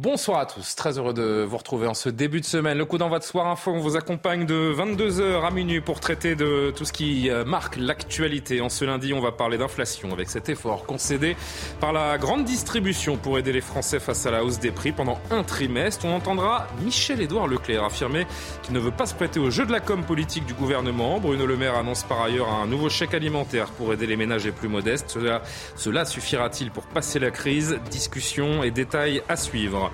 [0.00, 2.78] Bonsoir à tous, très heureux de vous retrouver en ce début de semaine.
[2.78, 6.36] Le coup d'envoi de Soir Info, on vous accompagne de 22h à minuit pour traiter
[6.36, 8.60] de tout ce qui euh, marque l'actualité.
[8.60, 11.34] En ce lundi, on va parler d'inflation avec cet effort concédé
[11.80, 15.18] par la grande distribution pour aider les Français face à la hausse des prix pendant
[15.32, 16.04] un trimestre.
[16.04, 18.24] On entendra Michel-Édouard Leclerc affirmer
[18.62, 21.18] qu'il ne veut pas se prêter au jeu de la com politique du gouvernement.
[21.18, 24.52] Bruno Le Maire annonce par ailleurs un nouveau chèque alimentaire pour aider les ménages les
[24.52, 25.10] plus modestes.
[25.10, 25.42] Cela,
[25.74, 27.80] cela suffira-t-il pour passer la crise?
[27.90, 29.87] Discussion et détails à suivre.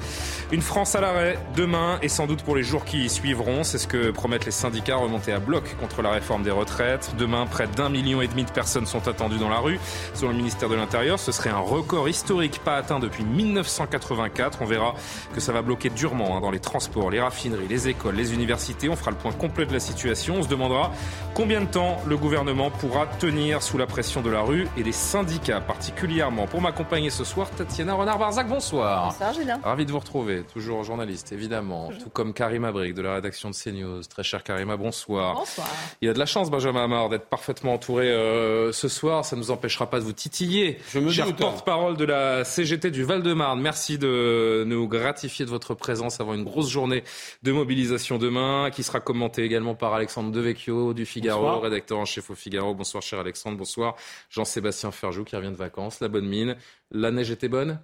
[0.52, 3.64] Une France à l'arrêt demain et sans doute pour les jours qui suivront.
[3.64, 7.14] C'est ce que promettent les syndicats remontés à bloc contre la réforme des retraites.
[7.18, 9.78] Demain, près d'un million et demi de personnes sont attendues dans la rue.
[10.14, 14.58] Selon le ministère de l'Intérieur, ce serait un record historique pas atteint depuis 1984.
[14.60, 14.94] On verra
[15.34, 18.88] que ça va bloquer durement hein, dans les transports, les raffineries, les écoles, les universités.
[18.88, 20.36] On fera le point complet de la situation.
[20.38, 20.92] On se demandera
[21.34, 24.92] combien de temps le gouvernement pourra tenir sous la pression de la rue et des
[24.92, 26.46] syndicats particulièrement.
[26.46, 29.08] Pour m'accompagner ce soir, Tatiana Renard-Barzac, bonsoir.
[29.08, 33.50] Bonsoir Julien de vous retrouver, toujours journaliste, évidemment, tout comme Karima Brick de la rédaction
[33.50, 34.02] de CNews.
[34.02, 35.36] Très cher Karima, bonsoir.
[35.36, 35.68] Bonsoir.
[36.00, 39.24] Il a de la chance, Benjamin Amar, d'être parfaitement entouré euh, ce soir.
[39.24, 40.78] Ça ne nous empêchera pas de vous titiller.
[40.92, 41.32] Je me cher hein.
[41.32, 46.44] porte-parole de la CGT du Val-de-Marne, merci de nous gratifier de votre présence avant une
[46.44, 47.04] grosse journée
[47.42, 52.30] de mobilisation demain, qui sera commentée également par Alexandre Devecchio du Figaro, rédacteur en chef
[52.30, 52.74] au Figaro.
[52.74, 53.56] Bonsoir, cher Alexandre.
[53.56, 53.96] Bonsoir,
[54.30, 56.00] Jean-Sébastien Ferjou, qui revient de vacances.
[56.00, 56.56] La bonne mine.
[56.90, 57.80] La neige était bonne?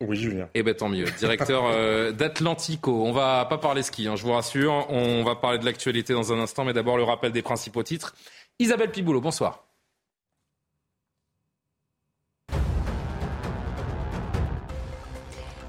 [0.00, 0.48] Oui, Julien.
[0.54, 1.06] Eh bien, tant mieux.
[1.18, 3.04] Directeur euh, d'Atlantico.
[3.04, 4.86] On va pas parler ski, hein, je vous rassure.
[4.88, 8.14] On va parler de l'actualité dans un instant, mais d'abord le rappel des principaux titres.
[8.58, 9.69] Isabelle Piboulot, bonsoir.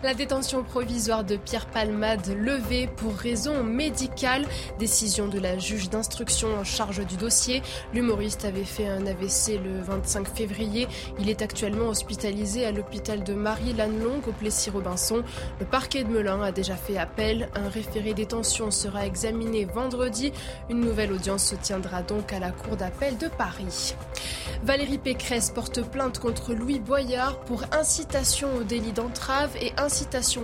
[0.03, 4.47] La détention provisoire de Pierre Palmade levée pour raison médicale.
[4.79, 7.61] Décision de la juge d'instruction en charge du dossier.
[7.93, 10.87] L'humoriste avait fait un AVC le 25 février.
[11.19, 15.21] Il est actuellement hospitalisé à l'hôpital de Marie-Lannelongue au Plessis-Robinson.
[15.59, 17.49] Le parquet de Melun a déjà fait appel.
[17.53, 20.33] Un référé détention sera examiné vendredi.
[20.71, 23.93] Une nouvelle audience se tiendra donc à la cour d'appel de Paris.
[24.63, 29.90] Valérie Pécresse porte plainte contre Louis Boyard pour incitation au délit d'entrave et incitation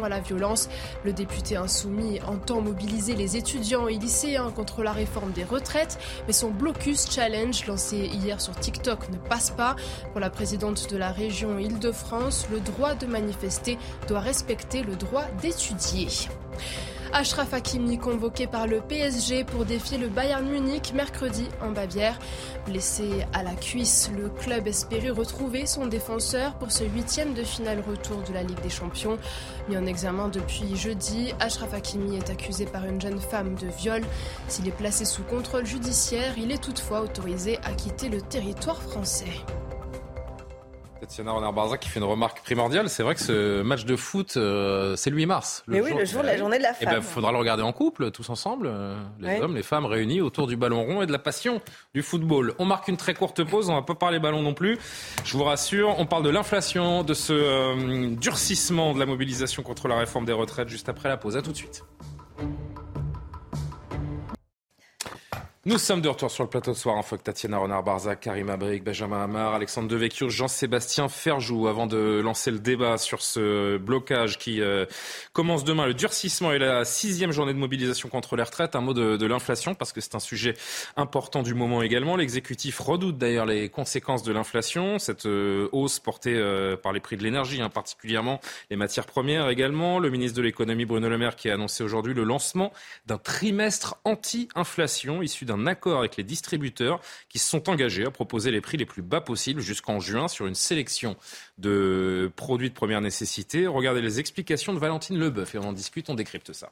[0.04, 0.70] à la violence.
[1.04, 5.98] Le député insoumis entend mobiliser les étudiants et lycéens contre la réforme des retraites,
[6.28, 9.76] mais son blocus challenge lancé hier sur TikTok ne passe pas.
[10.12, 13.78] Pour la présidente de la région Île-de-France, le droit de manifester
[14.08, 16.08] doit respecter le droit d'étudier.
[17.14, 22.20] Ashraf Hakimi convoqué par le PSG pour défier le Bayern Munich mercredi en Bavière.
[22.66, 27.84] Blessé à la cuisse, le club espérait retrouver son défenseur pour ce huitième de finale
[27.88, 29.18] retour de la Ligue des Champions.
[29.70, 34.02] Mis en examen depuis jeudi, Ashraf Hakimi est accusé par une jeune femme de viol.
[34.48, 39.26] S'il est placé sous contrôle judiciaire, il est toutefois autorisé à quitter le territoire français.
[41.00, 42.90] Tatiana Renard-Barzac qui fait une remarque primordiale.
[42.90, 45.64] C'est vrai que ce match de foot, euh, c'est le 8 mars.
[45.68, 46.80] Le Mais oui, le jour de la journée de la femme.
[46.82, 49.86] Eh ben, il faudra le regarder en couple, tous ensemble, euh, les hommes, les femmes
[49.86, 51.62] réunis autour du ballon rond et de la passion
[51.94, 52.54] du football.
[52.60, 54.78] On marque une très courte pause, on va pas parler ballon non plus.
[55.24, 59.88] Je vous rassure, on parle de l'inflation, de ce euh, durcissement de la mobilisation contre
[59.88, 61.38] la réforme des retraites juste après la pause.
[61.38, 61.84] À tout de suite.
[65.68, 66.96] Nous sommes de retour sur le plateau de soir.
[66.96, 71.68] Info que Tatiana Renard-Barzac, Karim Abrik, Benjamin Hamar, Alexandre Devecchio, Jean-Sébastien Ferjou.
[71.68, 74.86] Avant de lancer le débat sur ce blocage qui euh,
[75.34, 78.78] commence demain, le durcissement et la sixième journée de mobilisation contre les retraites.
[78.78, 80.54] Un mot de, l'inflation parce que c'est un sujet
[80.96, 82.16] important du moment également.
[82.16, 87.18] L'exécutif redoute d'ailleurs les conséquences de l'inflation, cette euh, hausse portée euh, par les prix
[87.18, 88.40] de l'énergie, hein, particulièrement
[88.70, 90.00] les matières premières également.
[90.00, 92.72] Le ministre de l'économie Bruno Le Maire qui a annoncé aujourd'hui le lancement
[93.06, 98.12] d'un trimestre anti-inflation issu d'un un accord avec les distributeurs qui se sont engagés à
[98.12, 101.18] proposer les prix les plus bas possibles jusqu'en juin sur une sélection
[101.58, 103.68] de produits de première nécessité.
[103.68, 106.72] Regardez les explications de Valentine Leboeuf et on en discute, on décrypte ça.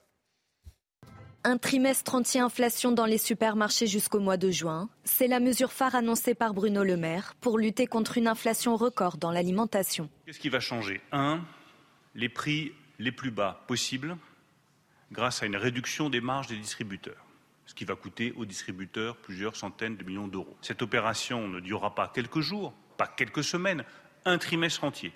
[1.44, 4.90] Un trimestre anti-inflation dans les supermarchés jusqu'au mois de juin.
[5.04, 9.18] C'est la mesure phare annoncée par Bruno Le Maire pour lutter contre une inflation record
[9.18, 10.10] dans l'alimentation.
[10.26, 11.02] Qu'est-ce qui va changer?
[11.12, 11.42] Un,
[12.16, 14.18] les prix les plus bas possibles
[15.12, 17.25] grâce à une réduction des marges des distributeurs
[17.66, 20.56] ce qui va coûter aux distributeurs plusieurs centaines de millions d'euros.
[20.62, 23.84] Cette opération ne durera pas quelques jours, pas quelques semaines,
[24.26, 25.14] un trimestre entier,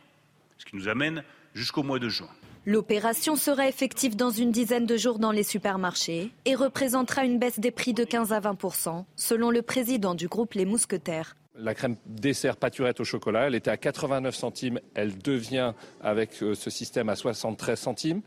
[0.58, 1.24] ce qui nous amène
[1.54, 2.30] jusqu'au mois de juin.
[2.66, 7.60] L'opération sera effective dans une dizaine de jours dans les supermarchés et représentera une baisse
[7.60, 11.36] des prix de 15 à 20% selon le président du groupe Les Mousquetaires.
[11.56, 16.54] La crème dessert pâturette au chocolat, elle était à 89 centimes, elle devient avec euh,
[16.54, 18.22] ce système à 73 centimes.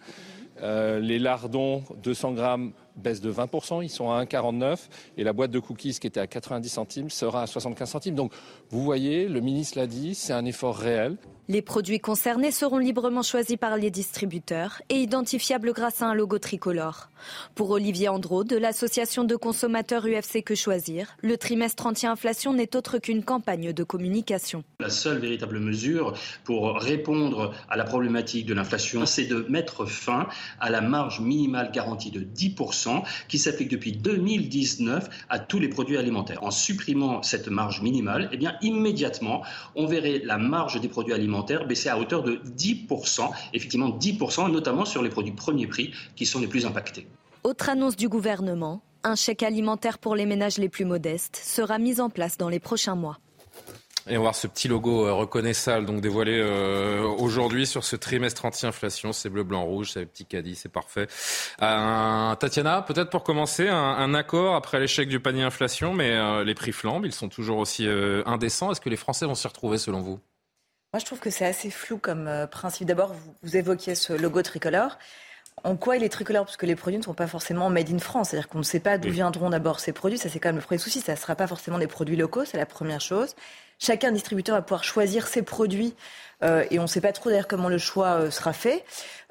[0.60, 5.50] Euh, les lardons, 200 grammes, baisse de 20%, ils sont à 1,49 et la boîte
[5.50, 8.14] de cookies qui était à 90 centimes sera à 75 centimes.
[8.14, 8.32] Donc
[8.70, 11.16] vous voyez, le ministre l'a dit, c'est un effort réel.
[11.48, 16.38] Les produits concernés seront librement choisis par les distributeurs et identifiables grâce à un logo
[16.38, 17.08] tricolore.
[17.56, 22.98] Pour Olivier Andro de l'association de consommateurs UFC Que Choisir, le trimestre anti-inflation n'est autre
[22.98, 24.62] qu'une campagne de communication.
[24.78, 30.28] La seule véritable mesure pour répondre à la problématique de l'inflation, c'est de mettre fin
[30.60, 35.96] à la marge minimale garantie de 10% qui s'applique depuis 2019 à tous les produits
[35.96, 36.44] alimentaires.
[36.44, 39.42] En supprimant cette marge minimale, eh bien immédiatement,
[39.74, 41.31] on verrait la marge des produits alimentaires
[41.66, 46.40] baisser à hauteur de 10%, effectivement 10%, notamment sur les produits premier prix qui sont
[46.40, 47.06] les plus impactés.
[47.44, 52.00] Autre annonce du gouvernement, un chèque alimentaire pour les ménages les plus modestes sera mis
[52.00, 53.18] en place dans les prochains mois.
[54.08, 57.94] Et on va voir ce petit logo euh, reconnaissable, donc dévoilé euh, aujourd'hui sur ce
[57.94, 59.12] trimestre anti-inflation.
[59.12, 61.06] C'est bleu, blanc, rouge, c'est le petit caddie, c'est parfait.
[61.62, 66.72] Euh, Tatiana, peut-être pour commencer, un, accord après l'échec du panier inflation, mais les prix
[66.72, 67.86] flambent, ils sont toujours aussi
[68.26, 68.72] indécents.
[68.72, 70.20] Est-ce que les Français vont s'y retrouver selon vous?
[70.92, 72.86] Moi, je trouve que c'est assez flou comme euh, principe.
[72.86, 74.98] D'abord, vous, évoquiez ce logo tricolore.
[75.64, 76.44] En quoi il est tricolore?
[76.44, 78.28] Parce que les produits ne sont pas forcément made in France.
[78.28, 80.18] C'est-à-dire qu'on ne sait pas d'où viendront d'abord ces produits.
[80.18, 81.00] Ça, c'est quand même le premier souci.
[81.00, 83.34] Ça ne sera pas forcément des produits locaux, c'est la première chose.
[83.82, 85.96] Chacun distributeur va pouvoir choisir ses produits
[86.44, 88.84] euh, et on ne sait pas trop d'ailleurs comment le choix euh, sera fait.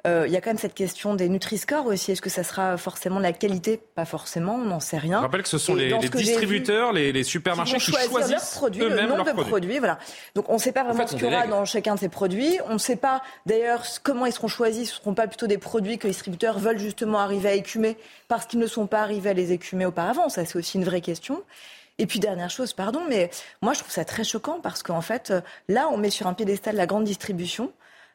[0.06, 2.12] Euh, il y a quand même cette question des Nutri-Score aussi.
[2.12, 3.80] Est-ce que ça sera forcément de la qualité?
[3.94, 5.20] Pas forcément, on n'en sait rien.
[5.20, 9.24] Je rappelle que ce sont les, distributeurs, les, supermarchés qui, choisissent leurs produits, le nombre
[9.24, 9.78] de produits.
[9.78, 9.98] Voilà.
[10.34, 12.58] Donc on ne sait pas vraiment ce qu'il y aura dans chacun de ces produits.
[12.68, 14.90] On ne sait pas d'ailleurs comment ils seront choisis.
[14.90, 17.96] Ce ne seront pas plutôt des produits que les distributeurs veulent justement arriver à écumer
[18.28, 20.28] parce qu'ils ne sont pas arrivés à les écumer auparavant.
[20.28, 21.42] Ça, c'est aussi une vraie question.
[22.02, 25.30] Et puis dernière chose, pardon, mais moi je trouve ça très choquant parce qu'en fait,
[25.30, 27.72] euh, là, on met sur un piédestal la grande distribution.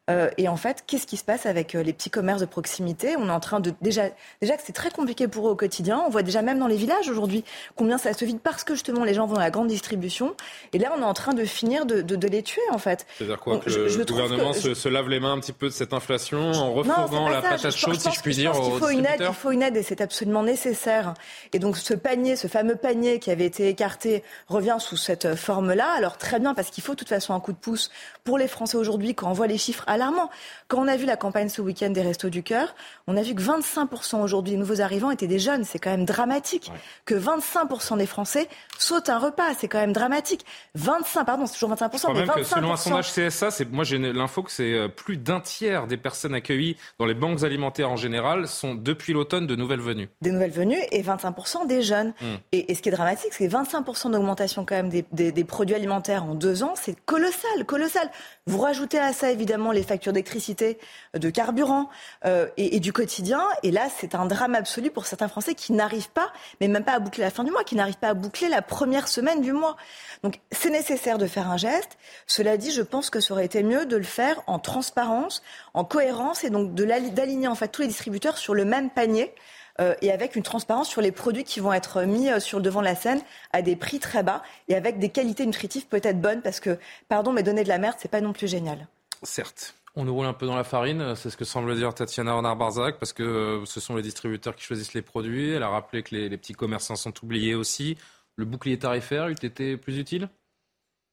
[0.10, 3.16] Euh, et en fait, qu'est-ce qui se passe avec euh, les petits commerces de proximité?
[3.18, 4.04] On est en train de déjà
[4.42, 6.02] déjà que c'est très compliqué pour eux au quotidien.
[6.06, 7.44] On voit déjà même dans les villages aujourd'hui
[7.76, 10.36] combien ça se vide parce que justement les gens vont à la grande distribution.
[10.72, 13.06] Et là, on est en train de finir de, de, les tuer en fait.
[13.18, 16.52] C'est-à-dire quoi que le gouvernement se, lave les mains un petit peu de cette inflation
[16.52, 19.52] en refourguant la patate chaude, si je puis dire, il faut une aide, il faut
[19.52, 21.14] une aide et c'est absolument nécessaire.
[21.52, 25.90] Et donc ce panier, ce fameux panier qui avait été écarté, revient sous cette forme-là.
[25.98, 27.92] Alors très bien parce qu'il faut de toute façon un coup de pouce
[28.24, 30.30] pour les Français aujourd'hui quand on voit les chiffres alarmant.
[30.68, 32.76] Quand on a vu la campagne ce week-end des Restos du Cœur,
[33.08, 35.64] on a vu que 25% aujourd'hui des nouveaux arrivants étaient des jeunes.
[35.64, 36.72] C'est quand même dramatique.
[37.06, 38.48] Que 25% des Français
[38.78, 39.54] sautent un repas.
[39.58, 40.46] C'est quand même dramatique.
[40.76, 42.14] 25, pardon, c'est toujours 25%.
[42.14, 42.44] mais 25%.
[42.44, 46.34] selon un sondage CSA, moi j'ai l'info que c'est euh, plus d'un tiers des personnes
[46.34, 50.10] accueillies dans les banques alimentaires en général sont depuis l'automne de nouvelles venues.
[50.22, 52.14] Des nouvelles venues et 25% des jeunes.
[52.22, 52.36] Hmm.
[52.52, 56.36] Et, ce qui est dramatique, c'est 25% d'augmentation quand même des, des produits alimentaires en
[56.36, 56.74] deux ans.
[56.76, 58.10] C'est colossal, colossal.
[58.46, 60.78] Vous rajoutez à ça évidemment les factures d'électricité,
[61.14, 61.90] de carburant
[62.26, 63.42] euh, et, du quotidien.
[63.64, 66.32] Et là, c'est un drame absolu pour certains Français qui n'arrivent pas,
[66.62, 68.62] mais même pas à boucler la fin du mois, qui n'arrivent pas à boucler la
[68.62, 69.78] première semaine du mois.
[70.24, 71.98] Donc c'est nécessaire de faire un geste.
[72.28, 75.42] Cela dit, je pense que ça aurait été mieux de le faire en transparence,
[75.74, 79.34] en cohérence et donc d'aligner en fait tous les distributeurs sur le même panier.
[79.80, 82.64] Euh, et avec une transparence sur les produits qui vont être mis euh, sur le
[82.64, 83.22] devant de la scène
[83.54, 86.80] à des prix très bas et avec des qualités nutritives peut-être bonnes parce que,
[87.10, 88.88] pardon, mais donner de la merde, c'est pas non plus génial.
[89.22, 89.76] Certes.
[90.00, 93.00] On nous roule un peu dans la farine, c'est ce que semble dire Tatiana Renard-Barzac,
[93.00, 95.50] parce que euh, ce sont les distributeurs qui choisissent les produits.
[95.50, 97.98] Elle a rappelé que les, petits commerçants sont oubliés aussi.
[98.36, 100.30] Le bouclier tarifaire eût été plus utile?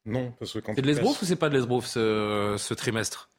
[0.05, 0.75] Non, parce que quand.
[0.75, 3.31] C'est de l'esbrouf ou c'est pas de l'esbrouf ce, ce trimestre?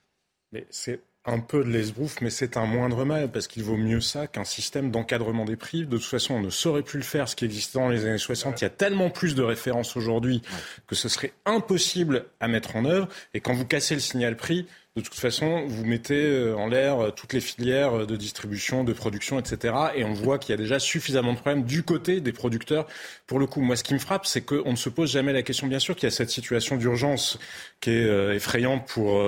[0.52, 4.02] Mais c'est un peu de l'esbrouf, mais c'est un moindre mal, parce qu'il vaut mieux
[4.02, 5.86] ça qu'un système d'encadrement des prix.
[5.86, 8.18] De toute façon, on ne saurait plus le faire, ce qui existait dans les années
[8.18, 8.62] 60.
[8.62, 10.42] Il y a tellement plus de références aujourd'hui
[10.88, 13.08] que ce serait impossible à mettre en œuvre.
[13.36, 17.00] Et quand vous cassez le signal prix, de toute façon, vous mettez euh, en l'air
[17.00, 19.76] euh, toutes les filières euh, de distribution, de production, etc.
[19.94, 22.88] Et on voit qu'il y a déjà suffisamment de problèmes du côté des producteurs.
[23.28, 25.44] Pour le coup, moi, ce qui me frappe, c'est qu'on ne se pose jamais la
[25.44, 27.38] question, bien sûr, qu'il y a cette situation d'urgence
[27.82, 29.22] qui est effrayante pour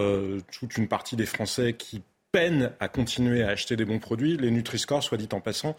[0.52, 2.02] toute une partie des Français qui
[2.38, 4.38] peine à continuer à acheter des bons produits.
[4.38, 5.76] Les Nutri-Score, soit dit en passant,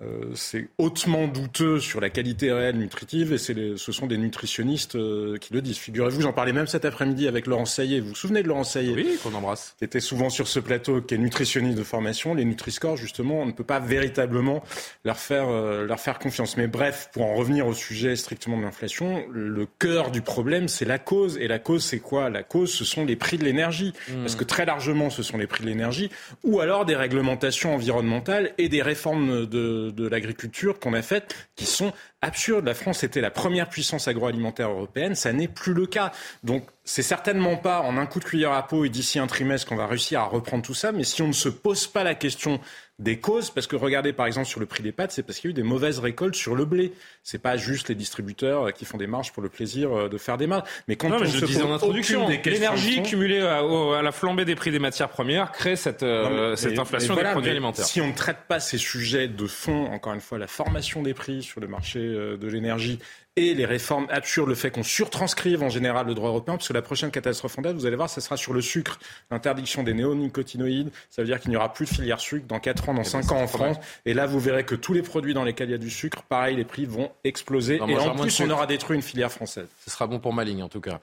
[0.00, 4.94] euh, c'est hautement douteux sur la qualité réelle nutritive et c'est ce sont des nutritionnistes
[4.94, 5.78] euh, qui le disent.
[5.78, 7.98] Figurez-vous, j'en parlais même cet après-midi avec Laurent Saillet.
[7.98, 9.74] Vous vous souvenez de Laurent Saillet Oui, qu'on embrasse.
[9.78, 12.34] Qui était souvent sur ce plateau, qui est nutritionniste de formation.
[12.34, 14.62] Les Nutri-Score, justement, on ne peut pas véritablement
[15.04, 16.56] leur faire, euh, leur faire confiance.
[16.56, 20.84] Mais bref, pour en revenir au sujet strictement de l'inflation, le cœur du problème, c'est
[20.84, 21.36] la cause.
[21.38, 22.30] Et la cause, c'est quoi?
[22.30, 23.92] La cause, ce sont les prix de l'énergie.
[24.08, 24.20] Mmh.
[24.20, 25.95] Parce que très largement, ce sont les prix de l'énergie.
[26.44, 31.66] Ou alors des réglementations environnementales et des réformes de de, l'agriculture qu'on a faites qui
[31.66, 32.64] sont absurde.
[32.64, 36.12] La France était la première puissance agroalimentaire européenne, ça n'est plus le cas.
[36.44, 39.68] Donc c'est certainement pas en un coup de cuillère à peau et d'ici un trimestre
[39.68, 42.14] qu'on va réussir à reprendre tout ça, mais si on ne se pose pas la
[42.14, 42.60] question
[42.98, 45.50] des causes, parce que regardez par exemple sur le prix des pâtes, c'est parce qu'il
[45.50, 46.92] y a eu des mauvaises récoltes sur le blé.
[47.22, 50.38] C'est pas juste les distributeurs qui font des marges pour le plaisir euh, de faire
[50.38, 50.66] des marges.
[50.88, 53.60] Mais quand non, on mais je se disais en introduction, l'énergie cumulée à,
[54.00, 57.30] la flambée des prix des matières premières crée cette, euh, mais- cette mais- inflation voilà,
[57.30, 57.84] des produits alimentaires.
[57.84, 61.12] Si on ne traite pas ces sujets de fond, encore une fois, la formation des
[61.12, 62.98] prix sur le marché euh, de l'énergie
[63.36, 66.72] et les réformes absurdes, le fait qu'on surtranscrive en général le droit européen, parce que
[66.72, 68.98] la prochaine catastrophe en date, vous allez voir, ça sera sur le sucre,
[69.30, 70.90] l'interdiction des néonicotinoïdes.
[71.10, 73.12] Ça veut dire qu'il n'y aura plus de filière sucre dans 4 ans, dans Eh
[73.12, 73.46] ben, 5 ans en.
[73.46, 73.76] France.
[74.06, 76.22] Et là, vous verrez que tous les produits dans lesquels il y a du sucre,
[76.22, 77.78] pareil, les prix vont exploser.
[77.78, 79.66] Non, et en plus, on aura détruit une filière française.
[79.84, 81.00] Ce sera bon pour ma ligne en tout cas.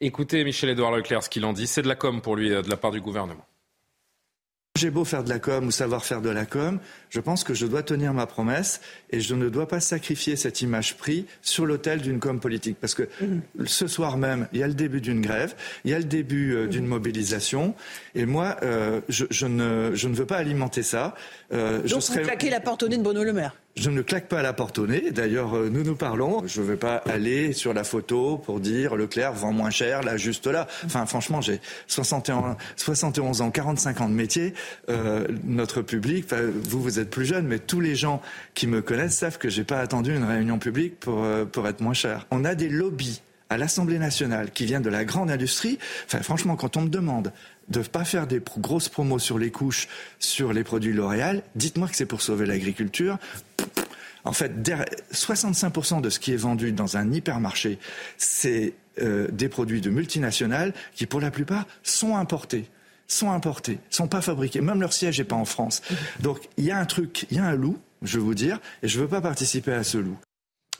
[0.00, 2.70] Écoutez Michel-Édouard Leclerc, ce qu'il en dit, c'est de la com pour lui euh, de
[2.70, 3.46] la part du gouvernement.
[4.76, 7.54] J'ai beau faire de la com ou savoir faire de la com, je pense que
[7.54, 11.64] je dois tenir ma promesse et je ne dois pas sacrifier cette image prix sur
[11.64, 12.76] l'autel d'une com politique.
[12.80, 13.08] Parce que
[13.66, 15.54] ce soir même, il y a le début d'une grève,
[15.84, 17.76] il y a le début euh, d'une mobilisation
[18.16, 21.14] et moi, euh, je, je ne, je ne veux pas alimenter ça.
[21.52, 23.54] Euh, je Donc serai- vous claquez la porte au nez de Bruno Le Maire.
[23.76, 25.10] Je ne claque pas la porte au nez.
[25.10, 26.46] D'ailleurs, euh, nous nous parlons.
[26.46, 30.16] Je ne vais pas aller sur la photo pour dire Leclerc vend moins cher, là,
[30.16, 30.68] juste là.
[30.84, 34.54] Enfin, franchement, j'ai 61, 71 ans, 45 ans de métier.
[34.88, 38.22] Euh, notre public, vous, vous êtes plus jeune, mais tous les gens
[38.54, 41.80] qui me connaissent savent que j'ai pas attendu une réunion publique pour, euh, pour être
[41.80, 42.26] moins cher.
[42.30, 45.78] On a des lobbies à l'Assemblée nationale qui viennent de la grande industrie.
[46.06, 47.32] Enfin, franchement, quand on me demande
[47.68, 51.88] de ne pas faire des grosses promos sur les couches, sur les produits L'Oréal, dites-moi
[51.88, 53.18] que c'est pour sauver l'agriculture.
[54.24, 57.78] En fait, der- 65% de ce qui est vendu dans un hypermarché,
[58.16, 62.68] c'est euh, des produits de multinationales qui, pour la plupart, sont importés
[63.06, 64.62] sont importés, sont pas fabriqués.
[64.62, 65.82] Même leur siège n'est pas en France.
[66.20, 68.58] Donc il y a un truc, il y a un loup, je veux vous dire,
[68.82, 70.16] et je veux pas participer à ce loup.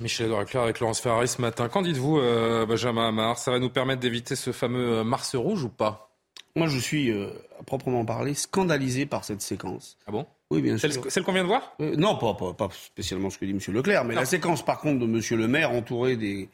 [0.00, 1.68] Michel-Édouard Leclerc avec Laurence Ferrari ce matin.
[1.68, 5.64] Qu'en dites-vous, euh, Benjamin Hamar Ça va nous permettre d'éviter ce fameux euh, Mars rouge
[5.64, 6.13] ou pas?
[6.56, 9.98] Moi, je suis, euh, à proprement parler, scandalisé par cette séquence.
[10.06, 10.24] Ah bon?
[10.50, 10.92] Oui, bien sûr.
[10.92, 11.74] Celle, celle qu'on vient de voir?
[11.80, 13.58] Euh, non, pas, pas, pas spécialement ce que dit M.
[13.74, 15.20] Leclerc, mais la séquence, par contre, de M.
[15.40, 16.48] Le Maire, entouré des,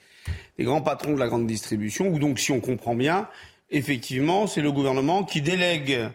[0.56, 3.28] des grands patrons de la grande distribution, où donc, si on comprend bien,
[3.70, 6.08] effectivement, c'est le gouvernement qui délègue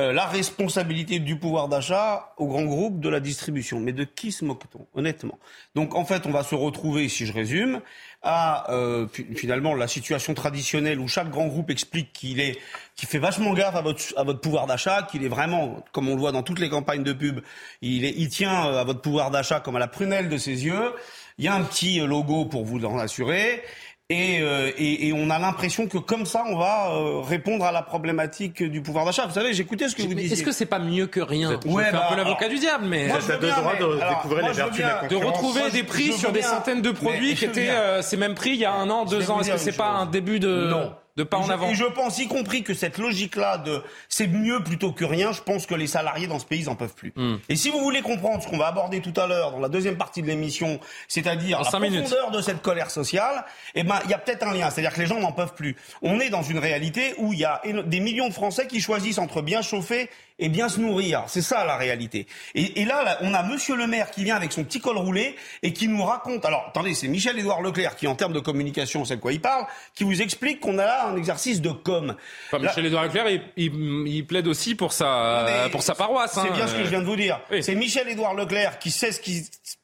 [0.00, 3.78] euh, la responsabilité du pouvoir d'achat aux grands groupes de la distribution.
[3.78, 5.38] Mais de qui se moque-t-on, honnêtement?
[5.74, 7.80] Donc, en fait, on va se retrouver, si je résume,
[8.22, 12.58] à euh, fi- finalement la situation traditionnelle où chaque grand groupe explique qu'il est,
[12.96, 16.14] qu'il fait vachement gaffe à votre, à votre pouvoir d'achat, qu'il est vraiment, comme on
[16.14, 17.40] le voit dans toutes les campagnes de pub,
[17.82, 20.64] il, est, il tient euh, à votre pouvoir d'achat comme à la prunelle de ses
[20.64, 20.94] yeux.
[21.38, 23.62] Il y a un petit euh, logo pour vous en assurer.
[24.10, 27.72] Et, euh, et, et on a l'impression que comme ça, on va euh, répondre à
[27.72, 29.26] la problématique du pouvoir d'achat.
[29.26, 30.34] Vous savez, j'écoutais ce que vous Mais disiez.
[30.34, 32.58] Est-ce que c'est pas mieux que rien Je Ouais, bah, un peu l'avocat alors, du
[32.58, 34.56] diable, mais moi, je veux T'as le bien, droit mais- de alors, découvrir moi, les
[34.56, 37.44] vertus de la de retrouver Moi, je- des prix sur des centaines de produits qui
[37.46, 39.40] étaient euh, ces mêmes prix il y a un an, deux ans.
[39.40, 40.92] Est-ce que c'est pas un début de Non.
[41.16, 44.26] De pas en je- avant Et je pense, y compris que cette logique-là de c'est
[44.26, 47.12] mieux plutôt que rien, je pense que les salariés dans ce pays n'en peuvent plus.
[47.16, 47.36] Hmm.
[47.48, 49.96] Et si vous voulez comprendre ce qu'on va aborder tout à l'heure dans la deuxième
[49.96, 52.02] partie de l'émission, c'est-à-dire la minutes.
[52.04, 54.70] profondeur de cette colère sociale, eh ben il y a peut-être un lien.
[54.70, 55.76] C'est-à-dire que les gens n'en peuvent plus.
[56.00, 59.18] On est dans une réalité où il y a des millions de Français qui choisissent
[59.18, 60.08] entre bien chauffer
[60.44, 61.24] et bien se nourrir.
[61.28, 62.26] C'est ça la réalité.
[62.54, 64.96] Et, et là, là, on a Monsieur le Maire qui vient avec son petit col
[64.98, 66.44] roulé et qui nous raconte.
[66.44, 69.66] Alors, attendez, c'est Michel-Édouard Leclerc qui, en termes de communication, sait de quoi il parle,
[69.94, 72.16] qui vous explique qu'on a là un exercice de com.
[72.48, 76.32] Enfin, Michel-Édouard Leclerc, il, il- il plaide aussi pour sa, pour sa paroisse.
[76.34, 76.48] C'est hein.
[76.54, 77.40] bien ce que je viens de vous dire.
[77.50, 77.62] Oui.
[77.62, 79.42] C'est Michel-Édouard Leclerc qui sait ce qui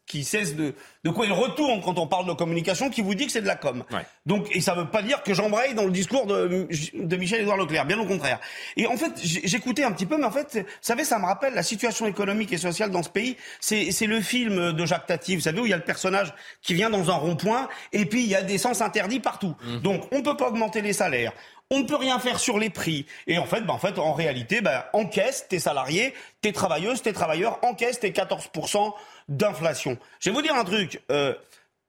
[0.08, 0.74] qui cesse de,
[1.04, 3.46] de quoi il retourne quand on parle de communication, qui vous dit que c'est de
[3.46, 3.84] la com.
[3.92, 4.00] Ouais.
[4.26, 7.84] Donc, et ça veut pas dire que j'embraye dans le discours de, de Michel-Édouard Leclerc,
[7.84, 8.40] bien au contraire.
[8.76, 11.54] Et en fait, j'écoutais un petit peu, mais en fait, vous savez, ça me rappelle
[11.54, 13.36] la situation économique et sociale dans ce pays.
[13.60, 16.34] C'est c'est le film de Jacques Tati, vous savez, où il y a le personnage
[16.62, 19.54] qui vient dans un rond-point, et puis il y a des sens interdits partout.
[19.82, 21.32] Donc, on peut pas augmenter les salaires.
[21.70, 23.04] On ne peut rien faire sur les prix.
[23.26, 28.00] Et en fait, ben, en réalité, ben, encaisse tes salariés, tes travailleuses, tes travailleurs, encaisse
[28.00, 28.94] tes 14%
[29.28, 29.98] d'inflation.
[30.20, 31.02] Je vais vous dire un truc.
[31.10, 31.34] euh,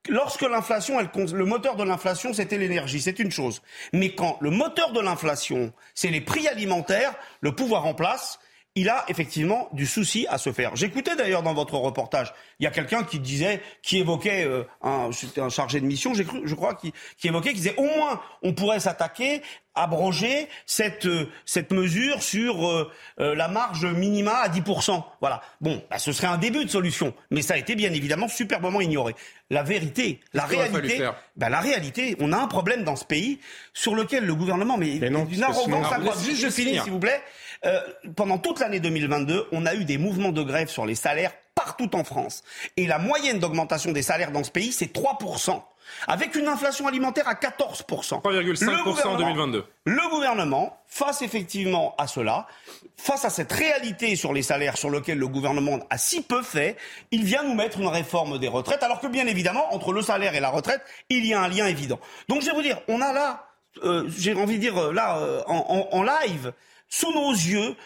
[0.08, 3.60] Lorsque l'inflation, le moteur de l'inflation, c'était l'énergie, c'est une chose.
[3.92, 8.40] Mais quand le moteur de l'inflation, c'est les prix alimentaires, le pouvoir en place,
[8.80, 10.74] il a effectivement du souci à se faire.
[10.74, 15.10] J'écoutais d'ailleurs dans votre reportage, il y a quelqu'un qui disait, qui évoquait euh, un,
[15.36, 18.80] un chargé de mission, cru, je crois, qui, évoquait, qui disait au moins on pourrait
[18.80, 19.42] s'attaquer,
[19.74, 25.02] abroger cette euh, cette mesure sur euh, la marge minima à 10%.
[25.20, 25.42] Voilà.
[25.60, 28.80] Bon, bah, ce serait un début de solution, mais ça a été bien évidemment superbement
[28.80, 29.14] ignoré.
[29.50, 30.98] La vérité, la réalité,
[31.36, 33.40] bah, la réalité, on a un problème dans ce pays
[33.74, 36.04] sur lequel le gouvernement, mais, Mais non, d'une arrogance incroyable.
[36.04, 37.20] laisse- Juste, je finis, s'il vous plaît.
[37.66, 37.80] Euh,
[38.16, 41.32] pendant toute l'année 2022, on a eu des mouvements de grève sur les salaires
[41.64, 42.42] partout en France.
[42.76, 45.62] Et la moyenne d'augmentation des salaires dans ce pays, c'est 3%
[46.06, 48.22] avec une inflation alimentaire à 14%.
[48.22, 49.64] 3,5% en 2022.
[49.84, 52.46] Le gouvernement, face effectivement à cela,
[52.96, 56.76] face à cette réalité sur les salaires sur lequel le gouvernement a si peu fait,
[57.10, 60.34] il vient nous mettre une réforme des retraites, alors que bien évidemment, entre le salaire
[60.34, 61.98] et la retraite, il y a un lien évident.
[62.28, 63.48] Donc je vais vous dire, on a là,
[63.84, 66.52] euh, j'ai envie de dire euh, là, euh, en, en live,
[66.88, 67.76] sous nos yeux,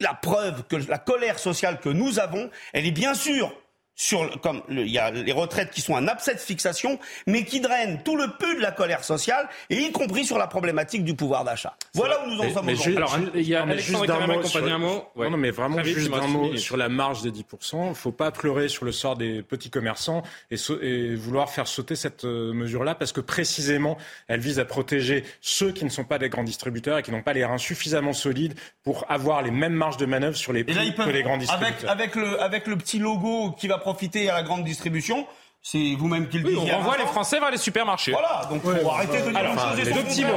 [0.00, 3.52] la preuve que la colère sociale que nous avons, elle est bien sûr
[3.98, 7.60] sur comme il y a les retraites qui sont un abcès de fixation, mais qui
[7.60, 11.16] drainent tout le peu de la colère sociale, et y compris sur la problématique du
[11.16, 11.76] pouvoir d'achat.
[11.94, 12.96] Voilà où nous en sommes aujourd'hui.
[12.96, 14.64] Alors, il y a juste d'un Carré mot sur...
[14.64, 15.04] un mot.
[15.16, 15.28] Ouais.
[15.28, 17.32] Non, mais vraiment Très juste il me un reste une mot sur la marge des
[17.32, 17.42] 10%.
[17.72, 21.96] Il ne faut pas pleurer sur le sort des petits commerçants et, vouloir faire sauter
[21.96, 26.18] cette euh, mesure-là parce que précisément, elle vise à protéger ceux qui ne sont pas
[26.18, 29.72] des grands distributeurs et qui n'ont pas les reins suffisamment solides pour avoir les mêmes
[29.72, 31.90] marges de manœuvre sur les là, prix que les grands avec, distributeurs.
[31.90, 35.26] avec, le, avec le petit logo qui va profiter à la grande distribution,
[35.70, 37.04] c'est vous-même qui le Oui, on renvoie les.
[37.08, 38.12] Français vers les supermarchés.
[38.12, 40.30] Voilà, donc faut arrêter de dire Alors, et deux petits mots,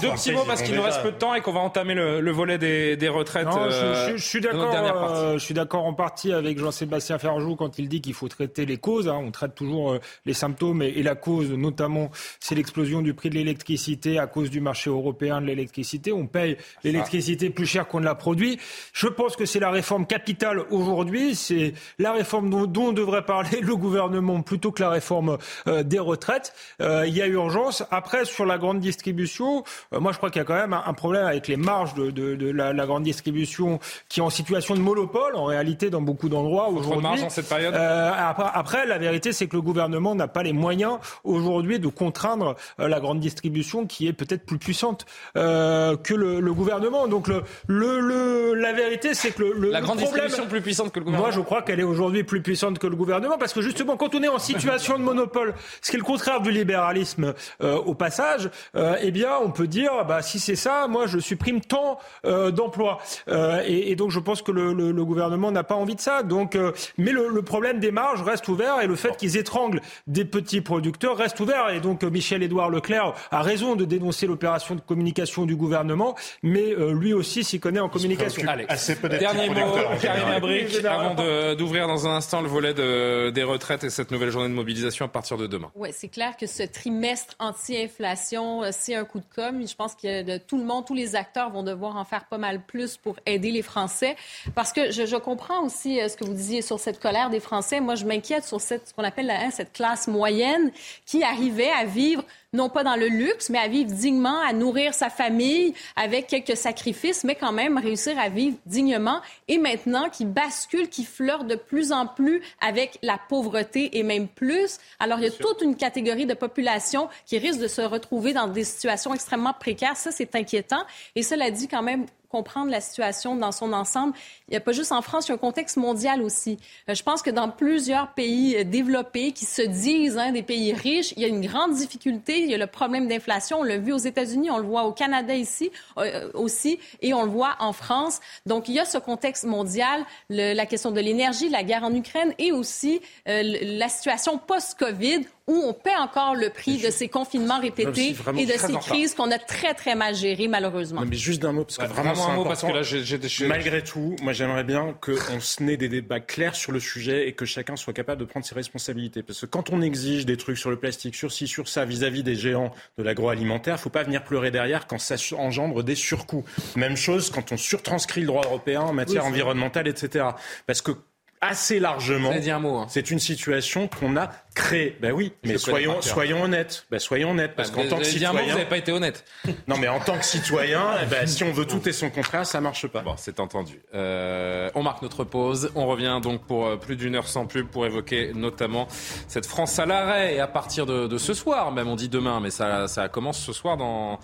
[0.00, 2.20] deux petits mots parce qu'il nous reste peu de temps et qu'on va entamer le,
[2.20, 3.46] le volet des, des retraites.
[3.46, 4.72] Non, euh, je- je suis d'accord.
[5.14, 8.64] euh, je suis d'accord en partie avec Jean-Sébastien Ferjou quand il dit qu'il faut traiter
[8.66, 9.08] les causes.
[9.08, 9.18] hein.
[9.22, 13.28] On traite toujours euh, les symptômes et, et la cause, notamment, c'est l'explosion du prix
[13.30, 16.12] de l'électricité à cause du marché européen de l'électricité.
[16.12, 18.58] On paye l'électricité plus cher qu'on ne la produit.
[18.92, 21.34] Je pense que c'est la réforme capitale aujourd'hui.
[21.34, 25.98] C'est la réforme dont, dont devrait parler le gouvernement plutôt que la réforme euh, des
[25.98, 26.52] retraites.
[26.80, 27.82] Euh, il y a urgence.
[27.90, 30.92] Après, sur la grande distribution, euh, moi je crois qu'il y a quand même un,
[30.94, 34.74] problème avec les marges de, de- de la, la grande distribution qui est en situation
[34.74, 37.22] de monopole en réalité dans beaucoup d'endroits Trop de aujourd'hui.
[37.28, 37.74] cette période.
[37.74, 42.54] Après, après, la vérité, c'est que le gouvernement n'a pas les moyens aujourd'hui de contraindre
[42.78, 47.08] la grande distribution qui est peut-être plus puissante euh, que le, le gouvernement.
[47.08, 50.92] Donc le, le, le- la vérité, c'est que le, La grande problème, distribution plus puissante
[50.92, 51.28] que le gouvernement.
[51.28, 54.14] moi, je crois qu'elle est aujourd'hui plus puissante que le gouvernement parce que justement, quand
[54.14, 57.94] on est en situation de monopole, ce qui est le contraire du libéralisme euh, au
[57.94, 61.98] passage, euh, eh bien, on peut dire, bah, si c'est ça, moi, je supprime tant
[62.26, 62.98] euh, d'emplois.
[63.28, 66.00] Euh, et, et donc, je pense que le, le- le gouvernement n'a pas envie de
[66.00, 66.22] ça.
[66.22, 69.80] Donc, euh, mais le, le problème des marges reste ouvert et le fait qu'ils étranglent
[70.06, 71.70] des petits producteurs reste ouvert.
[71.70, 76.72] Et donc, euh, Michel-Édouard Leclerc a raison de dénoncer l'opération de communication du gouvernement, mais
[76.72, 78.42] euh, lui aussi s'y connaît en communication.
[78.48, 78.64] Allez.
[78.68, 79.54] Assez peu Dernier mot,
[80.00, 80.34] général.
[80.36, 84.39] Abric, avant d'ouvrir dans un instant le volet de- des retraites et cette nouvelle journée
[84.48, 85.70] de mobilisation à partir de demain.
[85.74, 89.66] Oui, c'est clair que ce trimestre anti-inflation, euh, c'est un coup de com'.
[89.66, 92.62] Je pense que tout le monde, tous les acteurs vont devoir en faire pas mal
[92.62, 94.16] plus pour aider les Français.
[94.54, 97.80] Parce que je, comprends aussi euh, ce que vous disiez sur cette colère des Français.
[97.80, 100.70] Moi, je m'inquiète sur cette, ce qu'on appelle hein, cette classe moyenne
[101.06, 104.92] qui arrivait à vivre non pas dans le luxe, mais à vivre dignement, à nourrir
[104.92, 109.20] sa famille avec quelques sacrifices, mais quand même réussir à vivre dignement.
[109.46, 114.26] Et maintenant, qui bascule, qui flirte de plus en plus avec la pauvreté et même
[114.26, 114.78] plus.
[114.98, 118.48] Alors, il y a toute une catégorie de population qui risque de se retrouver dans
[118.48, 119.96] des situations extrêmement précaires.
[119.96, 120.82] Ça, c'est inquiétant.
[121.14, 124.14] Et cela dit, quand même, comprendre la situation dans son ensemble.
[124.48, 126.58] Il n'y a pas juste en France, il y a un contexte mondial aussi.
[126.88, 130.72] Euh, Je pense que dans plusieurs pays euh, développés qui se disent hein, des pays
[130.72, 132.40] riches, il y a une grande difficulté.
[132.40, 133.60] Il y a le problème d'inflation.
[133.60, 137.22] On l'a vu aux États-Unis, on le voit au Canada ici euh, aussi, et on
[137.24, 138.20] le voit en France.
[138.46, 141.94] Donc, il y a ce contexte mondial, le- la question de l'énergie, la guerre en
[141.94, 147.08] Ukraine, et aussi euh, la situation post-Covid où on paie encore le prix de ces
[147.08, 151.00] confinements répétés et de ces crises qu'on a très, très mal gérées, malheureusement.
[151.00, 153.02] Non, mais juste d'un mot, parce que vraiment, vraiment un mot, parce que là, j'ai-
[153.04, 157.26] j'ai- Malgré tout, moi, j'aimerais bien qu'on se n'ait des débats clairs sur le sujet
[157.28, 159.22] et que chacun soit capable de prendre ses responsabilités.
[159.22, 162.22] Parce que quand on exige des trucs sur le plastique, sur ci, sur ça, vis-à-vis
[162.22, 166.44] des géants de l'agroalimentaire, faut pas venir pleurer derrière quand ça engendre des surcoûts.
[166.76, 170.24] Même chose quand on surtranscrit le droit européen en matière environnementale, etc.
[170.66, 170.92] Parce que
[171.40, 172.76] assez largement, Vous avez dit un mot.
[172.78, 172.86] hein.
[172.90, 174.98] c'est une situation qu'on a créée.
[175.00, 175.98] Ben oui, mais soyons,
[176.42, 176.86] honnêtes.
[176.90, 179.24] Ben soyons honnêtes, parce Bah, qu'en tant que mot, citoyen, vous n'avez pas été honnête.
[179.66, 182.60] non, mais en tant que citoyen, ben, si on veut tout et son contraire, ça
[182.60, 183.00] marche pas.
[183.00, 183.80] Bon, c'est entendu.
[183.94, 185.70] Euh, on marque notre pause.
[185.74, 188.86] On revient donc pour euh, plus d'une heure sans pub pour évoquer notamment
[189.26, 190.34] cette France à l'arrêt.
[190.34, 193.38] Et à partir de, de ce soir, même on dit demain, mais ça, ça commence
[193.38, 194.18] ce soir dans,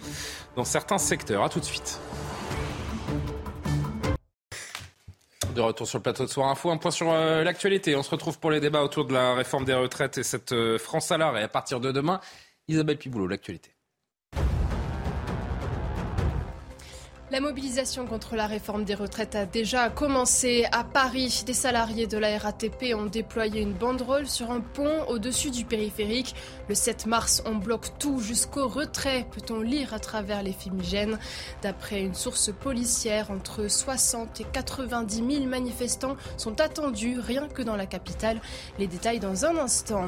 [0.55, 1.43] dans certains secteurs.
[1.45, 1.99] À tout de suite.
[5.57, 7.97] De retour sur le plateau de Soir Info, un point sur euh, l'actualité.
[7.97, 10.77] On se retrouve pour les débats autour de la réforme des retraites et cette euh,
[10.77, 11.43] France à l'arrêt.
[11.43, 12.21] À partir de demain,
[12.69, 13.76] Isabelle Piboulot, l'actualité.
[17.37, 21.43] La mobilisation contre la réforme des retraites a déjà commencé à Paris.
[21.45, 26.35] Des salariés de la RATP ont déployé une banderole sur un pont au-dessus du périphérique.
[26.71, 31.19] Le 7 mars, on bloque tout jusqu'au retrait, peut-on lire à travers les fumigènes?
[31.61, 37.77] D'après une source policière, entre 60 et 90 000 manifestants sont attendus rien que dans
[37.77, 38.41] la capitale.
[38.79, 40.07] Les détails dans un instant.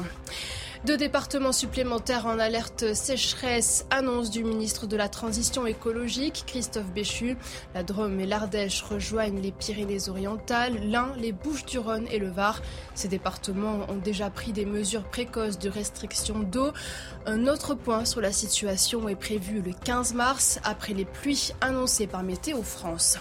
[0.85, 7.35] Deux départements supplémentaires en alerte sécheresse, annonce du ministre de la Transition écologique, Christophe Béchu.
[7.75, 12.61] La Drôme et l'Ardèche rejoignent les Pyrénées-Orientales, l'Ain, les Bouches-du-Rhône et le Var.
[12.95, 16.71] Ces départements ont déjà pris des mesures précoces de restriction d'eau.
[17.25, 22.07] Un autre point sur la situation est prévu le 15 mars, après les pluies annoncées
[22.07, 23.17] par Météo France.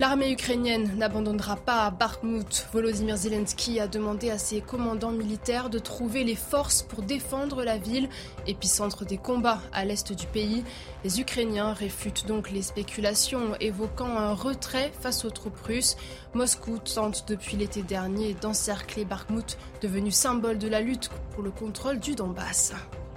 [0.00, 2.66] L'armée ukrainienne n'abandonnera pas Bakhmut.
[2.72, 7.76] Volodymyr Zelensky a demandé à ses commandants militaires de trouver les forces pour défendre la
[7.76, 8.08] ville,
[8.46, 10.64] épicentre des combats à l'est du pays.
[11.04, 15.96] Les Ukrainiens réfutent donc les spéculations évoquant un retrait face aux troupes russes.
[16.32, 22.00] Moscou tente depuis l'été dernier d'encercler Bakhmut, devenu symbole de la lutte pour le contrôle
[22.00, 22.72] du Donbass.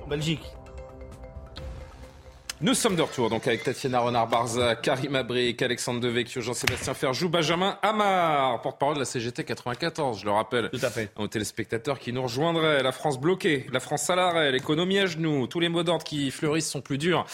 [0.08, 0.44] Belgique,
[2.65, 7.78] nous sommes de retour donc avec Tatiana Renard-Barza, Karim Abric, Alexandre Devecchio, Jean-Sébastien Ferjou, Benjamin
[7.84, 10.71] Amar, porte-parole de la CGT 94, je le rappelle.
[10.71, 11.12] Tout à fait.
[11.15, 12.82] Aux téléspectateurs qui nous rejoindraient.
[12.82, 16.32] La France bloquée, la France à l'arrêt, l'économie à genoux, tous les mots d'ordre qui
[16.32, 17.28] fleurissent sont plus durs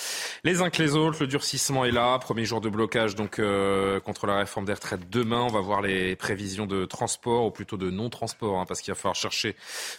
[0.44, 1.22] les uns que les autres.
[1.22, 2.20] Le durcissement est là.
[2.20, 5.44] Premier jour de blocage donc euh, contre la réforme des retraites demain.
[5.44, 9.00] On va voir les prévisions de transport ou plutôt de non-transport hein, parce qu'il va
[9.00, 9.56] falloir chercher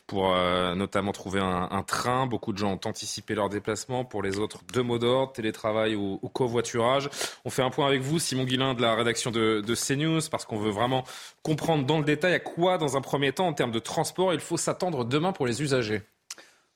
[0.07, 2.27] pour euh, notamment trouver un, un train.
[2.27, 4.05] Beaucoup de gens ont anticipé leur déplacement.
[4.05, 7.09] Pour les autres, deux mots d'ordre télétravail ou, covoiturage.
[7.45, 10.45] On fait un point avec vous, Simon Guillain de la rédaction de, de CNews, parce
[10.45, 11.05] qu'on veut vraiment
[11.43, 14.41] comprendre dans le détail à quoi, dans un premier temps, en termes de transport, il
[14.41, 16.03] faut s'attendre demain pour les usagers.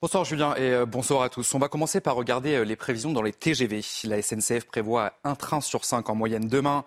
[0.03, 1.55] Bonsoir Julien et euh, bonsoir à tous.
[1.55, 3.81] On va commencer par regarder euh, les prévisions dans les TGV.
[4.05, 6.85] La SNCF prévoit un train sur cinq en moyenne demain,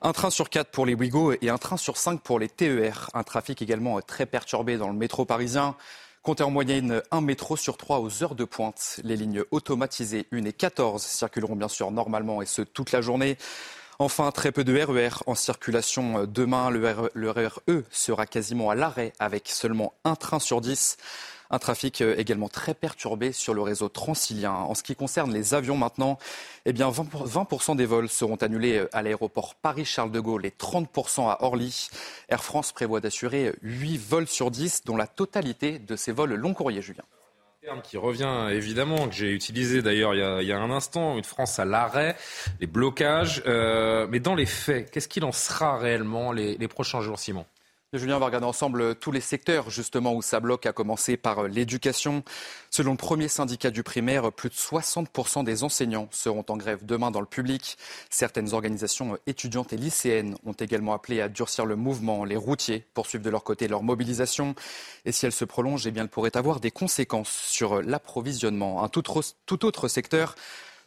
[0.00, 3.10] un train sur quatre pour les Ouigo et un train sur cinq pour les TER.
[3.12, 5.76] Un trafic également euh, très perturbé dans le métro parisien.
[6.26, 8.98] Comptez en moyenne un métro sur trois aux heures de pointe.
[9.04, 13.38] Les lignes automatisées 1 et 14 circuleront bien sûr normalement et ce toute la journée.
[14.00, 16.68] Enfin, très peu de RER e en circulation demain.
[16.70, 20.96] Le, RER e sera quasiment à l'arrêt avec seulement un train sur 10.
[21.50, 24.52] Un trafic euh, également très perturbé sur le réseau transilien.
[24.52, 26.18] En ce qui concerne les avions maintenant,
[26.64, 31.28] eh bien 20%, des vols seront annulés euh, à l'aéroport Paris-Charles de Gaulle et 30%
[31.28, 31.88] à Orly.
[32.28, 36.54] Air France prévoit d'assurer 8 vols sur 10, dont la totalité de ces vols long
[36.54, 37.04] courriers, Julien
[37.82, 41.64] qui revient évidemment, que j'ai utilisé d'ailleurs il, y a un instant, une France à
[41.64, 42.16] l'arrêt,
[42.60, 43.42] les blocages.
[43.46, 47.44] Euh, mais dans les faits, qu'est-ce qu'il en sera réellement les prochains jours, Simon?
[47.98, 51.44] Julien, on va regarder ensemble tous les secteurs justement où ça bloque, à commencer par
[51.44, 52.22] euh, l'éducation.
[52.70, 57.10] Selon le premier syndicat du primaire, plus de 60% des enseignants seront en grève demain
[57.10, 57.78] dans le public.
[58.10, 62.24] Certaines organisations euh, étudiantes et lycéennes ont également appelé à durcir le mouvement.
[62.24, 64.54] Les routiers poursuivent de leur côté leur mobilisation.
[65.04, 68.82] Et si elle se prolonge, eh bien, elle pourrait avoir des conséquences sur euh, l'approvisionnement.
[68.82, 69.02] Un tout,
[69.46, 70.34] tout autre secteur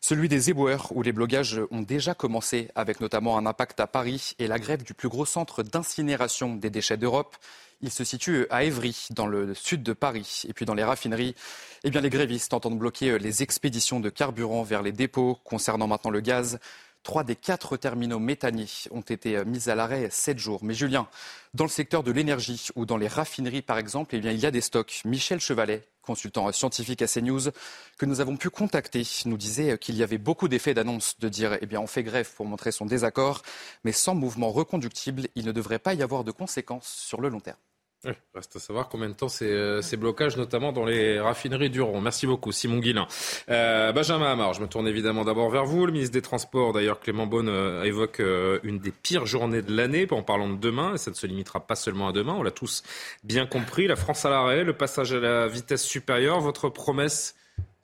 [0.01, 4.33] celui des éboueurs, où les blocages ont déjà commencé, avec notamment un impact à Paris
[4.39, 7.35] et la grève du plus gros centre d'incinération des déchets d'Europe.
[7.81, 10.43] Il se situe à Évry, dans le sud de Paris.
[10.47, 11.35] Et puis dans les raffineries,
[11.83, 15.38] eh bien les grévistes entendent bloquer les expéditions de carburant vers les dépôts.
[15.43, 16.59] Concernant maintenant le gaz,
[17.03, 20.59] Trois des quatre terminaux méthaniers ont été mis à l'arrêt sept jours.
[20.63, 21.07] Mais Julien,
[21.53, 24.51] dans le secteur de l'énergie ou dans les raffineries par exemple, eh il y a
[24.51, 25.01] des stocks.
[25.05, 27.51] Michel Chevalet, consultant scientifique à CNews,
[27.97, 31.57] que nous avons pu contacter, nous disait qu'il y avait beaucoup d'effets d'annonce de dire
[31.62, 33.43] eh bien on fait grève pour montrer son désaccord,
[33.83, 37.39] mais sans mouvement reconductible, il ne devrait pas y avoir de conséquences sur le long
[37.39, 37.57] terme.
[38.05, 41.69] Oui, reste à savoir combien de temps ces, euh, ces blocages, notamment dans les raffineries
[41.69, 41.99] dureront.
[41.99, 43.07] Merci beaucoup, Simon Guillain.
[43.49, 45.85] Euh, Benjamin Amar, je me tourne évidemment d'abord vers vous.
[45.85, 49.75] Le ministre des Transports, d'ailleurs, Clément Beaune, euh, évoque euh, une des pires journées de
[49.75, 50.93] l'année en parlant de demain.
[50.93, 52.35] Et ça ne se limitera pas seulement à demain.
[52.35, 52.83] On l'a tous
[53.25, 53.85] bien compris.
[53.85, 56.39] La France à l'arrêt, le passage à la vitesse supérieure.
[56.39, 57.35] Votre promesse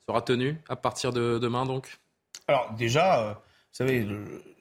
[0.08, 1.98] sera tenue à partir de demain, donc?
[2.48, 3.34] Alors, déjà.
[3.34, 4.08] vous savez,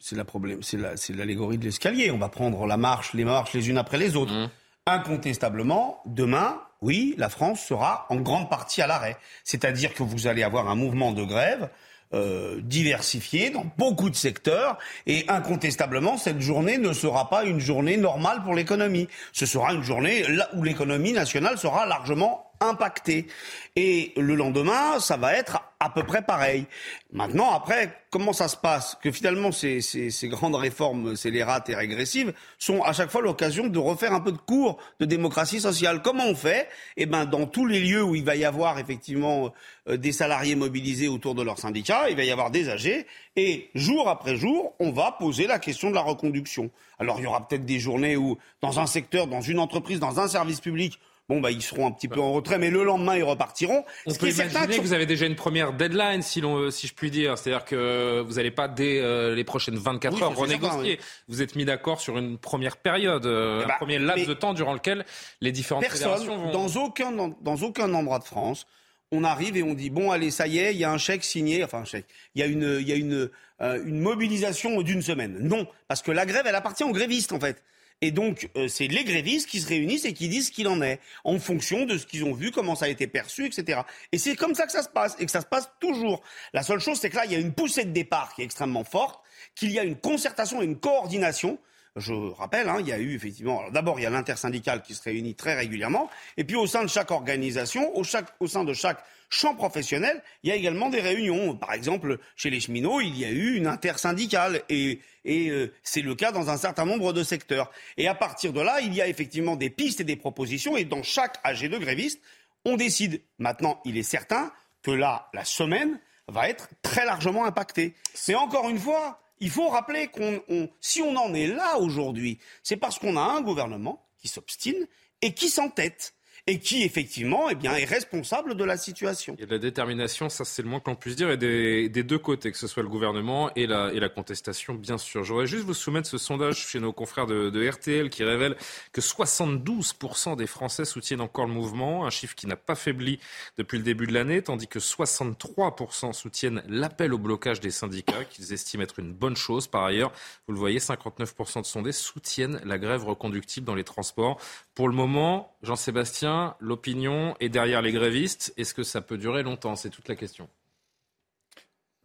[0.02, 2.12] c'est la problème, c'est l'allégorie de l'escalier.
[2.12, 4.34] On va prendre la marche, les marches les unes après les autres.
[4.34, 4.50] Mmh
[4.88, 9.18] incontestablement, demain, oui, la France sera en grande partie à l'arrêt.
[9.44, 11.70] C'est-à-dire que vous allez avoir un mouvement de grève
[12.14, 17.98] euh, diversifié dans beaucoup de secteurs et incontestablement cette journée ne sera pas une journée
[17.98, 19.08] normale pour l'économie.
[19.34, 23.28] Ce sera une journée là où l'économie nationale sera largement impacté.
[23.76, 26.66] Et le lendemain, ça va être à peu près pareil.
[27.12, 31.76] Maintenant, après, comment ça se passe Que finalement, ces, ces, ces, grandes réformes scélérates et
[31.76, 36.02] régressives sont à chaque fois l'occasion de refaire un peu de cours de démocratie sociale.
[36.02, 39.54] Comment on fait Eh ben, dans tous les lieux où il va y avoir effectivement
[39.90, 43.70] euh, des salariés mobilisés autour de leur syndicat, il va y avoir des âgés, et
[43.76, 46.72] jour après jour, on va poser la question de la reconduction.
[47.00, 50.20] Alors, il y aura peut-être des journées où, dans un secteur, dans une entreprise, dans
[50.20, 53.16] un service public, bon, bah, ils seront un petit peu en retrait, mais le lendemain,
[53.16, 53.84] ils repartiront.
[54.06, 57.38] On peut imaginer que vous avez déjà une première deadline, si, si je puis dire.
[57.38, 61.00] C'est-à-dire que vous n'allez pas, dès euh, les prochaines 24 heures, renégocier.
[61.28, 64.34] Vous êtes mis d'accord sur une première période, euh, eh un bah, premier laps de
[64.34, 65.06] temps durant lequel
[65.42, 66.52] les différentes personne, vont...
[66.52, 68.68] Dans aucun, dans, aucun endroit de France,
[69.12, 71.24] on arrive et on dit bon allez ça y est il y a un chèque
[71.24, 73.30] signé enfin un chèque il y a une il y a une
[73.62, 77.40] euh, une mobilisation d'une semaine non parce que la grève elle appartient aux grévistes en
[77.40, 77.62] fait
[78.06, 80.80] et donc, euh, c'est les grévistes qui se réunissent et qui disent ce qu'il en
[80.84, 83.82] est, en fonction de ce qu'ils ont vu, comment ça a été perçu, etc.
[84.12, 86.22] Et c'est comme ça que ça se passe, et que ça se passe toujours.
[86.54, 88.46] La seule chose, c'est que là, il y a une poussée de départ qui est
[88.46, 89.24] extrêmement forte,
[89.56, 91.58] qu'il y a une concertation et une coordination.
[91.96, 93.70] Je rappelle, hein, il y a eu effectivement.
[93.72, 96.90] D'abord, il y a l'intersyndicale qui se réunit très régulièrement, et puis au sein de
[96.90, 101.56] chaque organisation, au, sein de chaque champ professionnel, il y a également des réunions.
[101.56, 106.02] Par exemple, chez les cheminots, il y a eu une intersyndicale et, et euh, c'est
[106.02, 107.72] le cas dans un certain nombre de secteurs.
[107.96, 110.84] Et à partir de là, il y a effectivement des pistes et des propositions et
[110.84, 112.20] dans chaque AG2 gréviste,
[112.66, 113.22] on décide.
[113.40, 114.52] Maintenant, il est certain
[114.84, 117.96] que là, la semaine va être très largement impactée.
[118.28, 122.78] Mais encore une fois, il faut rappeler qu'on, si on en est là aujourd'hui, c'est
[122.78, 124.88] parce qu'on a un gouvernement qui s'obstine
[125.22, 126.15] et qui s'entête
[126.48, 129.36] et qui effectivement eh est responsable de la situation.
[129.42, 132.52] A de la détermination, ça c'est le moins qu'on puisse dire, et des, deux côtés,
[132.52, 135.24] que ce soit le gouvernement et la, et la contestation, bien sûr.
[135.24, 138.56] J'aurais juste vous soumettre ce sondage chez nos confrères de, de RTL qui révèle
[138.92, 143.20] que 72% des Français soutiennent encore le mouvement, un chiffre qui n'a pas faibli
[143.58, 148.54] depuis le début de l'année, tandis que 63% soutiennent l'appel au blocage des syndicats, qu'ils
[148.54, 149.66] estiment être une bonne chose.
[149.66, 150.12] Par ailleurs,
[150.46, 154.40] vous le voyez, 59% de sondés soutiennent la grève reconductible dans les transports.
[154.76, 158.54] Pour le moment, Jean-Sébastien, l'opinion est derrière les grévistes.
[158.58, 159.76] Est-ce que ça peut durer longtemps?
[159.76, 160.50] C'est toute la question.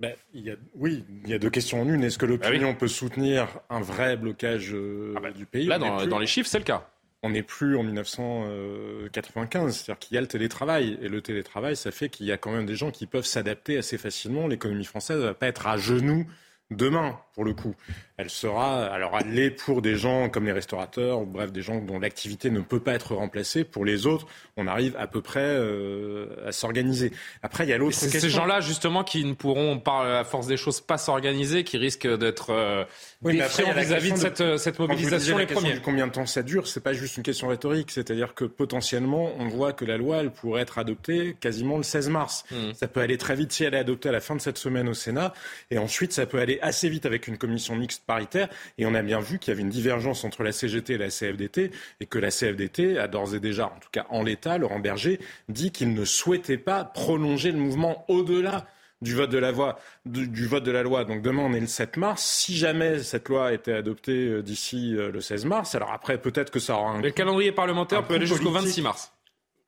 [0.00, 2.02] Ben, il y a, oui, il y a deux questions en une.
[2.02, 5.66] Est-ce que bah l'opinion peut soutenir un vrai blocage euh, ah bah, du pays?
[5.66, 6.88] Là, dans, les chiffres, c'est le cas.
[7.22, 10.98] On n'est plus en 1995, c'est-à-dire qu'il y a le télétravail.
[11.02, 13.76] Et le télétravail, ça fait qu'il y a quand même des gens qui peuvent s'adapter
[13.76, 14.46] assez facilement.
[14.46, 16.26] L'économie française ne va pas être à genoux
[16.70, 17.74] demain, pour le coup.
[18.18, 21.80] Elle sera, alors elle l'est pour des gens comme les restaurateurs, ou bref, des gens
[21.80, 23.64] dont l'activité ne peut pas être remplacée.
[23.64, 24.26] Pour les autres,
[24.58, 27.12] on arrive à peu près euh, à s'organiser.
[27.42, 28.10] Après, il y a l'autre question.
[28.10, 31.78] C'est ces gens-là, justement, qui ne pourront, par la force des choses, pas s'organiser, qui
[31.78, 32.84] risquent d'être euh,
[33.24, 35.80] défiants vis-à-vis de, cette, cette mobilisation les premiers.
[35.82, 37.90] Combien de temps ça dure C'est pas juste une question rhétorique.
[37.90, 42.10] C'est-à-dire que potentiellement, on voit que la loi, elle pourrait être adoptée quasiment le 16
[42.10, 42.44] mars.
[42.50, 42.74] Hmm.
[42.74, 44.90] Ça peut aller très vite si elle est adoptée à la fin de cette semaine
[44.90, 45.32] au Sénat.
[45.70, 48.48] Et ensuite, ça peut aller assez vite avec une commission mixte paritaire.
[48.78, 51.08] Et on a bien vu qu'il y avait une divergence entre la CGT et la
[51.08, 54.80] CFDT et que la CFDT a d'ores et déjà, en tout cas en l'état, Laurent
[54.80, 58.66] Berger dit qu'il ne souhaitait pas prolonger le mouvement au-delà
[59.02, 61.04] du vote de la voix, du, vote de la loi.
[61.04, 62.22] Donc demain, on est le 7 mars.
[62.22, 66.50] Si jamais cette loi était adoptée euh, d'ici euh, le 16 mars, alors après, peut-être
[66.50, 67.00] que ça aura un.
[67.00, 69.12] Le calendrier parlementaire peut aller jusqu'au 26 mars.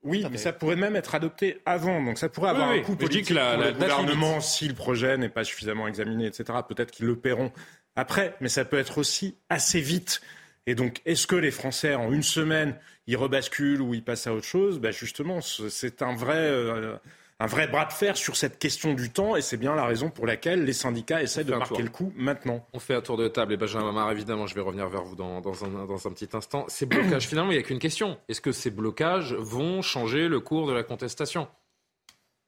[0.05, 3.31] Oui, mais ça pourrait même être adopté avant, donc ça pourrait avoir un coût politique
[3.31, 6.59] la, pour le gouvernement si le projet n'est pas suffisamment examiné, etc.
[6.69, 7.53] Peut-être qu'ils le paieront
[7.95, 10.21] après, mais ça peut être aussi assez vite.
[10.67, 14.35] Et donc, est-ce que les Français, en une semaine, ils rebasculent ou ils passent à
[14.35, 14.81] autre chose?
[14.81, 16.37] Ben Justement, c'est un vrai...
[16.37, 16.97] Euh,
[17.42, 20.11] un vrai bras de fer sur cette question du temps et c'est bien la raison
[20.11, 22.64] pour laquelle les syndicats essaient de marquer le coup maintenant.
[22.72, 25.16] On fait un tour de table et Benjamin Mamar, évidemment, je vais revenir vers vous
[25.16, 26.64] dans, dans, un, dans un, petit instant.
[26.68, 28.16] Ces blocages, finalement, il n'y a qu'une question.
[28.28, 31.48] Est-ce que ces blocages vont changer le cours de la contestation?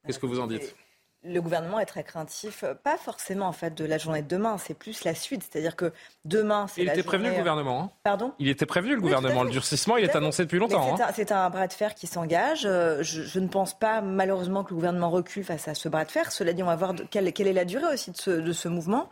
[0.06, 0.76] Qu'est-ce que vous en dites?
[1.24, 4.74] Le gouvernement est très craintif, pas forcément en fait de la journée de demain, c'est
[4.74, 5.92] plus la suite, c'est-à-dire que
[6.24, 6.82] demain c'est.
[6.82, 7.82] Il était prévenu le gouvernement.
[7.82, 8.32] Hein Pardon?
[8.38, 9.42] Il était prévenu le gouvernement.
[9.42, 10.94] Le durcissement, il est annoncé depuis longtemps.
[10.94, 11.12] Hein.
[11.14, 12.64] C'est un, bras de fer qui s'engage.
[12.66, 16.10] Euh, je, ne pense pas malheureusement que le gouvernement recule face à ce bras de
[16.10, 16.30] fer.
[16.32, 18.68] Cela dit, on va voir quelle, quelle est la durée aussi de ce, de ce
[18.68, 19.08] mouvement.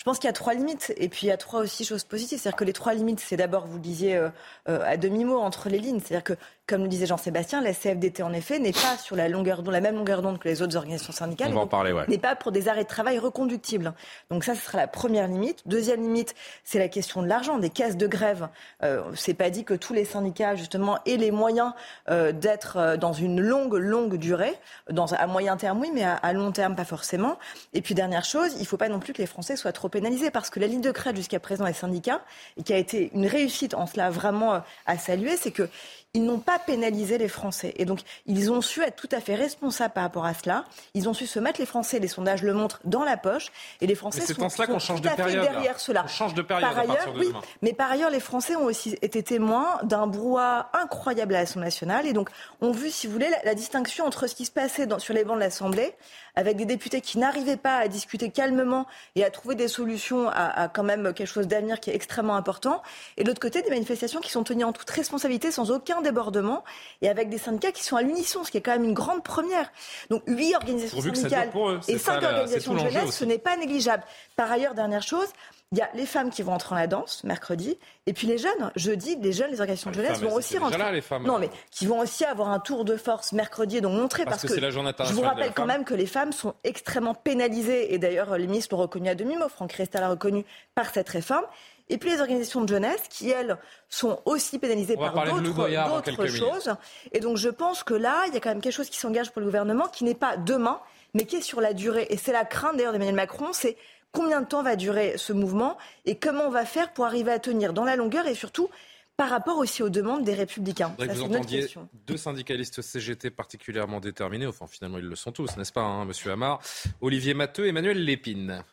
[0.00, 2.04] Je pense qu'il y a trois limites et puis il y a trois aussi choses
[2.04, 2.38] positives.
[2.38, 4.30] C'est-à-dire que les trois limites, c'est d'abord, vous le disiez euh,
[4.66, 6.32] euh, à demi-mot entre les lignes, c'est-à-dire que
[6.70, 9.96] comme le disait Jean-Sébastien, la CFDT, en effet, n'est pas sur la, longueur, la même
[9.96, 11.50] longueur d'onde que les autres organisations syndicales.
[11.50, 13.92] On va en parler, N'est pas pour des arrêts de travail reconductibles.
[14.30, 15.66] Donc ça, ce sera la première limite.
[15.66, 18.48] Deuxième limite, c'est la question de l'argent, des caisses de grève.
[18.84, 21.72] Euh, c'est pas dit que tous les syndicats, justement, aient les moyens
[22.08, 24.54] euh, d'être dans une longue, longue durée.
[24.88, 27.36] Dans, à moyen terme, oui, mais à, long terme, pas forcément.
[27.74, 29.88] Et puis, dernière chose, il ne faut pas non plus que les Français soient trop
[29.90, 32.22] pénalisés parce que la ligne de crête jusqu'à présent des syndicats,
[32.56, 35.68] et qui a été une réussite en cela vraiment euh, à saluer, c'est que
[36.12, 37.72] ils n'ont pas pénalisé les Français.
[37.76, 40.64] Et donc, ils ont su être tout à fait responsables par rapport à cela.
[40.94, 43.52] Ils ont su se mettre les Français, les sondages le montrent, dans la poche.
[43.80, 46.02] Et les Français sont, en cela change de période, derrière cela.
[46.04, 49.22] On change de période par ailleurs, oui, Mais par ailleurs, les Français ont aussi été
[49.22, 52.06] témoins d'un brouhaha incroyable à l'Assemblée nationale.
[52.06, 54.98] Et donc, ont vu, si vous voulez, la, distinction entre ce qui se passait dans,
[54.98, 55.94] sur les bancs de l'Assemblée,
[56.34, 60.62] avec des députés qui n'arrivaient pas à discuter calmement et à trouver des solutions à,
[60.62, 62.82] à quand même quelque chose d'avenir qui est extrêmement important.
[63.16, 66.64] Et de l'autre côté, des manifestations qui sont tenues en toute responsabilité, sans aucun débordement
[67.02, 69.22] et avec des syndicats qui sont à l'unisson, ce qui est quand même une grande
[69.22, 69.72] première.
[70.08, 71.50] Donc huit organisations syndicales
[71.88, 74.04] et cinq organisations de jeunesse, ce n'est pas négligeable.
[74.36, 75.28] Par ailleurs, dernière chose,
[75.72, 78.38] il y a les femmes qui vont entrer en la danse mercredi, et puis les
[78.38, 80.78] jeunes, jeudi, les jeunes, les organisations de jeunesse vont aussi rentrer.
[80.78, 81.24] Là, les femmes.
[81.24, 84.42] Non, mais qui vont aussi avoir un tour de force mercredi et donc montrer parce,
[84.42, 87.98] que, la journée je vous rappelle quand même que les femmes sont extrêmement pénalisées et
[87.98, 89.48] d'ailleurs les ministres l'ont reconnu à demi-mot.
[89.48, 91.44] Franck Riester l'a reconnu par cette réforme.
[91.88, 93.56] Et puis les organisations de jeunesse qui, elles,
[93.88, 96.74] sont aussi pénalisées par d'autres choses.
[97.12, 99.30] Et donc je pense que là, il y a quand même quelque chose qui s'engage
[99.30, 100.80] pour le gouvernement qui n'est pas demain,
[101.14, 102.06] mais qui est sur la durée.
[102.10, 103.76] Et c'est la crainte d'ailleurs d'Emmanuel Macron, c'est
[104.12, 107.38] combien de temps va durer ce mouvement et comment on va faire pour arriver à
[107.38, 108.68] tenir dans la longueur et surtout
[109.16, 110.94] par rapport aussi aux demandes des républicains.
[110.98, 111.66] Ça, vous entendiez
[112.06, 116.32] deux syndicalistes CGT particulièrement déterminés, enfin finalement ils le sont tous, n'est-ce pas, hein, Monsieur
[116.32, 116.60] Hamar
[117.02, 118.64] Olivier Matteux, Emmanuel Lépine.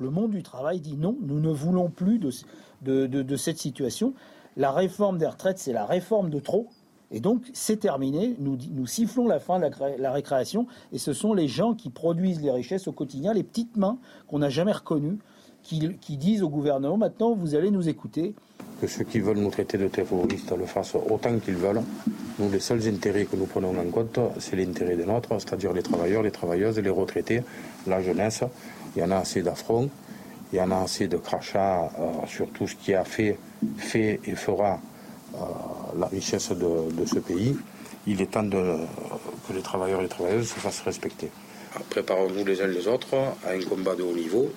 [0.00, 4.14] Le monde du travail dit non, nous ne voulons plus de, de, cette situation.
[4.56, 6.68] La réforme des retraites, c'est la réforme de trop.
[7.10, 8.36] Et donc, c'est terminé.
[8.38, 10.66] Nous, sifflons la fin de la, récréation.
[10.92, 14.40] Et ce sont les gens qui produisent les richesses au quotidien, les petites mains qu'on
[14.40, 15.18] n'a jamais reconnues,
[15.62, 18.34] qui, disent au gouvernement maintenant, vous allez nous écouter.
[18.80, 21.82] Que ceux qui veulent nous traiter de terroristes le fassent autant qu'ils veulent.
[22.38, 25.82] Nous, les seuls intérêts que nous prenons en compte, c'est l'intérêt des nôtres, c'est-à-dire les
[25.82, 27.42] travailleurs, les travailleuses, les retraités,
[27.86, 28.42] la jeunesse.
[28.94, 29.88] Il y en a assez d'affronts,
[30.52, 33.38] il y en a assez de crachats euh, sur tout ce qui a fait,
[33.76, 34.78] fait et fera
[35.96, 37.56] la richesse de, ce pays.
[38.06, 41.30] Il est temps que les travailleurs et les travailleuses se fassent respecter.
[41.90, 44.52] Préparons-nous les uns les autres à un combat de haut niveau.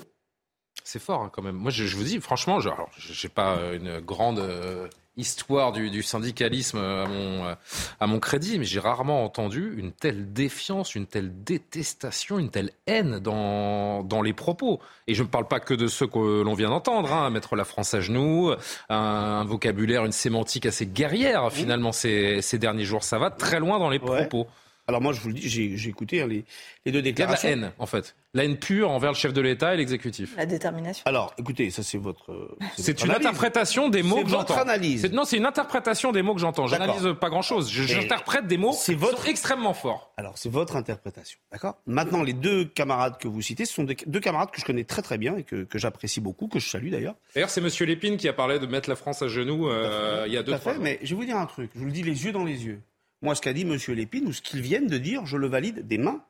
[0.84, 1.56] C'est fort hein, quand même.
[1.56, 7.06] Moi, je, vous dis, franchement, je n'ai pas une grande euh, histoire du, syndicalisme à
[7.06, 7.56] mon,
[8.00, 12.72] à mon crédit, mais j'ai rarement entendu une telle défiance, une telle détestation, une telle
[12.88, 14.80] haine dans, dans les propos.
[15.08, 17.66] Et je ne parle pas que de ceux que l'on vient d'entendre, hein, mettre la
[17.66, 18.54] France à genoux,
[18.90, 23.04] un, vocabulaire, une sémantique assez guerrière finalement ces, ces derniers jours.
[23.04, 24.48] Ça va très loin dans les propos.
[24.90, 26.44] Alors moi, je vous le dis, j'ai écouté hein, les,
[26.84, 27.48] les, deux déclarations.
[27.48, 28.16] Il y a de la haine, en fait.
[28.34, 30.36] La haine pure envers le chef de l'État et l'exécutif.
[30.36, 31.04] La détermination.
[31.06, 32.58] Alors, écoutez, ça c'est votre.
[32.76, 34.48] C'est une interprétation des mots que j'entends.
[34.48, 35.12] C'est votre analyse.
[35.12, 36.66] Non, c'est une interprétation des mots que j'entends.
[36.66, 37.70] J'analyse pas grand-chose.
[37.72, 39.22] J'interprète des mots qui votre...
[39.22, 40.12] sont extrêmement forts.
[40.18, 41.78] Alors, c'est votre interprétation, d'accord?
[41.86, 45.04] Maintenant, les deux camarades que vous citez, ce sont deux camarades que je connais très
[45.04, 47.16] très bien et que, que j'apprécie beaucoup, que je salue d'ailleurs.
[47.36, 50.34] D'ailleurs, c'est Monsieur Lépine qui a parlé de mettre la France à genoux euh, il
[50.34, 51.70] y a deux, trois fait, Mais je vais vous dire un truc.
[51.76, 52.82] Je vous le dis les yeux dans les yeux
[53.22, 53.78] moi, ce qu'a dit M.
[53.90, 56.24] Lépine ou ce qu'ils viennent de dire, je le valide des mains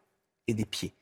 [0.47, 0.93] et des pieds.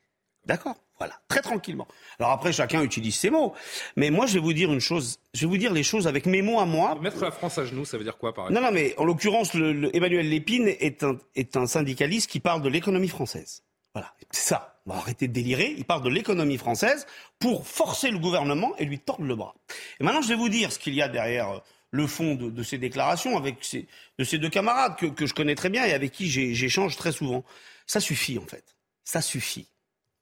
[0.46, 0.76] D'accord?
[0.98, 1.88] Voilà, très tranquillement.
[2.18, 3.54] Alors après, chacun utilise ses mots.
[3.96, 5.20] Mais moi, je vais vous dire une chose.
[5.34, 6.96] Je vais vous dire les choses avec mes mots à moi.
[6.96, 8.62] Mettre la France à genoux, ça veut dire quoi, par exemple?
[8.62, 12.70] Non, non, mais en l'occurrence, Emmanuel Lépine est un, est un syndicaliste qui parle de
[12.70, 13.62] l'économie française.
[13.94, 14.80] Voilà, c'est ça.
[14.88, 15.76] On va arrêter de délirer.
[15.78, 17.06] Il parle de l'économie française
[17.38, 19.54] pour forcer le gouvernement et lui tordre le bras.
[20.00, 22.78] Et maintenant, je vais vous dire ce qu'il y a derrière le fond de, ces
[22.78, 26.30] déclarations avec ces, de ces deux camarades que, je connais très bien et avec qui
[26.30, 27.44] j'échange très souvent.
[27.86, 28.76] Ça suffit en fait.
[29.04, 29.68] Ça suffit.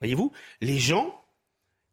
[0.02, 1.24] Voyez-vous, les gens,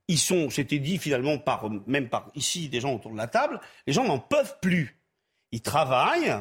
[0.08, 3.60] ils sont, c'était dit finalement par même par ici des gens autour de la table,
[3.86, 4.98] les gens n'en peuvent plus.
[5.54, 6.34] Ils travaillent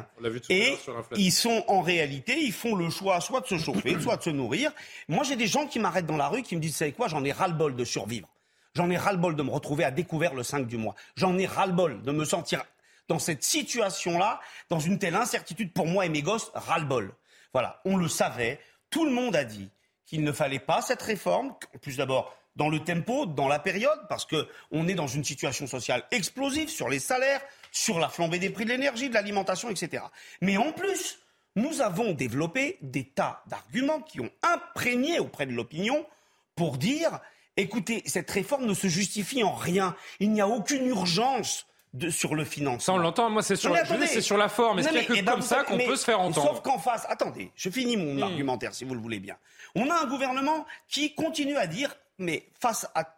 [0.50, 0.74] et
[1.18, 4.30] ils sont en réalité, ils font le choix soit de se chauffer, soit de se
[4.30, 4.72] nourrir.
[5.10, 7.24] Moi, j'ai des gens qui m'arrêtent dans la rue, qui me disent, savez quoi, j'en
[7.26, 8.30] ai ras-le-bol de survivre.
[8.74, 10.96] J'en ai ras-le-bol de me retrouver à découvert le 5 du mois.
[11.18, 12.64] J'en ai ras-le-bol de me sentir
[13.12, 17.14] dans cette situation-là, dans une telle incertitude pour moi et mes gosses, ras-le-bol.
[17.52, 18.58] Voilà, on le savait,
[18.90, 19.70] tout le monde a dit
[20.06, 24.00] qu'il ne fallait pas cette réforme, en plus d'abord dans le tempo, dans la période,
[24.08, 27.42] parce qu'on est dans une situation sociale explosive sur les salaires,
[27.74, 30.04] sur la flambée des prix de l'énergie, de l'alimentation, etc.
[30.40, 31.20] Mais en plus,
[31.58, 36.06] nous avons développé des tas d'arguments qui ont imprégné auprès de l'opinion
[36.56, 37.20] pour dire
[37.58, 41.68] écoutez, cette réforme ne se justifie en rien, il n'y a aucune urgence
[42.10, 42.80] sur le financement.
[42.80, 43.30] Ça, on l'entend.
[43.30, 43.76] Moi, c'est sur,
[44.06, 44.80] c'est sur la forme.
[44.80, 46.80] Est-ce qu'il n'y a que ben, comme ça qu'on peut se faire entendre Sauf qu'en
[46.80, 48.24] face, attendez, je finis mon hmm.
[48.24, 49.38] argumentaire si vous le voulez bien.
[49.76, 53.16] On a un gouvernement qui continue à dire, mais face à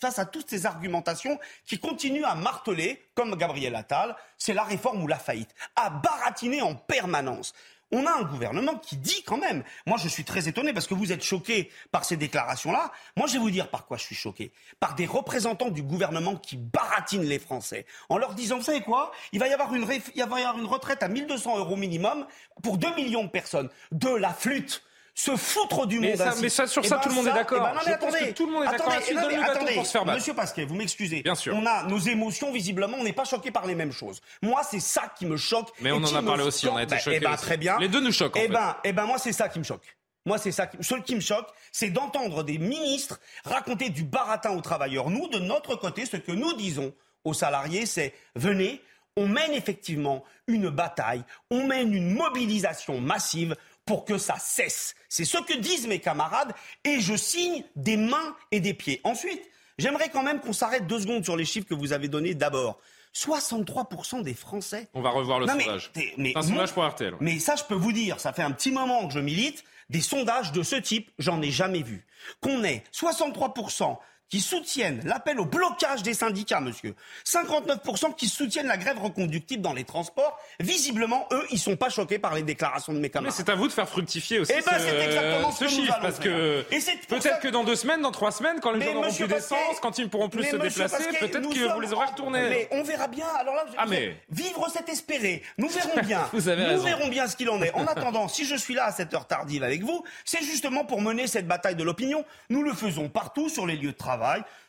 [0.00, 5.02] face à toutes ces argumentations qui continuent à marteler, comme Gabriel Attal, c'est la réforme
[5.02, 7.54] ou la faillite, à baratiner en permanence.
[7.94, 10.94] On a un gouvernement qui dit quand même, moi je suis très étonné parce que
[10.94, 12.92] vous êtes choqué par ces déclarations-là.
[13.16, 14.52] Moi je vais vous dire par quoi je suis choqué.
[14.80, 19.12] Par des représentants du gouvernement qui baratinent les Français en leur disant, vous savez quoi,
[19.32, 22.26] il va y avoir une, il va y avoir une retraite à 1200 euros minimum
[22.62, 23.70] pour 2 millions de personnes.
[23.92, 24.82] De la flûte
[25.14, 26.16] se foutre du monde.
[26.40, 27.62] mais ça, sur ça, ben tout le monde est d'accord.
[27.62, 29.36] ben non, mais Je pense attendez, que tout le monde est d'accord attendez, non, mais
[29.36, 30.18] attendez, pour se faire battre.
[30.18, 31.22] Monsieur Pasquet, vous m'excusez.
[31.22, 31.54] Bien sûr.
[31.56, 34.20] On a nos émotions, visiblement, on n'est pas choqués par les mêmes choses.
[34.42, 35.70] Moi, c'est ça qui me choque.
[35.80, 37.78] Mais on en a parlé aussi, on a été Ben, choqués Eh ben, très bien.
[37.78, 39.96] Les deux nous choquent, en Eh ben, eh ben, moi, c'est ça qui me choque.
[40.26, 40.66] Moi, c'est ça.
[40.66, 40.78] Qui...
[40.80, 45.10] Ce qui me choque, c'est d'entendre des ministres raconter du baratin aux travailleurs.
[45.10, 46.92] Nous, de notre côté, ce que nous disons
[47.24, 48.82] aux salariés, c'est venez,
[49.16, 53.54] on mène effectivement une bataille, on mène une mobilisation massive
[53.86, 54.94] pour que ça cesse.
[55.08, 56.52] C'est ce que disent mes camarades
[56.84, 59.00] et je signe des mains et des pieds.
[59.04, 59.42] Ensuite,
[59.78, 62.78] j'aimerais quand même qu'on s'arrête deux secondes sur les chiffres que vous avez donnés d'abord.
[63.14, 64.88] 63% des Français.
[64.94, 65.90] On va revoir le Non, sondage.
[66.16, 67.14] mais un mon- sondage pour RTL.
[67.20, 69.64] mais ça, je peux vous dire, ça fait un petit moment que je milite.
[69.90, 72.06] Des sondages de ce type, j'en ai jamais vu.
[72.40, 76.94] Qu'on ait 63% qui soutiennent l'appel au blocage des syndicats, monsieur.
[77.24, 80.38] 59% qui soutiennent la grève reconductible dans les transports.
[80.60, 83.36] Visiblement, eux, ils sont pas choqués par les déclarations de mes Mais camarades.
[83.36, 85.64] c'est à vous de faire fructifier aussi Eh ben, ce, c'est exactement ce ce que
[85.64, 86.62] nous chiffre, allons parce que
[87.08, 89.80] peut-être que dans deux semaines, dans trois semaines, quand les Mais gens n'auront plus d'essence,
[89.80, 92.48] quand ils ne pourront plus mais se déplacer, peut-être que vous les aurez retournés.
[92.48, 93.26] Mais on verra bien.
[93.38, 95.42] Alors là, Ah, mais- vivre c'est espérer.
[95.58, 96.28] Nous verrons bien.
[96.32, 96.84] Vous avez nous raison.
[96.84, 97.72] verrons bien ce qu'il en est.
[97.74, 101.00] En attendant, si je suis là à cette heure tardive avec vous, c'est justement pour
[101.02, 102.24] mener cette bataille de l'opinion.
[102.48, 104.13] Nous le faisons partout sur les lieux de travail.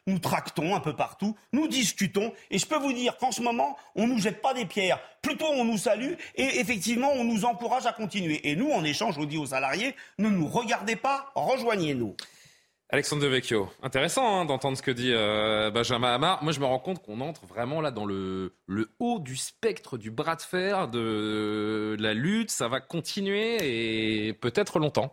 [0.08, 1.36] Nous tractons un peu partout.
[1.52, 2.34] Nous discutons.
[2.52, 5.00] Et je peux vous dire qu'en ce moment, on nous jette pas des pierres.
[5.22, 8.50] Plutôt, on nous salue et effectivement, on nous encourage à continuer.
[8.50, 12.16] Et nous, en échange, on dit aux salariés, ne nous regardez pas, rejoignez-nous.
[12.90, 16.44] Alexandre Devecchio, intéressant hein, d'entendre ce que dit euh, Benjamin Hamar.
[16.44, 19.98] Moi, je me rends compte qu'on entre vraiment là dans le, le haut du spectre
[19.98, 22.52] du bras de fer, de, la lutte.
[22.52, 25.12] Ça va continuer et peut-être longtemps.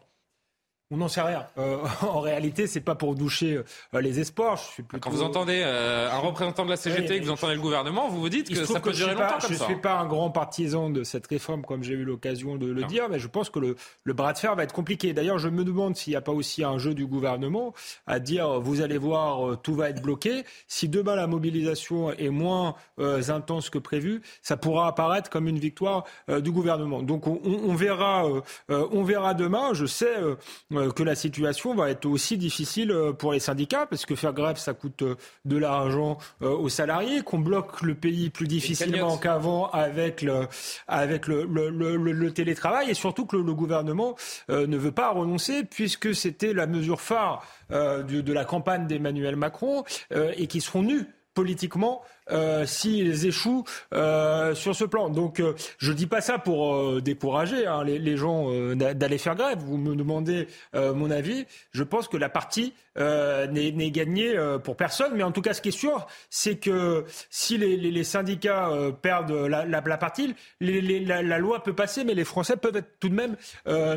[0.94, 1.46] On n'en sait rien.
[1.56, 3.62] Euh, en réalité, c'est pas pour doucher
[3.94, 4.58] euh, les espoirs.
[4.58, 5.02] Je suis plutôt...
[5.08, 8.08] Quand vous entendez euh, un représentant de la CGT, Oui, que vous entendez le gouvernement,
[8.10, 9.64] vous vous dites que ça peut je durer suis pas- longtemps comme Je ça.
[9.64, 12.82] ne suis pas un grand partisan de cette réforme, comme j'ai eu l'occasion de le
[12.82, 12.86] Non.
[12.86, 15.14] dire, mais je pense que le, le bras de fer va être compliqué.
[15.14, 17.72] D'ailleurs, je me demande s'il n'y a pas aussi un jeu du gouvernement
[18.06, 20.44] à dire, vous allez voir, euh, tout va être bloqué.
[20.68, 25.58] Si demain la mobilisation est moins euh, intense que prévu, ça pourra apparaître comme une
[25.58, 27.02] victoire euh, du gouvernement.
[27.02, 28.40] Donc on, on- verra, euh,
[28.70, 29.70] euh, on verra demain.
[29.72, 30.34] Je sais euh,
[30.72, 34.32] euh, que la situation va être aussi difficile euh, pour les syndicats, parce que faire
[34.32, 35.14] grève, ça coûte euh,
[35.44, 40.46] de l'argent euh, aux salariés, qu'on bloque le pays plus difficilement qu'avant avec le
[40.88, 44.14] avec le, le, le- le- le télétravail et surtout que le, gouvernement
[44.50, 48.86] euh, ne veut pas renoncer puisque c'était la mesure phare euh, de, de la campagne
[48.86, 55.08] d'Emmanuel Macron euh, et qui seront nus politiquement euh, s'ils échouent euh, sur ce plan.
[55.10, 59.58] Donc euh, je dis pas ça pour décourager hein, les, gens d'a- d'aller faire grève.
[59.58, 61.46] Vous me demandez mon avis.
[61.72, 65.12] Je pense que la partie n'est gagnée pour personne.
[65.14, 68.70] Mais en tout cas, ce qui est sûr, c'est que si les, syndicats
[69.00, 73.36] perdent la, partie, la, loi peut passer, mais les Français peuvent être tout de même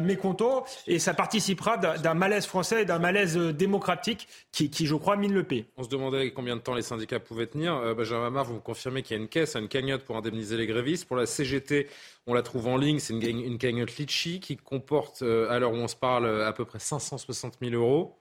[0.02, 5.34] mécontents et ça participera d'un malaise français et d'un malaise démocratique qui, je crois, mine
[5.34, 5.66] le pays.
[5.78, 7.76] On se demandait combien de temps les syndicats pouvaient tenir.
[7.76, 10.68] Euh, Benjamin vous me confirmez qu'il y a une caisse, une cagnotte pour indemniser les
[10.68, 11.06] grévistes.
[11.08, 11.88] Pour la CGT,
[12.28, 13.00] on la trouve en ligne.
[13.00, 16.54] C'est une, cagnotte Litchi qui comporte, euh, à l'heure où on se parle, euh, à
[16.54, 18.20] peu près 560 000 euros.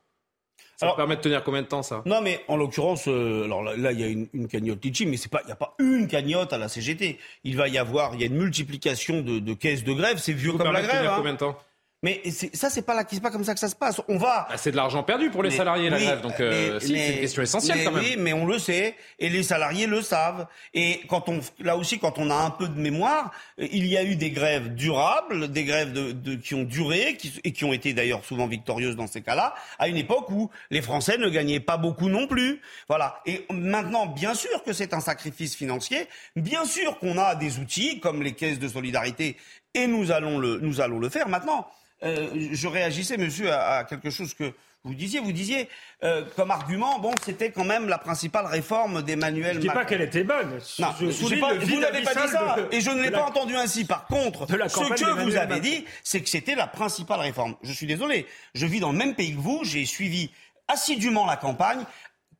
[0.77, 2.03] Ça Alors- permet de tenir combien de temps, ça?
[2.05, 5.17] Non, mais en l'occurrence, euh, alors là, il y a une, une cagnotte Litchi, mais
[5.17, 7.19] c'est pas, il n'y a pas une cagnotte à la CGT.
[7.45, 10.19] Il va y avoir, il y a une multiplication de, de caisses de grève.
[10.19, 11.01] C'est vieux Vous comme la permet de grève.
[11.03, 11.17] tenir hein.
[11.19, 11.59] combien de temps?
[12.05, 12.21] Mais
[12.53, 13.99] ça, c'est pas là, c'est pas comme ça que ça se passe.
[14.09, 14.47] On va.
[14.51, 16.21] Bah, C'est de l'argent perdu pour les Mais- salariés, la oui, grève.
[16.21, 18.05] Donc, euh, si, c'est une question essentielle mais quand même.
[18.05, 20.47] Oui, mais on le sait, et les salariés le savent.
[20.75, 24.05] Et quand on, là aussi, quand on a un peu de mémoire, il y a
[24.05, 27.73] eu des grèves durables, des grèves de, de- qui ont duré, qui, et qui ont
[27.73, 31.59] été d'ailleurs souvent victorieuses dans ces cas-là, à une époque où les Français ne gagnaient
[31.61, 32.61] pas beaucoup non plus.
[32.87, 33.23] Voilà.
[33.25, 37.99] Et maintenant, bien sûr que c'est un sacrifice financier, bien sûr qu'on a des outils
[38.01, 39.39] comme les caisses de solidarité,
[39.73, 41.29] et nous allons le, nous allons le faire.
[41.31, 41.67] Maintenant,
[42.05, 44.53] euh, je réagissais, monsieur, à, à quelque chose que
[44.85, 45.21] vous disiez.
[45.21, 45.69] Vous disiez,
[46.03, 49.81] euh, comme argument, bon, c'était quand même la principale réforme d'Emmanuel Je dis Macron.
[49.83, 50.51] pas qu'elle était bonne.
[50.79, 53.57] Non, je pas- vous n'avez pas dit ça, de- et je ne l'ai pas entendu
[53.57, 53.85] ainsi.
[53.87, 55.59] Par contre, ce que vous avez Macron.
[55.63, 57.57] dit, c'est que c'était la principale réforme.
[57.63, 60.31] Je suis désolé, je vis dans le même pays que vous, j'ai suivi
[60.69, 61.85] assidûment la campagne.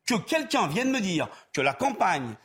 [0.05, 2.35] Que quelqu'un vienne me dire que la campagne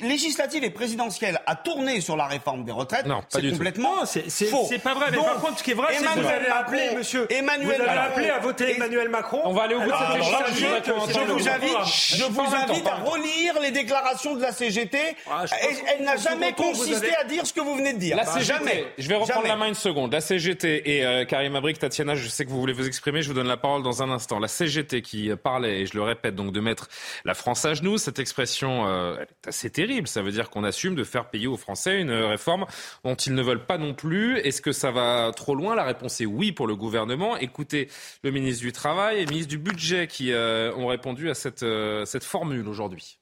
[0.00, 4.66] législative et présidentielle a tourné sur la réforme des retraites, c'est complètement faux.
[4.68, 5.06] C'est pas vrai.
[5.10, 7.88] Mais par contre, ce qui est vrai, c'est que vous avez appelé, monsieur, Emmanuel vous
[7.88, 9.40] avez appelé à voter Emmanuel Macron.
[9.44, 11.06] On va aller au bout de cette législature.
[11.08, 14.98] Je vous invite, je vous invite à relire les déclarations de la CGT.
[15.30, 15.44] Ah,
[15.96, 18.16] elle n'a jamais consisté à dire ce que vous venez de dire.
[18.16, 20.12] La CGT, je vais reprendre la main une seconde.
[20.12, 23.28] La CGT et euh, Karim Abrik, Tatiana, je sais que vous voulez vous exprimer, je
[23.28, 24.38] vous donne la parole dans un instant.
[24.38, 26.88] La CGT qui parlait, et je le répète, donc de mettre
[27.24, 28.86] la France à genoux, cette expression
[29.26, 30.08] euh, est assez terrible.
[30.08, 32.66] Ça veut dire qu'on assume de faire payer aux Français une réforme
[33.04, 34.38] dont ils ne veulent pas non plus.
[34.38, 35.74] Est-ce que ça va trop loin?
[35.74, 37.36] La réponse est oui pour le gouvernement.
[37.36, 37.88] Écoutez
[38.22, 41.62] le ministre du Travail et le ministre du Budget qui euh, ont répondu à cette,
[41.62, 43.18] euh, cette formule aujourd'hui.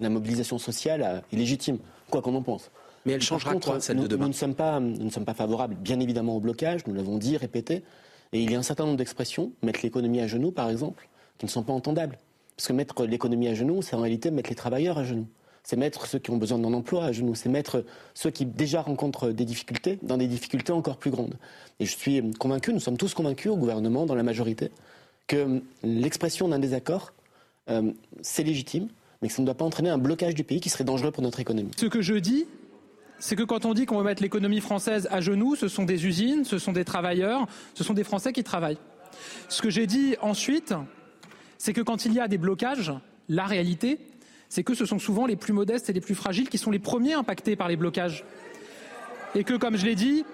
[0.00, 2.70] La mobilisation sociale est légitime, quoi qu'on en pense.
[3.04, 5.34] Mais elle changera quoi, celle de demain nous ne, sommes pas, nous ne sommes pas
[5.34, 6.86] favorables, bien évidemment, au blocage.
[6.86, 7.82] Nous l'avons dit, répété.
[8.32, 11.08] Et il y a un certain nombre d'expressions, mettre l'économie à genoux, par exemple,
[11.38, 12.18] qui ne sont pas entendables.
[12.58, 15.28] Parce que mettre l'économie à genoux, c'est en réalité mettre les travailleurs à genoux.
[15.62, 17.36] C'est mettre ceux qui ont besoin d'un emploi à genoux.
[17.36, 17.84] C'est mettre
[18.14, 21.36] ceux qui déjà rencontrent des difficultés dans des difficultés encore plus grandes.
[21.78, 24.72] Et je suis convaincu, nous sommes tous convaincus au gouvernement, dans la majorité,
[25.28, 27.12] que l'expression d'un désaccord,
[27.70, 27.92] euh,
[28.22, 28.88] c'est légitime,
[29.22, 31.22] mais que ça ne doit pas entraîner un blocage du pays qui serait dangereux pour
[31.22, 31.70] notre économie.
[31.76, 32.46] Ce que je dis,
[33.20, 36.06] c'est que quand on dit qu'on veut mettre l'économie française à genoux, ce sont des
[36.06, 38.78] usines, ce sont des travailleurs, ce sont des Français qui travaillent.
[39.48, 40.74] Ce que j'ai dit ensuite,
[41.58, 42.92] c'est que quand il y a des blocages,
[43.28, 43.98] la réalité,
[44.48, 46.78] c'est que ce sont souvent les plus modestes et les plus fragiles qui sont les
[46.78, 48.24] premiers impactés par les blocages.
[49.34, 50.24] Et que, comme je l'ai dit,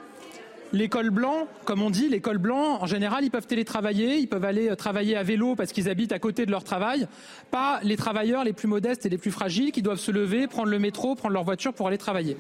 [0.72, 4.70] l'école blanc, comme on dit, l'école blanc, en général, ils peuvent télétravailler, ils peuvent aller
[4.70, 7.08] euh, travailler à vélo parce qu'ils habitent à côté de leur travail,
[7.50, 10.68] pas les travailleurs les plus modestes et les plus fragiles qui doivent se lever, prendre
[10.68, 12.36] le métro, prendre leur voiture pour aller travailler.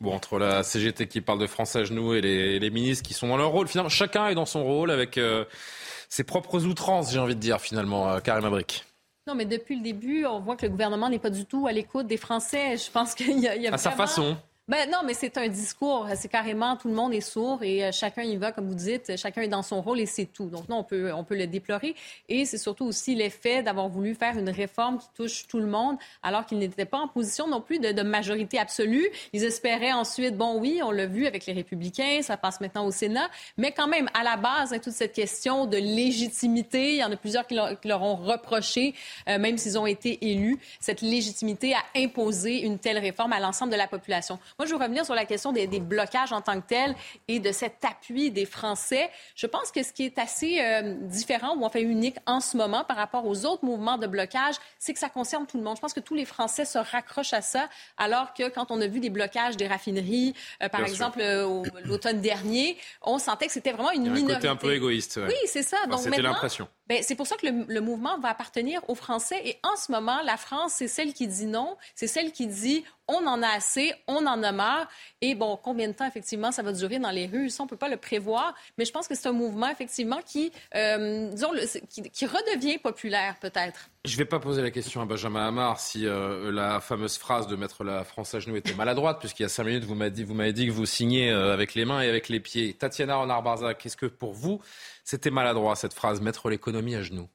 [0.00, 3.26] Bon, entre la CGT qui parle de France à genoux et les, ministres qui sont
[3.26, 5.44] dans leur rôle, finalement, chacun est dans son rôle avec euh,
[6.08, 8.84] ses propres outrances, j'ai envie de dire, finalement, euh, Karim Abrik.
[9.26, 11.72] Non, mais depuis le début, on voit que le gouvernement n'est pas du tout à
[11.72, 12.78] l'écoute des Français.
[12.78, 14.38] Je pense qu'il y a, il y a à sa façon.
[14.68, 16.06] Ben non, mais c'est un discours.
[16.14, 19.16] C'est carrément tout le monde est sourd et euh, chacun y va, comme vous dites,
[19.16, 20.50] chacun est dans son rôle et c'est tout.
[20.50, 21.94] Donc non, on peut, on peut le déplorer.
[22.28, 25.96] Et c'est surtout aussi l'effet d'avoir voulu faire une réforme qui touche tout le monde,
[26.22, 29.08] alors qu'ils n'étaient pas en position non plus de, majorité absolue.
[29.32, 32.90] Ils espéraient ensuite, bon oui, on l'a vu avec les Républicains, ça passe maintenant au
[32.90, 37.04] Sénat, mais quand même à la base, hein, toute cette question de légitimité, il y
[37.04, 38.94] en a plusieurs qui leur, qui leur ont reproché,
[39.28, 43.72] euh, même s'ils ont été élus, cette légitimité à imposer une telle réforme à l'ensemble
[43.72, 44.38] de la population.
[44.58, 46.96] Moi, je veux revenir sur la question des, blocages en tant que tels
[47.28, 49.08] et de cet appui des Français.
[49.36, 52.82] Je pense que ce qui est assez euh, différent ou enfin unique en ce moment
[52.82, 55.76] par rapport aux autres mouvements de blocage, c'est que ça concerne tout le monde.
[55.76, 58.88] Je pense que tous les Français se raccrochent à ça, alors que quand on a
[58.88, 63.70] vu des blocages des raffineries, euh, par exemple euh, l'automne dernier, on sentait que c'était
[63.70, 64.34] vraiment une minorité.
[64.34, 65.20] Côté un peu égoïste.
[65.24, 65.76] Oui, c'est ça.
[65.88, 66.66] Donc c'était l'impression.
[66.88, 69.40] Ben, c'est pour ça que le, mouvement va appartenir aux Français.
[69.44, 72.84] Et en ce moment, la France, c'est celle qui dit non, c'est celle qui dit
[73.08, 74.88] on en a assez, on en a marre.
[75.20, 77.70] Et bon, combien de temps, effectivement, ça va durer dans les rues, ça, on ne
[77.70, 78.54] peut pas le prévoir.
[78.76, 83.88] Mais je pense que c'est un mouvement, effectivement, qui, euh, redevient populaire, peut-être.
[84.04, 87.46] Je ne vais pas poser la question à Benjamin Hamar si euh, la fameuse phrase
[87.46, 90.10] de mettre la France à genoux était maladroite, puisqu'il y a cinq minutes, vous m'avez
[90.10, 92.74] dit, vous m'avez dit que vous signez euh, avec les mains et avec les pieds.
[92.74, 94.60] Tatiana Renard-Barzac, qu'est-ce que pour vous,
[95.08, 97.28] c'était maladroit, cette phrase, mettre l'économie à genoux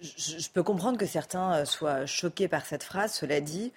[0.00, 3.72] je, peux comprendre que certains euh, soient choqués par cette phrase, cela dit.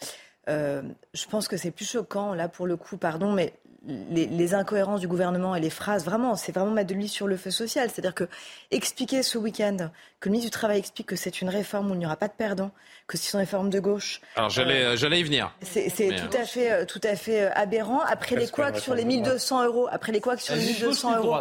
[0.47, 0.83] Euh,
[1.15, 3.53] je pense que c'est plus choquant, là, pour le coup, pardon, mais
[3.87, 7.27] les, les, incohérences du gouvernement et les phrases, vraiment, c'est vraiment mettre de l'huile sur
[7.27, 7.89] le feu social.
[7.89, 8.27] C'est-à-dire que
[8.69, 9.89] expliquer ce week-end
[10.19, 12.27] que le ministre du Travail explique que c'est une réforme où il n'y aura pas
[12.27, 12.71] de perdants,
[13.07, 14.19] que c'est une réforme de gauche.
[14.35, 15.53] Alors j'allais, euh, j'allais y venir.
[15.61, 17.99] C'est, tout, à fait, euh, tout à fait euh, aberrant.
[18.01, 21.35] Après les couacs sur les 1200 euros, après les couacs sur les 1200 euros,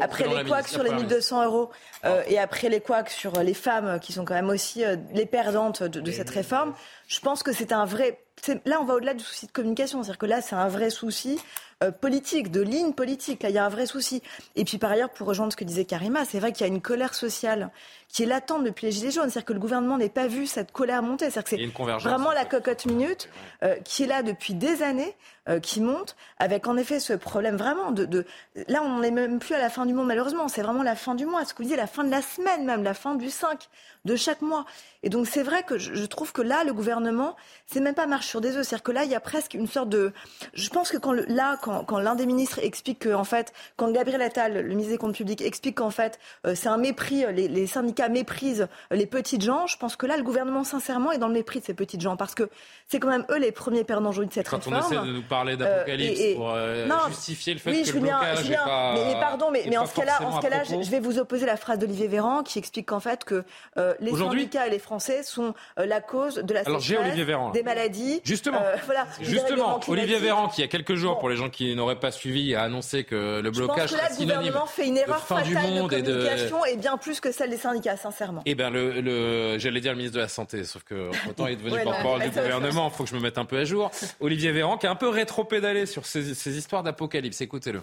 [0.00, 1.70] après les couacs sur les 1200 euros,
[2.04, 5.26] euh, et après les couacs sur les femmes qui sont quand même aussi euh, les
[5.26, 6.74] perdantes de, de cette réforme,
[7.08, 8.20] je pense que c'est un vrai.
[8.64, 10.02] Là, on va au-delà du souci de communication.
[10.02, 13.42] C'est-à-dire que là, c'est un vrai souci euh, politique, de ligne politique.
[13.42, 14.22] Là, il y a un vrai souci.
[14.56, 16.72] Et puis, par ailleurs, pour rejoindre ce que disait Karima, c'est vrai qu'il y a
[16.72, 17.70] une colère sociale
[18.08, 19.30] qui est latente depuis les Gilets jaunes.
[19.30, 21.30] C'est-à-dire que le gouvernement n'ait pas vu cette colère monter.
[21.30, 23.28] C'est-à-dire que c'est vraiment la cocotte minute
[23.62, 25.16] euh, qui est là depuis des années,
[25.48, 28.04] euh, qui monte, avec en effet ce problème vraiment de...
[28.04, 28.24] de...
[28.68, 30.48] Là, on n'est même plus à la fin du monde, malheureusement.
[30.48, 31.44] C'est vraiment la fin du mois.
[31.44, 33.68] Ce que vous disiez, la fin de la semaine même, la fin du 5
[34.04, 34.64] de chaque mois.
[35.02, 37.36] Et donc, c'est vrai que je, je, trouve que là, le gouvernement,
[37.66, 38.66] c'est même pas marche sur des œufs.
[38.66, 40.12] C'est-à-dire que là, il y a presque une sorte de...
[40.54, 41.24] Je pense que quand le...
[41.26, 44.92] là, quand, quand l'un des ministres explique que, en fait, quand Gabriel Attal, le ministre
[44.92, 49.06] des Comptes publics, explique qu'en fait, euh, c'est un mépris, les, les syndicats méprisent les
[49.06, 51.74] petites gens, je pense que là, le gouvernement, sincèrement, est dans le mépris de ces
[51.74, 52.16] petites gens.
[52.16, 52.48] Parce que
[52.88, 54.80] c'est quand même eux les premiers perdants aujourd'hui de cette quand réforme.
[54.80, 57.82] Quand on essaie de nous parler d'apocalypse euh, pour euh, non, justifier le fait oui,
[57.82, 60.42] que Julien, le blocage pas, mais, mais, pardon, mais, mais en ce cas-là, en ce
[60.42, 63.44] cas-là, je vais vous opposer la phrase d'Olivier Véran qui explique qu'en fait que
[63.78, 67.50] euh, les syndicats et les Français sont euh, la cause de la Alors Olivier Véran.
[67.50, 68.20] Des maladies.
[68.24, 71.50] Justement, euh, voilà, justement Olivier Véran, qui il y a quelques jours, pour les gens
[71.50, 74.66] qui n'auraient pas suivi, a annoncé que le blocage Je pense que là, le gouvernement
[74.66, 77.50] fait une erreur fatale du monde de et de- communication et, bien plus que celle
[77.50, 78.42] des syndicats, sincèrement.
[78.46, 81.54] Eh bien, le, le- j'allais dire le ministre de la Santé, sauf que autant il
[81.54, 83.64] est devenu porte-parole ouais, du gouvernement, il faut que je me mette un peu à
[83.64, 83.90] jour.
[84.20, 87.40] Olivier Véran, qui a un peu rétro-pédalé sur ces, ces histoires d'apocalypse.
[87.40, 87.82] Écoutez-le.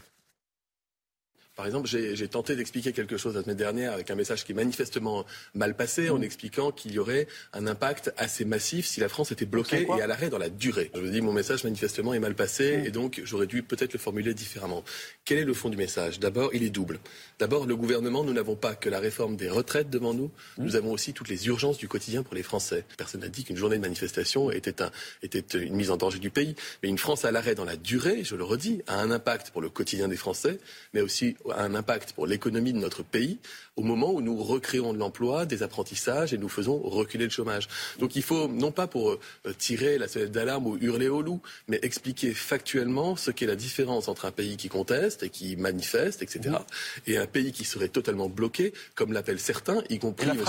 [1.60, 4.55] Par exemple, j'ai tenté d'expliquer quelque chose la semaine dernière avec un message qui est
[4.55, 9.34] manifestement mal passé en expliquant qu'il y aurait un impact assez massif si la France
[9.34, 10.89] était bloquée et à l'arrêt dans la durée.
[10.95, 13.99] Je vous dis, mon message manifestement est mal passé et donc j'aurais dû peut-être le
[13.99, 14.86] formuler différemment.
[15.26, 16.22] Quel est le fond du message?
[16.22, 16.97] D'abord, il est double.
[17.39, 20.93] D'abord, le gouvernement, nous n'avons pas que la réforme des retraites devant nous, nous avons
[20.93, 22.86] aussi toutes les urgences du quotidien pour les Français.
[22.95, 24.91] Personne n'a dit qu'une journée de manifestation était, un,
[25.24, 28.24] était une mise en danger du pays, mais une France à l'arrêt dans la durée,
[28.24, 30.57] je le redis, a un impact pour le quotidien des Français,
[30.93, 33.39] mais aussi a un impact pour l'économie de notre pays
[33.80, 37.70] au moment où nous recréons de l'emploi, des apprentissages et nous faisons reculer le chômage.
[37.98, 39.20] Donc il faut, non pas pour euh,
[39.58, 44.10] tirer la sonnette d'alarme ou hurler au loup, mais expliquer factuellement ce qu'est la différence
[44.10, 46.58] entre un pays qui conteste et qui manifeste, etc.,
[47.08, 50.42] et un pays qui serait totalement bloqué, comme l'appellent certains, y compris les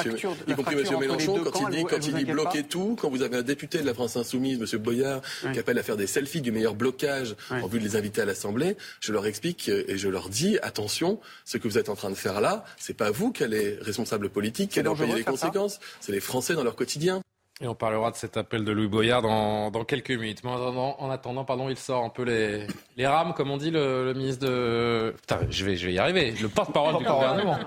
[0.98, 3.78] Mélenchon, quand camps, il dit, quand il dit bloquer tout, quand vous avez un député
[3.78, 5.22] de la France Insoumise, monsieur Boyard,
[5.52, 8.24] qui appelle à faire des selfies du meilleur blocage en vue de les inviter à
[8.24, 11.94] l'Assemblée, je leur explique euh, et je leur dis, attention, ce que vous êtes en
[11.94, 15.14] train de faire là, c'est pas vous qui êtes responsable politique, qui allez en payer
[15.14, 17.20] les conséquences, c'est les Français dans leur quotidien.
[17.62, 20.42] Et on parlera de cet appel de Louis Boyard dans, dans quelques minutes.
[20.44, 22.66] Mais en attendant, en attendant, pardon, il sort un peu les,
[22.96, 25.14] les rames, comme on dit le, le ministre de...
[25.20, 26.32] Putain, je vais, je vais y arriver.
[26.40, 27.58] Le porte-parole du gouvernement.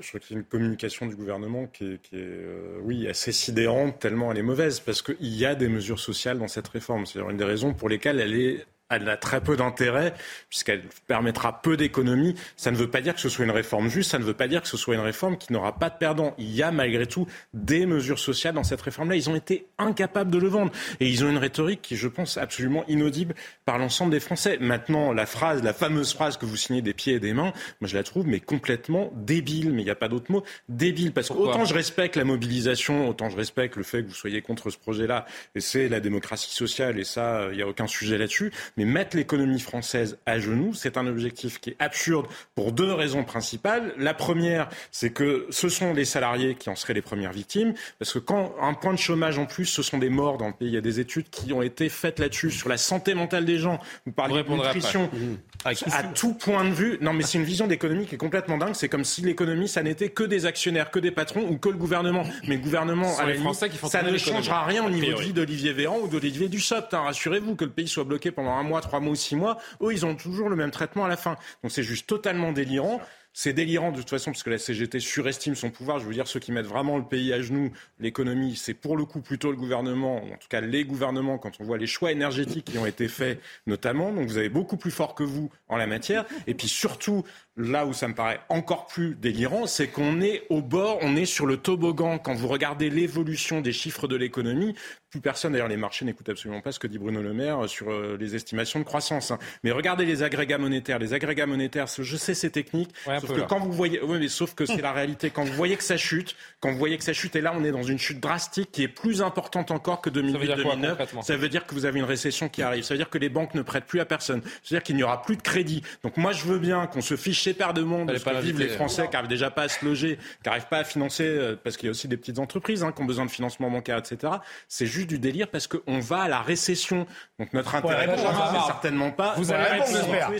[0.00, 3.08] Je crois qu'il y a une communication du gouvernement qui est, qui est, euh, oui,
[3.08, 6.66] assez sidérante, tellement elle est mauvaise, parce qu'il y a des mesures sociales dans cette
[6.68, 7.06] réforme.
[7.06, 10.14] C'est une des raisons pour lesquelles elle est elle a très peu d'intérêt
[10.48, 12.34] puisqu'elle permettra peu d'économies.
[12.56, 14.48] Ça ne veut pas dire que ce soit une réforme juste, ça ne veut pas
[14.48, 16.34] dire que ce soit une réforme qui n'aura pas de perdants.
[16.38, 19.16] Il y a malgré tout des mesures sociales dans cette réforme-là.
[19.16, 22.38] Ils ont été incapables de le vendre et ils ont une rhétorique qui, je pense,
[22.38, 23.34] absolument inaudible
[23.64, 24.58] par l'ensemble des Français.
[24.60, 27.88] Maintenant, la phrase, la fameuse phrase que vous signez des pieds et des mains, moi
[27.88, 29.72] je la trouve mais complètement débile.
[29.72, 30.42] Mais il n'y a pas d'autre mot.
[30.68, 34.14] Débile parce que autant je respecte la mobilisation, autant je respecte le fait que vous
[34.14, 37.86] soyez contre ce projet-là et c'est la démocratie sociale et ça, il n'y a aucun
[37.86, 38.52] sujet là-dessus.
[38.78, 43.24] Mais mettre l'économie française à genoux, c'est un objectif qui est absurde pour deux raisons
[43.24, 43.92] principales.
[43.98, 48.12] La première, c'est que ce sont les salariés qui en seraient les premières victimes, parce
[48.12, 50.68] que quand un point de chômage en plus, ce sont des morts dans le pays.
[50.68, 53.58] Il y a des études qui ont été faites là-dessus, sur la santé mentale des
[53.58, 53.80] gens.
[54.06, 55.10] Vous parlez de nutrition.
[55.12, 55.36] Mmh.
[55.64, 58.74] À tout point de vue, non mais c'est une vision d'économie qui est complètement dingue.
[58.74, 61.76] C'est comme si l'économie, ça n'était que des actionnaires, que des patrons ou que le
[61.76, 62.22] gouvernement.
[62.46, 64.90] Mais le gouvernement, à la les limite, Français qui font ça ne changera rien au
[64.90, 66.94] niveau de vie d'Olivier Véran ou d'Olivier Dussopt.
[66.94, 67.02] hein.
[67.02, 69.58] Rassurez-vous que le pays soit bloqué pendant un mois, trois mois ou six mois.
[69.82, 71.36] Eux, ils ont toujours le même traitement à la fin.
[71.62, 73.00] Donc c'est juste totalement délirant.
[73.40, 76.00] C'est délirant de toute façon parce que la CGT surestime son pouvoir.
[76.00, 79.04] Je veux dire, ceux qui mettent vraiment le pays à genoux, l'économie, c'est pour le
[79.04, 82.10] coup plutôt le gouvernement, ou en tout cas les gouvernements, quand on voit les choix
[82.10, 84.12] énergétiques qui ont été faits notamment.
[84.12, 86.24] Donc vous avez beaucoup plus fort que vous en la matière.
[86.48, 87.22] Et puis surtout,
[87.56, 91.24] là où ça me paraît encore plus délirant, c'est qu'on est au bord, on est
[91.24, 92.18] sur le toboggan.
[92.18, 94.74] Quand vous regardez l'évolution des chiffres de l'économie,
[95.10, 97.90] plus personne, d'ailleurs les marchés n'écoutent absolument pas ce que dit Bruno Le Maire sur
[97.90, 99.30] euh, les estimations de croissance.
[99.30, 99.38] hein.
[99.64, 100.98] Mais regardez les agrégats monétaires.
[100.98, 103.46] Les agrégats monétaires, je sais c'est technique, Ouais, un sauf que là.
[103.48, 105.30] quand vous voyez, oui, mais sauf que c'est la réalité.
[105.30, 107.64] Quand vous voyez que ça chute, quand vous voyez que ça chute, et là on
[107.64, 110.88] est dans une chute drastique qui est plus importante encore que veut dire quoi, 2008-2009.
[110.90, 111.22] concrètement?
[111.22, 112.84] Ça veut dire que vous avez une récession qui arrive.
[112.84, 114.42] Ça veut dire que les banques ne prêtent plus à personne.
[114.42, 115.82] Ça veut dire qu'il n'y aura plus de crédit.
[116.02, 117.82] Donc moi je veux bien qu'on se fiche chez paire de
[118.18, 120.78] ce que vivent les Français qui n'arrivent déjà pas à se loger, qui n'arrivent pas
[120.78, 123.24] à financer, euh, parce qu'il y a aussi des petites entreprises hein, qui ont besoin
[123.24, 124.32] de financement bancaire, etc.
[124.68, 127.06] C'est juste du délire parce qu'on va à la récession.
[127.38, 129.34] Donc notre intérêt, répondre, pour c'est certainement pas.
[129.36, 129.98] Vous allez répondre,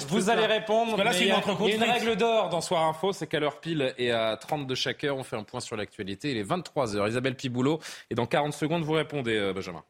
[0.09, 0.97] vous allez répondre.
[1.03, 2.85] Là, mais il y une a- entre Il y a une règle d'or dans Soir
[2.85, 5.61] Info, c'est qu'à l'heure pile et à 30 de chaque heure, on fait un point
[5.61, 6.31] sur l'actualité.
[6.31, 7.09] Il est 23h.
[7.09, 7.81] Isabelle Piboulot.
[8.11, 9.83] Et dans 40 secondes, vous répondez, euh, Benjamin.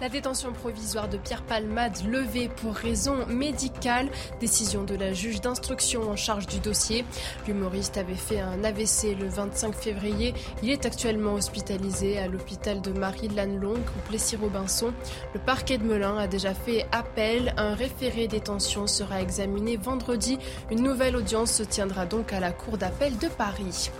[0.00, 4.08] La détention provisoire de Pierre Palmade levée pour raison médicale.
[4.40, 7.04] Décision de la juge d'instruction en charge du dossier.
[7.46, 10.32] L'humoriste avait fait un AVC le 25 février.
[10.62, 14.94] Il est actuellement hospitalisé à l'hôpital de Marie-Lanne-Longue ou Plessis-Robinson.
[15.34, 17.52] Le parquet de Melun a déjà fait appel.
[17.58, 20.38] Un référé détention sera examiné vendredi.
[20.70, 23.90] Une nouvelle audience se tiendra donc à la Cour d'appel de Paris.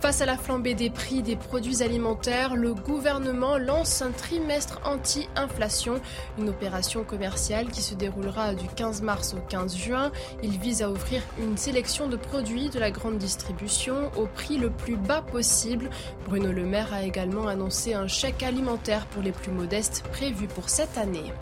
[0.00, 6.00] Face à la flambée des prix des produits alimentaires, le gouvernement lance un trimestre anti-inflation,
[6.38, 10.12] une opération commerciale qui se déroulera du 15 mars au 15 juin.
[10.44, 14.70] Il vise à offrir une sélection de produits de la grande distribution au prix le
[14.70, 15.90] plus bas possible.
[16.26, 20.68] Bruno Le Maire a également annoncé un chèque alimentaire pour les plus modestes prévu pour
[20.68, 21.32] cette année.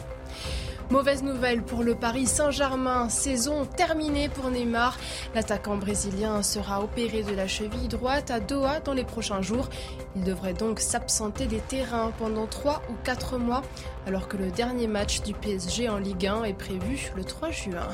[0.90, 3.08] Mauvaise nouvelle pour le Paris Saint-Germain.
[3.08, 4.96] Saison terminée pour Neymar.
[5.34, 9.68] L'attaquant brésilien sera opéré de la cheville droite à Doha dans les prochains jours.
[10.14, 13.62] Il devrait donc s'absenter des terrains pendant 3 ou 4 mois,
[14.06, 17.88] alors que le dernier match du PSG en Ligue 1 est prévu le 3 juin.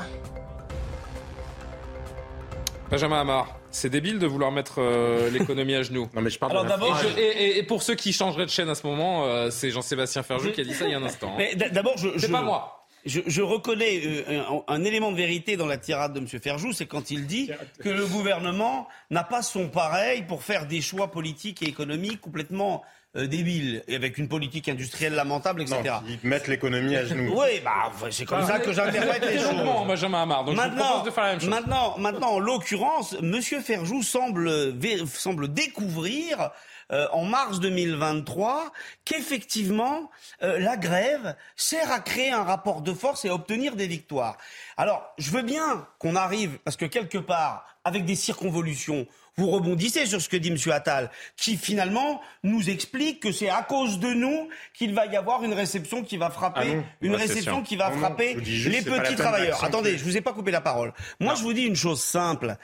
[2.91, 3.57] Benjamin Amar.
[3.71, 6.07] C'est débile de vouloir mettre euh, l'économie à genoux.
[6.13, 6.95] Non mais je parle Alors, d'abord.
[7.17, 10.21] Et, et- et pour ceux qui changeraient de chaîne à ce moment, euh, c'est Jean-Sébastien
[10.21, 11.29] Ferjou qui a dit ça il y a un instant.
[11.31, 11.35] hein.
[11.39, 12.82] Mais d'abord, je, C'est je- pas moi.
[13.05, 16.27] Je, reconnais euh, un, un élément de vérité dans la tirade de M.
[16.27, 17.49] Ferjou, c'est quand il dit
[17.79, 22.83] que le gouvernement n'a pas son pareil pour faire des choix politiques et économiques complètement
[23.15, 25.79] euh, débiles, et avec une politique industrielle lamentable, etc.
[25.85, 27.33] Non, ils mettent l'économie à genoux.
[27.37, 29.85] Oui, bah, c'est comme Ah, ça que j'interprète les choses.
[29.87, 30.45] Benjamin Amar.
[30.45, 31.49] Donc je vous Maintenant, propose de faire la même chose.
[31.49, 34.73] maintenant, maintenant, en l'occurrence, Monsieur Ferjou semble,
[35.07, 36.51] semble découvrir
[36.91, 38.71] euh, en mars 2023
[39.05, 40.09] qu'effectivement
[40.41, 44.37] euh, la grève sert à créer un rapport de force et à obtenir des victoires.
[44.77, 49.07] Alors, je veux bien qu'on arrive, parce que quelque part, avec des circonvolutions,
[49.37, 50.57] vous rebondissez sur ce que dit M.
[50.71, 55.43] Attal, qui finalement nous explique que c'est à cause de nous qu'il va y avoir
[55.43, 58.81] une réception qui va frapper, Ah non, une réception qui va Non, frapper juste, les
[58.81, 59.63] petits travailleurs.
[59.63, 60.93] Attendez, je vous ai pas coupé la parole.
[61.19, 62.55] Moi, je vous dis une chose simple.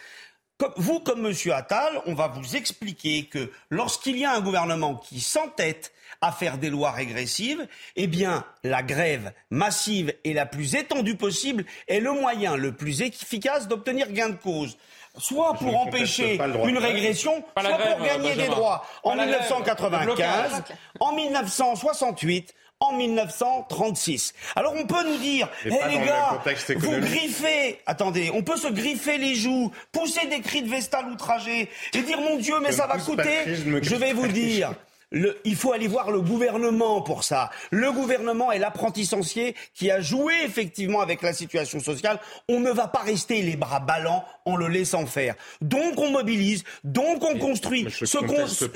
[0.58, 4.96] Comme, vous, comme Monsieur Attal, on va vous expliquer que lorsqu'il y a un gouvernement
[4.96, 7.66] qui s'entête à faire des lois régressives,
[7.96, 13.02] eh bien, la grève massive et la plus étendue possible est le moyen le plus
[13.02, 14.78] efficace d'obtenir gain de cause.
[15.18, 18.86] Soit pour empêcher une régression, Pas soit grève, pour gagner des droits.
[19.04, 20.52] En Pas la grève, le 1995, blocage.
[21.00, 24.34] en 1968, en 1936.
[24.56, 26.42] Alors on peut nous dire, Mais Eh pas les le gars,
[26.78, 31.70] vous griffez, attendez, on peut se griffer les joues, pousser des cris de Vestal outragé
[31.94, 33.56] et dire mon Dieu, mais Je ça va coûter.
[33.82, 34.74] je vais vous dire.
[35.12, 37.50] Le, il faut aller voir le gouvernement pour ça.
[37.72, 42.20] Le gouvernement est l'apprenti sorcier qui a joué effectivement avec la situation sociale.
[42.48, 45.36] On ne va pas rester les bras ballants en le laissant faire.
[45.62, 47.86] Donc on mobilise, donc on construit.
[47.86, 48.76] mais Ce qu'on- cette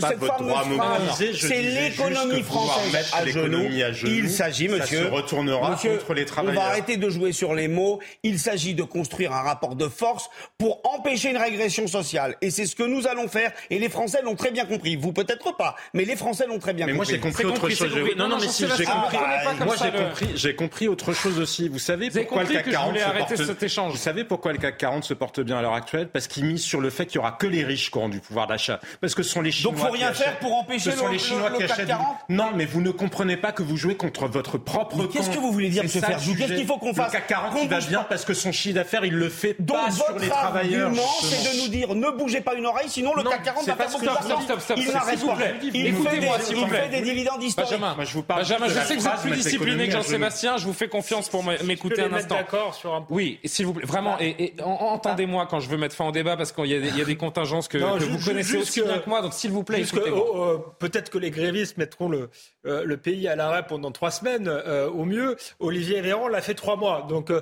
[1.36, 3.44] c'est l'économie française à genoux.
[3.44, 6.64] l'économie à genoux, Il s'agit, ça monsieur, se retournera monsieur, contre les On travailleurs.
[6.64, 8.00] va arrêter de jouer sur les mots.
[8.24, 12.36] Il s'agit de construire un rapport de force pour empêcher une régression sociale.
[12.42, 13.52] Et c'est ce que nous allons faire.
[13.70, 14.96] Et les Français l'ont très bien compris.
[14.96, 17.16] Vous peut-être pas, mais les Français l'ont très bien Mais moi compris.
[17.16, 17.90] j'ai compris autre compris, chose.
[17.94, 19.18] Je- Non, non, mais si j'ai compris.
[19.18, 21.70] pas comme Moi j'ai le- compris, j'ai compris autre chose aussi.
[21.70, 23.36] Vous savez Vous pourquoi le CAC que je 40 voulais se porte...
[23.46, 23.92] cet échange.
[23.92, 26.08] Vous savez pourquoi le CAC 40 se porte bien à l'heure actuelle?
[26.08, 28.20] Parce qu'il mise sur le fait qu'il y aura que les riches qui auront du
[28.20, 28.80] pouvoir d'achat.
[29.02, 29.74] Parce que ce sont les Chinois.
[29.74, 31.62] Donc, faut qui rien faire pour empêcher Ce sont le- les le- Chinois le qui
[31.64, 31.86] CAC achètent.
[31.86, 32.18] du- 40?
[32.30, 35.52] Non, mais vous ne comprenez pas que vous jouez contre votre propre qu'est-ce que vous
[35.52, 37.70] voulez dire, C'est monsieur Ferjou Qu'est-ce qu'il faut qu'on fasse Le CAC 40 Qu'on il
[37.70, 40.30] va bien parce que son chiffre d'affaires il le fait Donc pas sur votre les
[40.30, 40.88] travailleurs.
[40.88, 41.42] argument, justement.
[41.44, 43.76] c'est de nous dire ne bougez pas une oreille, sinon le CAC 40 c'est va
[43.78, 44.40] pas beaucoup d'argent.
[44.78, 45.38] Il n'arrête pas.
[45.74, 46.89] Il fait Écoutez-moi, des- s'il vous plaît.
[46.89, 47.70] des dividendes historiques.
[47.72, 49.93] Benjamin, Moi, je vous parle Benjamin, je sais que vous êtes plus discipliné que.
[49.93, 50.57] Jean-Sébastien.
[50.57, 52.36] Je vous fais confiance pour m'écouter un instant.
[52.36, 53.16] d'accord sur un point.
[53.18, 56.11] Oui, s'il vous plaît, vraiment, et, et en- entendez-moi quand je veux mettre fin au
[56.11, 58.09] débat parce qu'il y, a des- il y a des contingences que, Non, que ju-
[58.11, 60.26] vous connaissez aussi que- bien que moi, donc s'il vous plaît, écoutez-moi.
[60.34, 62.30] oh, euh, peut-être que les grévistes mettront le,
[62.66, 65.36] euh, le pays à l'arrêt pendant trois semaines euh, au mieux.
[65.59, 67.41] Olivier Véran l'a fait trois mois, donc euh,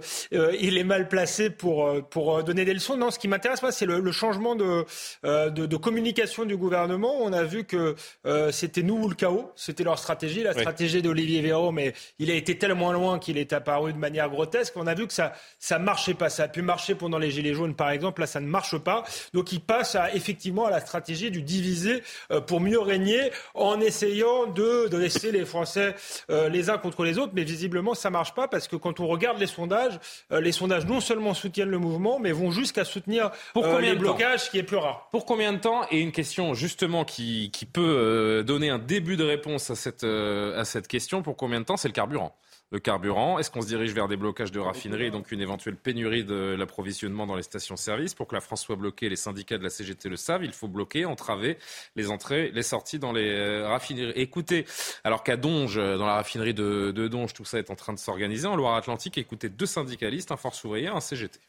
[0.60, 2.98] il est mal placé pour pour donner des leçons.
[2.98, 4.86] Non, ce qui m'intéresse moi, c'est le, le changement de,
[5.26, 7.14] euh, de de communication du gouvernement.
[7.22, 7.96] On a vu que
[8.26, 10.60] euh, c'était nous ou le chaos, c'était leur stratégie, la Oui.
[10.60, 14.74] stratégie d'Olivier Véran, mais il a été tellement loin qu'il est apparu de manière grotesque.
[14.76, 16.30] On a vu que ça ça marchait pas.
[16.30, 18.22] Ça a pu marcher pendant les gilets jaunes, par exemple.
[18.22, 19.04] Là, ça ne marche pas.
[19.34, 23.80] Donc, il passe à, effectivement à la stratégie du diviser euh, pour mieux régner, en
[23.82, 25.96] essayant de dresser les Français
[26.30, 27.34] euh, les uns contre les autres.
[27.36, 30.00] Mais visiblement, ça marche pas parce que quand on regarde les sondages,
[30.32, 33.90] euh, les sondages non seulement soutiennent le mouvement, mais vont jusqu'à soutenir Pour combien les
[33.90, 35.08] de temps blocages, ce qui est plus rare.
[35.12, 39.24] Pour combien de temps Et une question justement qui, qui peut donner un début de
[39.24, 41.22] réponse à cette, euh, à cette question.
[41.22, 42.36] Pour combien de temps C'est le carburant.
[42.72, 45.76] Le carburant, est-ce qu'on se dirige vers des blocages de raffineries et donc une éventuelle
[45.76, 48.14] pénurie de l'approvisionnement dans les stations-service?
[48.14, 50.70] Pour que la France soit bloquée, les syndicats de la CGT le savent, il faut
[50.70, 51.58] bloquer, entraver
[51.98, 54.14] les entrées, les sorties dans les euh, raffineries.
[54.16, 54.66] Écoutez,
[55.04, 57.92] alors qu'à Donge, euh, dans la raffinerie de, de Donge, tout ça est en train
[57.92, 61.40] de s'organiser, en Loire-Atlantique, écoutez deux syndicalistes, un Force ouvrière, un CGT.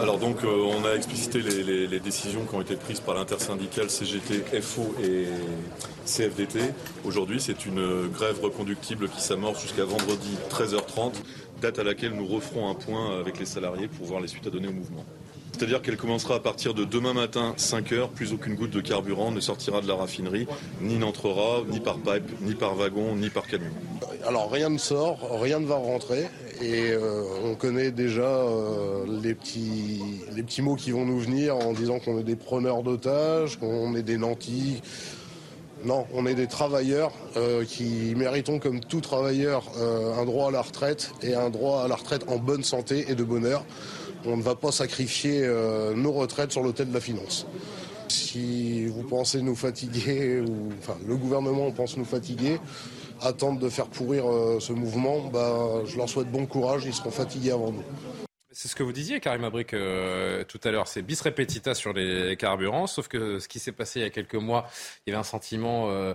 [0.00, 3.14] Alors donc euh, on a explicité les, les- les décisions qui ont été prises par
[3.14, 5.24] l'intersyndicale CGT, FO et
[6.04, 6.60] CFDT.
[7.04, 11.14] Aujourd'hui c'est une grève reconductible qui s'amorce jusqu'à vendredi 13h30,
[11.62, 14.50] date à laquelle nous referons un point avec les salariés pour voir les suites à
[14.50, 15.04] donner au mouvement.
[15.52, 19.40] C'est-à-dire qu'elle commencera à partir de demain matin 5h, plus aucune goutte de carburant ne
[19.40, 20.46] sortira de la raffinerie,
[20.80, 23.70] ni n'entrera, ni par pipe, ni par wagon, ni par camion.
[24.26, 26.26] Alors rien ne sort, rien ne va rentrer
[26.60, 31.98] et euh, on connaît déjà euh, les, petits, mots qui vont nous venir en disant
[32.00, 34.82] qu'on est des preneurs d'otages, qu'on est des nantis.
[35.84, 40.62] Non, on est des travailleurs euh, qui méritons comme tout travailleur un droit à la
[40.62, 43.64] retraite et un droit à la retraite en bonne santé et de bonheur.
[44.28, 47.46] On ne va pas sacrifier euh, nos retraites sur l'autel de la finance.
[48.08, 52.58] Si vous pensez nous fatiguer, ou enfin le gouvernement pense nous fatiguer,
[53.20, 54.24] attendre de faire pourrir
[54.60, 57.84] ce mouvement, bah, je leur souhaite bon courage, ils seront fatigués avant nous.
[58.60, 60.88] C'est ce que vous disiez, Karim Abric, euh, tout à l'heure.
[60.88, 62.88] C'est bis repetita sur les carburants.
[62.88, 64.66] Sauf que ce qui s'est passé il y a quelques mois,
[65.06, 66.12] il y avait un sentiment euh,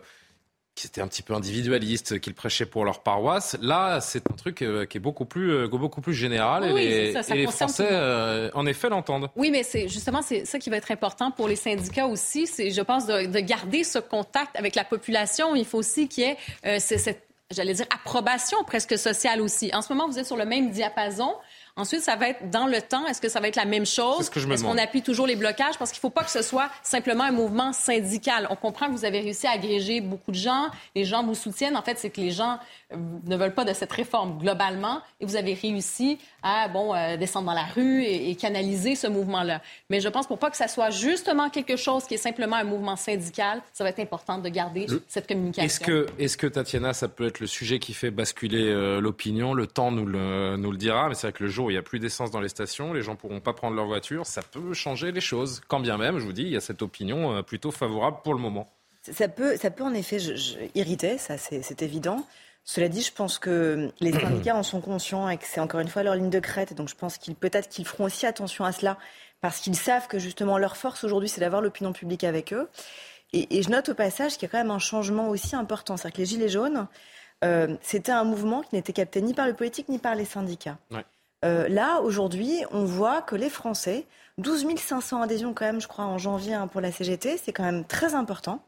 [0.76, 3.58] qui était un petit peu individualiste, qu'ils prêchaient pour leur paroisse.
[3.62, 6.66] Là, c'est un truc euh, qui est beaucoup plus, beaucoup plus général.
[6.78, 9.30] et les, Français, en effet, l'entendent.
[9.36, 12.48] Oui, mais c'est justement c'est ça qui va être important pour les syndicats aussi.
[12.48, 15.56] C'est, je pense, de, de, garder ce contact avec la population.
[15.56, 19.72] Il faut aussi qu'il y ait cette j'allais dire approbation presque sociale aussi.
[19.74, 21.36] En ce moment, vous êtes sur le même diapason.
[21.76, 23.08] Ensuite, ça va être dans le temps.
[23.08, 24.30] Est-ce que ça va être la même chose?
[24.36, 25.76] Est-ce qu'on appuie toujours les blocages?
[25.80, 28.48] Parce qu'il ne faut pas que ce soit simplement un mouvement syndical.
[28.52, 30.68] On comprend que vous avez réussi à agréger beaucoup de gens.
[30.96, 31.76] Les gens vous soutiennent.
[31.76, 32.60] En fait, c'est que les gens
[32.92, 35.02] euh, ne veulent pas de cette réforme globalement.
[35.20, 39.62] Et vous avez réussi à bon, euh, descendre dans la rue et, canaliser ce mouvement-là.
[39.90, 42.64] Mais je pense pour pas que ça soit justement quelque chose qui est simplement un
[42.64, 45.66] mouvement syndical, ça va être important de garder cette communication.
[45.66, 49.54] Est-ce que, est que, Tatiana, ça peut être le sujet qui fait basculer euh, l'opinion?
[49.54, 51.08] Le temps nous le, nous le dira.
[51.08, 52.94] Mais c'est vrai que le jour où il n'y a plus d'essence dans les stations,
[52.94, 54.26] les gens pourront pas prendre leur voiture.
[54.26, 55.62] Ça peut changer les choses.
[55.68, 58.40] Quand bien même, je vous dis, il y a cette opinion plutôt favorable pour le
[58.40, 58.72] moment.
[59.02, 60.18] Ça peut, ça peut en effet
[60.76, 62.26] irriter, ça c'est évident.
[62.64, 65.88] Cela dit, je pense que les syndicats en sont conscients et que c'est encore une
[65.88, 66.74] fois leur ligne de crête.
[66.74, 68.98] Donc je pense qu'ils peut-être qu'ils feront aussi attention à cela
[69.42, 72.70] parce qu'ils savent que justement leur force aujourd'hui, c'est d'avoir l'opinion publique avec eux.
[73.34, 75.98] Et, je note au passage qu'il y a quand même un changement aussi important.
[75.98, 76.88] C'est-à-dire que les Gilets jaunes,
[77.44, 80.78] euh, c'était un mouvement qui n'était capté ni par le politique ni par les syndicats.
[81.44, 84.06] Euh, là, aujourd'hui, on voit que les Français,
[84.38, 87.64] 12 500 adhésions quand même, je crois, en janvier hein, pour la CGT, c'est quand
[87.64, 88.64] même très important.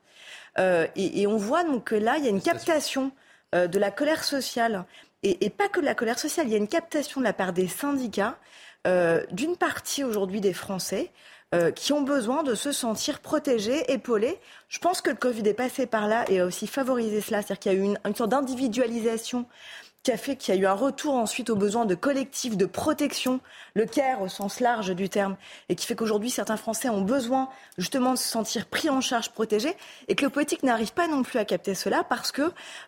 [0.58, 3.12] Euh, et, et, on voit donc que là, il y a une captation
[3.56, 4.86] euh, de la colère sociale.
[5.24, 7.52] Et, pas que de la colère sociale, il y a une captation de la part
[7.54, 8.38] des syndicats
[8.86, 11.12] euh, d'une partie aujourd'hui des Français
[11.56, 14.40] euh, qui ont besoin de se sentir protégés, épaulés.
[14.68, 17.42] Je pense que le Covid est passé par là et a aussi favorisé cela.
[17.42, 19.46] C'est-à-dire qu'il y a eu une, une sorte d'individualisation
[20.06, 22.68] qui a fait qu'il y a eu un retour ensuite aux besoins de collectifs, de
[22.68, 23.40] protection,
[23.74, 25.36] le CARE au sens large du terme,
[25.68, 27.50] et qui fait qu'aujourd'hui certains Français ont besoin
[27.80, 29.76] justement de se sentir pris en charge, protégés,
[30.08, 32.44] et que le politique n'arrive pas non plus à capter cela parce que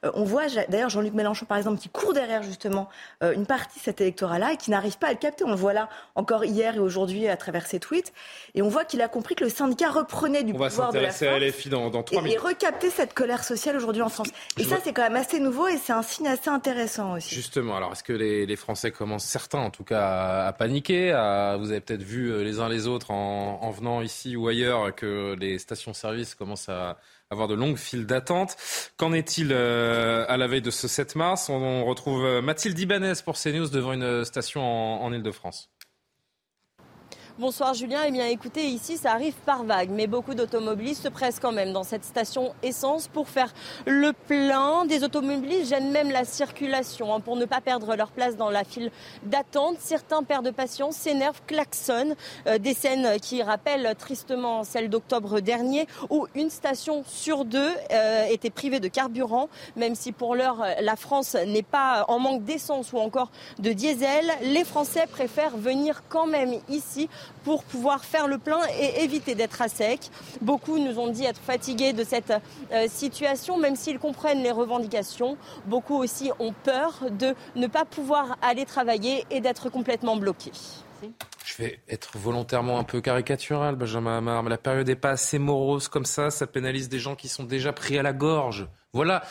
[0.06, 2.88] euh, on voit d'ailleurs Jean-Luc Mélenchon par exemple qui court derrière justement
[3.24, 5.44] euh, une partie de cet électorat-là et qui n'arrive pas à le capter.
[5.44, 8.14] On le voit là encore hier et aujourd'hui à travers ses tweets,
[8.54, 11.70] et on voit qu'il a compris que le syndicat reprenait du pouvoir de la à
[11.72, 14.28] dans, dans et, et recapter cette colère sociale aujourd'hui en France.
[14.60, 17.07] Et ça c'est quand même assez nouveau et c'est un signe assez intéressant.
[17.20, 21.12] Justement, alors est-ce que les, Français commencent, certains en tout cas, à, paniquer
[21.60, 25.36] Vous avez peut-être vu euh, les uns les autres en, venant ici ou ailleurs que
[25.40, 26.98] les stations-service commencent à
[27.30, 28.56] avoir de longues files d'attente.
[28.98, 31.50] Qu'en est-il euh, à la veille de ce 7 mars?
[31.50, 35.70] On, retrouve euh, Mathilde Ibanez pour CNews devant une station en, en Ile-de-France.
[37.40, 38.00] Bonsoir Julien.
[38.08, 41.72] Eh bien écoutez, ici ça arrive par vague, mais beaucoup d'automobilistes se pressent quand même
[41.72, 43.54] dans cette station essence pour faire
[43.86, 44.88] le plein.
[44.88, 48.64] Des automobilistes gênent même la circulation hein, pour ne pas perdre leur place dans la
[48.64, 48.90] file
[49.22, 49.76] d'attente.
[49.78, 52.16] Certains de patience s'énervent, klaxonnent.
[52.48, 58.26] Euh, des scènes qui rappellent tristement celles d'octobre dernier où une station sur deux euh,
[58.32, 62.94] était privée de carburant, même si pour l'heure la France n'est pas en manque d'essence
[62.94, 63.30] ou encore
[63.60, 64.26] de diesel.
[64.42, 67.10] Les Français préfèrent venir quand même ici
[67.44, 70.10] pour pouvoir faire le plein et éviter d'être à sec.
[70.42, 72.34] Beaucoup nous ont dit être fatigués de cette
[72.72, 75.38] euh, situation, même s'ils comprennent les revendications.
[75.66, 80.52] Beaucoup aussi ont peur de ne pas pouvoir aller travailler et d'être complètement bloqués.
[81.46, 85.40] Je vais être volontairement un peu caricatural, Benjamin Amar, mais la période n'est pas assez
[85.40, 86.30] morose comme ça.
[86.30, 88.68] Ça pénalise des gens qui sont déjà pris à la gorge.
[88.94, 89.22] Voilà.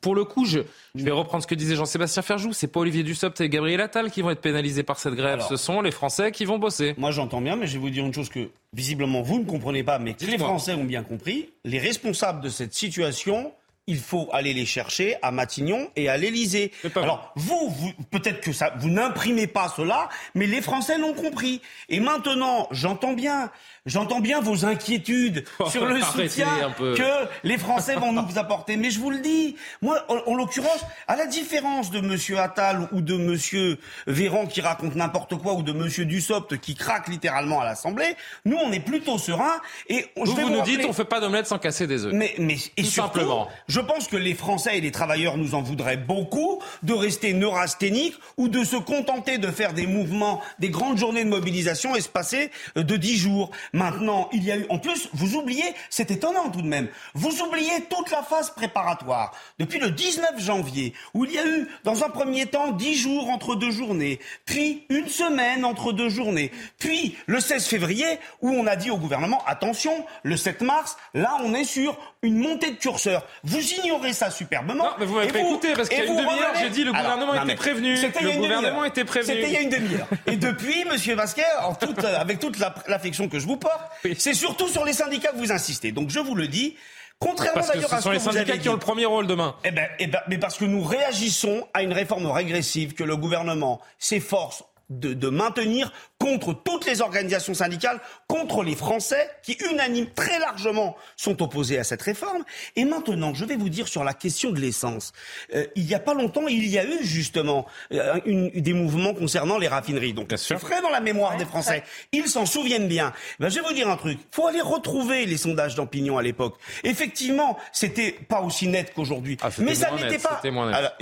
[0.00, 0.60] pour le coup, je,
[0.94, 2.52] vais reprendre ce que disait Jean-Sébastien Ferjou.
[2.52, 5.42] C'est pas Olivier Dussopt et Gabriel Attal qui vont être pénalisés par cette grève.
[5.48, 6.94] Ce sont les Français qui vont bosser.
[6.96, 9.82] Moi, j'entends bien, mais je vais vous dire une chose que visiblement vous ne comprenez
[9.82, 11.50] pas, mais que les Français ont bien compris.
[11.64, 13.52] Les responsables de cette situation
[13.86, 16.72] il faut aller les chercher à Matignon et à l'Élysée.
[16.96, 21.60] Alors vous, vous peut-être que ça, vous n'imprimez pas cela, mais les Français l'ont compris.
[21.88, 23.50] Et maintenant, j'entends bien,
[23.84, 28.76] j'entends bien vos inquiétudes sur le soutien que les Français vont nous apporter.
[28.76, 33.02] Mais je vous le dis, moi, en, l'occurrence, à la différence de Monsieur Attal ou
[33.02, 37.64] de Monsieur Véran qui raconte n'importe quoi ou de Monsieur Dussopt qui craque littéralement à
[37.64, 38.16] l'Assemblée,
[38.46, 39.60] nous, on est plutôt serein.
[39.88, 42.12] Et vous, vous nous dites, on fait pas d'omelette sans casser des œufs.
[42.14, 45.60] Mais, mais et Tout simplement Je pense que les Français et les travailleurs nous en
[45.60, 50.96] voudraient beaucoup de rester neurasthéniques ou de se contenter de faire des mouvements, des grandes
[50.96, 53.50] journées de mobilisation espacées euh, de dix jours.
[53.72, 57.42] Maintenant, il y a eu, en plus, vous oubliez, c'est étonnant tout de même, vous
[57.42, 59.34] oubliez toute la phase préparatoire.
[59.58, 63.28] Depuis le 19 janvier, où il y a eu, dans un premier temps, dix jours
[63.28, 68.68] entre deux journées, puis une semaine entre deux journées, puis le 16 février, où on
[68.68, 72.76] a dit au gouvernement, attention, le 7 mars, là on est sur une montée de
[72.76, 73.22] curseur.
[73.44, 74.84] Vous ignorez ça superbement.
[74.84, 76.92] Non, mais vous m'avez pas écouté, parce qu'il y a une demi-heure, j'ai dit le
[76.92, 77.94] gouvernement était prévenu.
[77.94, 79.34] Le gouvernement était prévenu.
[79.34, 80.08] C'était il y a une demi-heure.
[80.26, 82.58] Et depuis, Monsieur Vasquer, en toute, avec toute
[82.88, 83.82] l'affection que je vous porte,
[84.18, 85.92] c'est surtout sur les syndicats que vous insistez.
[85.92, 86.76] Donc je vous le dis,
[87.20, 88.78] Contrairement que d'ailleurs ce à sont ce les que vous syndicats avez qui ont le
[88.78, 89.54] premier rôle demain.
[89.64, 93.16] Eh ben, eh ben, mais parce que nous réagissons à une réforme régressive que le
[93.16, 100.06] gouvernement s'efforce de, de maintenir contre toutes les organisations syndicales, contre les Français qui, unanimes,
[100.14, 102.44] très largement, sont opposés à cette réforme.
[102.76, 105.12] Et maintenant, je vais vous dire sur la question de l'essence.
[105.54, 109.14] Euh, il n'y a pas longtemps, il y a eu justement euh, une- des mouvements
[109.14, 110.12] concernant les raffineries.
[110.14, 111.82] Donc, c'est frais dans la mémoire des Français.
[112.12, 113.12] Ils s'en souviennent bien.
[113.40, 114.18] Ben, je vais vous dire un truc.
[114.30, 116.56] faut aller retrouver les sondages d'opinion à l'époque.
[116.84, 119.36] Effectivement, c'était pas aussi net qu'aujourd'hui.
[119.42, 120.40] Ah, Mais ça n'était pas,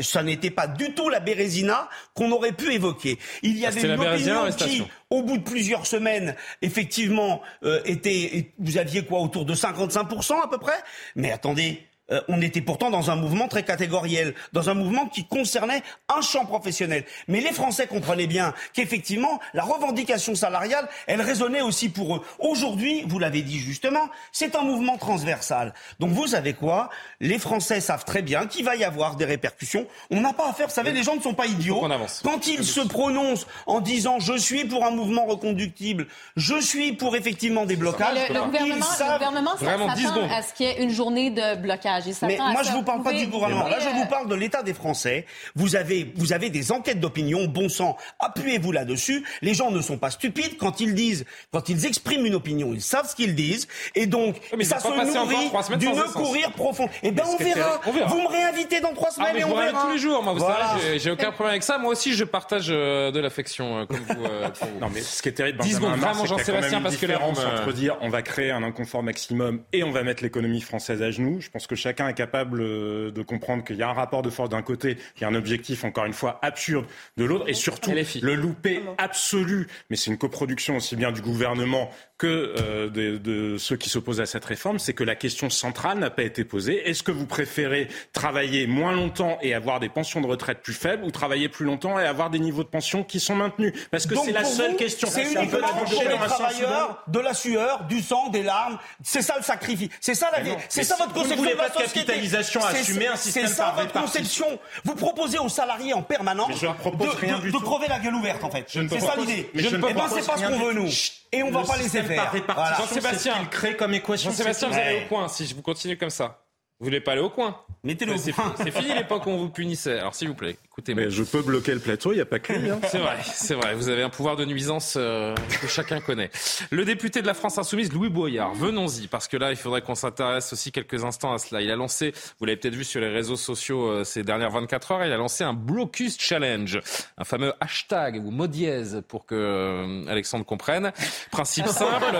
[0.00, 3.18] ça n'était pas du tout la Bérésina qu'on aurait pu évoquer.
[3.42, 8.52] Il y Ah, la une opinion qui, au bout de plusieurs semaines, effectivement, euh, était,
[8.58, 10.78] vous aviez quoi autour de 55% à peu près?
[11.16, 11.86] Mais attendez.
[12.12, 15.82] Euh, on était pourtant dans un mouvement très catégoriel, dans un mouvement qui concernait
[16.14, 17.04] un champ professionnel.
[17.28, 22.22] Mais les Français comprenaient bien qu'effectivement, la revendication salariale, elle résonnait aussi pour eux.
[22.38, 25.72] Aujourd'hui, vous l'avez dit justement, c'est un mouvement transversal.
[25.98, 26.90] Donc vous savez quoi?
[27.20, 29.86] Les Français savent très bien qu'il va y avoir des répercussions.
[30.10, 31.80] On n'a pas à faire, vous savez, les gens ne sont pas idiots.
[32.22, 36.06] Quand ils se prononcent en disant je suis pour un mouvement reconductible,
[36.36, 39.88] je suis pour effectivement des blocages, le, ils gouvernement, savent- le gouvernement s'attend
[40.30, 42.01] à ce qu'il y ait une journée de blocage.
[42.22, 43.68] Mais moi, je vous parle pas du gouvernement.
[43.68, 45.26] Là, je pouvez, vous parle de l'état des Français.
[45.54, 47.46] Vous avez, vous avez des enquêtes d'opinion.
[47.46, 49.24] Bon sang, appuyez-vous là-dessus.
[49.42, 52.80] Les gens ne sont pas stupides quand ils disent, quand ils expriment une opinion, ils
[52.82, 53.68] savent ce qu'ils disent.
[53.94, 56.88] Et donc, ça se nourrit d'une courir profonde.
[57.02, 57.54] Et ben, Mais on verra.
[57.54, 58.06] terrible, on verra.
[58.08, 59.82] Vous me réinvitez dans trois Ah, semaines mais et on verra.
[59.86, 60.68] tous les jours, moi, vous Voilà.
[60.78, 61.78] savez, j'ai- aucun problème avec ça.
[61.78, 64.24] Moi aussi, je partage euh, de l'affection, euh, comme vous.
[64.24, 64.78] euh, pour vous.
[64.80, 66.62] Non, mais ce qui est terrible, 10 Benjamin vraiment, c'est qu'il y a quand même
[66.62, 69.62] Jean-Sébastien, une parce que la différence euh, entre dire on va créer un inconfort maximum
[69.72, 71.40] et on va mettre l'économie française à genoux.
[71.40, 74.30] Je pense que chacun est capable euh, de comprendre qu'il y a un rapport de
[74.30, 76.86] force d'un côté, il y a un objectif encore une fois absurde
[77.18, 77.90] de l'autre, et surtout
[78.22, 79.68] le loupé absolu.
[79.90, 84.20] Mais c'est une coproduction aussi bien du gouvernement que euh, de, de ceux qui s'opposent
[84.20, 86.88] à cette réforme, c'est que la question centrale n'a pas été posée.
[86.88, 91.04] Est-ce que vous préférez travailler moins longtemps et avoir des pensions de retraite plus faibles,
[91.04, 93.72] ou travailler plus longtemps et avoir des niveaux de pension qui sont maintenus?
[93.90, 95.08] Parce que c'est la seule vous, question.
[95.10, 98.78] C'est uniquement pour les travailleurs, de la sueur, du sang, des larmes.
[99.02, 99.90] C'est ça le sacrifice.
[100.00, 100.54] C'est ça la vie.
[100.68, 101.44] C'est ça votre vous
[101.82, 104.58] capitalisation, assumez un système C'est ça votre conception.
[104.84, 107.60] Vous proposez aux salariés en permanence je de, rien de- du de tout.
[107.60, 108.64] crever la gueule ouverte en fait.
[108.68, 109.50] C'est ça l'idée.
[109.54, 110.88] mais je ne Eh ben, c'est pas ce qu'on veut nous.
[111.32, 112.32] Et on va pas laisser système faire.
[112.54, 112.76] Voilà.
[112.76, 114.30] Jean-Sébastien, crée comme équation.
[114.30, 116.38] Jean-Sébastien, vous allez au coin si je vous continuez comme ça.
[116.78, 118.54] Vous voulez pas aller au coin Mettez-le au C'est coin.
[118.56, 119.98] c'est fini l'époque où on vous punissait.
[120.00, 121.04] Alors s'il vous plaît, écoutez-moi.
[121.04, 122.70] Mais je peux bloquer le plateau, il n'y a pas que lui.
[122.70, 122.80] hein.
[122.88, 123.74] C'est vrai, c'est vrai.
[123.74, 126.30] Vous avez un pouvoir de nuisance euh, que chacun connaît.
[126.70, 129.94] Le député de la France Insoumise, Louis Boyard, venons-y, parce que là, il faudrait qu'on
[129.94, 131.60] s'intéresse aussi quelques instants à cela.
[131.60, 134.92] Il a lancé, vous l'avez peut-être vu sur les réseaux sociaux euh, ces dernières 24
[134.92, 136.80] heures, il a lancé un blocus challenge,
[137.18, 140.92] un fameux hashtag ou mot dièse pour que euh, Alexandre comprenne.
[141.30, 142.16] Principe simple,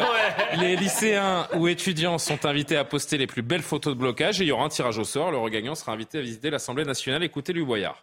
[0.59, 4.45] les lycéens ou étudiants sont invités à poster les plus belles photos de blocage et
[4.45, 5.31] il y aura un tirage au sort.
[5.31, 7.23] Le regagnant sera invité à visiter l'Assemblée nationale.
[7.23, 8.03] Écoutez Louis Boyard.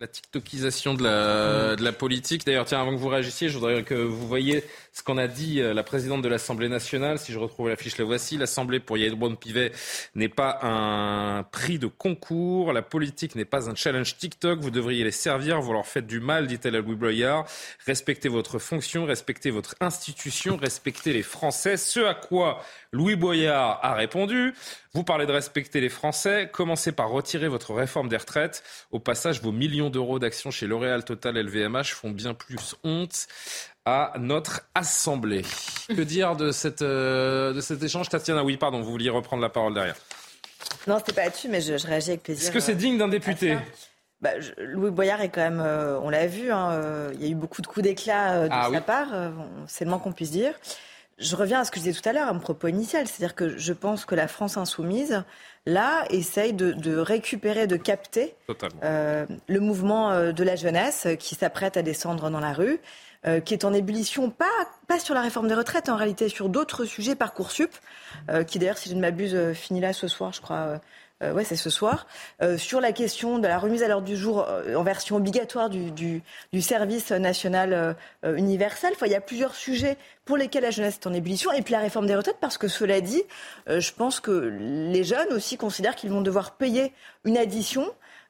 [0.00, 2.46] la TikTokisation de la, de la politique.
[2.46, 5.60] D'ailleurs, tiens, avant que vous réagissiez, je voudrais que vous voyez ce qu'on a dit
[5.60, 7.18] euh, la présidente de l'Assemblée nationale.
[7.18, 8.36] Si je retrouve la fiche, la voici.
[8.36, 9.72] L'Assemblée pour Yael Braun-Pivet
[10.14, 12.72] n'est pas un prix de concours.
[12.72, 14.60] La politique n'est pas un challenge TikTok.
[14.60, 15.60] Vous devriez les servir.
[15.60, 17.46] Vous leur faites du mal, dit-elle à Louis Boyard.
[17.86, 21.76] Respectez votre fonction, respectez votre institution, respectez les Français.
[21.76, 22.62] Ce à quoi
[22.92, 24.54] Louis Boyard a répondu.
[24.92, 26.50] Vous parlez de respecter les Français.
[26.52, 28.64] Commencez par retirer votre réforme des retraites.
[28.90, 33.28] Au passage, vos millions d'euros d'actions chez L'Oréal, Total, LVMH font bien plus honte
[33.84, 35.42] à notre Assemblée.
[35.88, 39.48] Que dire de, cette, euh, de cet échange Tatiana, oui, pardon, vous vouliez reprendre la
[39.48, 39.96] parole derrière.
[40.86, 42.44] Non, c'était pas là-dessus, mais je, réagis avec plaisir.
[42.44, 43.58] Est-ce que c'est digne d'un député?
[44.20, 47.62] Bah, Louis Boyard est quand même, on l'a vu, hein, il y a eu beaucoup
[47.62, 49.08] de coups d'éclat de ah sa part,
[49.66, 50.52] c'est le moins qu'on puisse dire.
[51.20, 53.34] Je reviens à ce que je disais tout à l'heure, à mon propos initial, c'est-à-dire
[53.34, 55.22] que je pense que la France insoumise,
[55.66, 58.34] là, essaye de, récupérer, de capter
[58.82, 62.80] euh, le mouvement euh, de la jeunesse qui s'apprête à descendre dans la rue,
[63.26, 64.46] euh, qui est en ébullition, pas,
[64.88, 67.72] pas sur la réforme des retraites, en réalité sur d'autres sujets, Parcoursup,
[68.46, 70.80] qui d'ailleurs, si je ne m'abuse, finit là ce soir, je crois,
[71.22, 72.06] euh, ouais, c'est ce soir,
[72.40, 75.68] euh, sur la question de la remise à l'ordre du jour euh, en version obligatoire
[75.68, 78.92] du, du, du service national universel.
[78.94, 81.52] Enfin, il y a plusieurs sujets pour lesquels la jeunesse est en ébullition.
[81.52, 83.22] Et puis la réforme des retraites, parce que cela dit,
[83.66, 86.92] je pense que les jeunes aussi considèrent qu'ils vont devoir payer
[87.24, 87.86] une addition.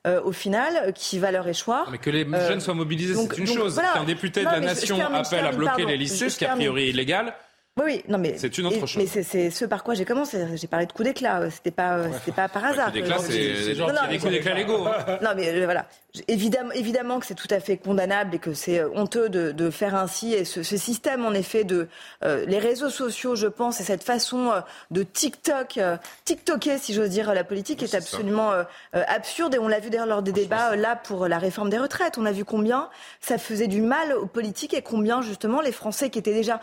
[0.07, 1.89] Au final, qui va leur échoir.
[1.91, 3.81] Mais que les jeunes soient mobilisés, c'est une chose.
[3.95, 6.91] Qu'un député de la nation appelle à bloquer les lycées, ce qui a priori est
[6.91, 7.35] illégal,
[7.79, 8.97] oui, non, mais c'est une autre chose.
[8.97, 10.45] Mais c'est ce par quoi j'ai commencé.
[10.57, 11.51] J'ai parlé de coups d'éclat.
[11.51, 12.87] C'était pas, c'était pas par hasard.
[12.87, 14.87] Coups d'éclat, c'est genre des coups d'éclat légaux.
[14.87, 15.19] Hein.
[15.23, 15.87] Non, mais euh, voilà.
[16.27, 19.71] Évidemment, évidemment que c'est tout à fait condamnable et que c'est euh, honteux de, de,
[19.71, 20.35] faire ainsi.
[20.35, 21.89] Et ce, ce, système, en effet, de
[22.25, 24.53] euh, les réseaux sociaux, je pense, et cette façon
[24.91, 25.79] de TikTok,
[26.25, 28.53] TikToker, si j'ose dire, la politique est, absolument
[28.93, 29.55] absurde.
[29.55, 32.19] Et on l'a vu d'ailleurs lors des débats là pour la réforme des retraites.
[32.19, 32.89] On a vu combien
[33.21, 36.61] ça faisait du mal aux politiques et combien justement les Français qui étaient déjà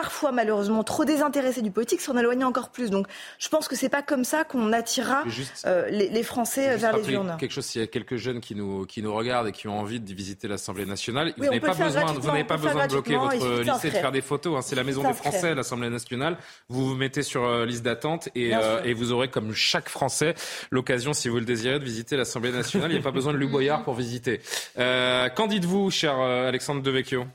[0.00, 2.88] parfois malheureusement trop désintéressés du politique s'en éloignent encore plus.
[2.88, 3.08] Donc
[3.40, 5.24] je pense que c'est pas comme ça qu'on attirera
[5.66, 7.36] euh, les, Français vers les urnes.
[7.40, 9.76] Quelque chose, s'il y a quelques jeunes qui nous, qui nous regardent et qui ont
[9.76, 13.16] envie de visiter l'Assemblée nationale, vous n'avez pas, besoin, vous n'avez pas besoin de bloquer
[13.16, 14.56] votre lycée, de faire des photos.
[14.56, 14.62] Hein.
[14.62, 16.36] C'est la maison des Français, l'Assemblée nationale.
[16.68, 20.36] Vous vous mettez sur euh, liste d'attente et, euh, et, vous aurez, comme chaque Français,
[20.70, 22.90] l'occasion, si vous le désirez, de visiter l'Assemblée nationale.
[22.92, 24.40] Il n'y a pas besoin de Luc Boyard pour visiter.
[24.76, 27.26] Qu'en dites-vous, cher Alexandre Devecchio?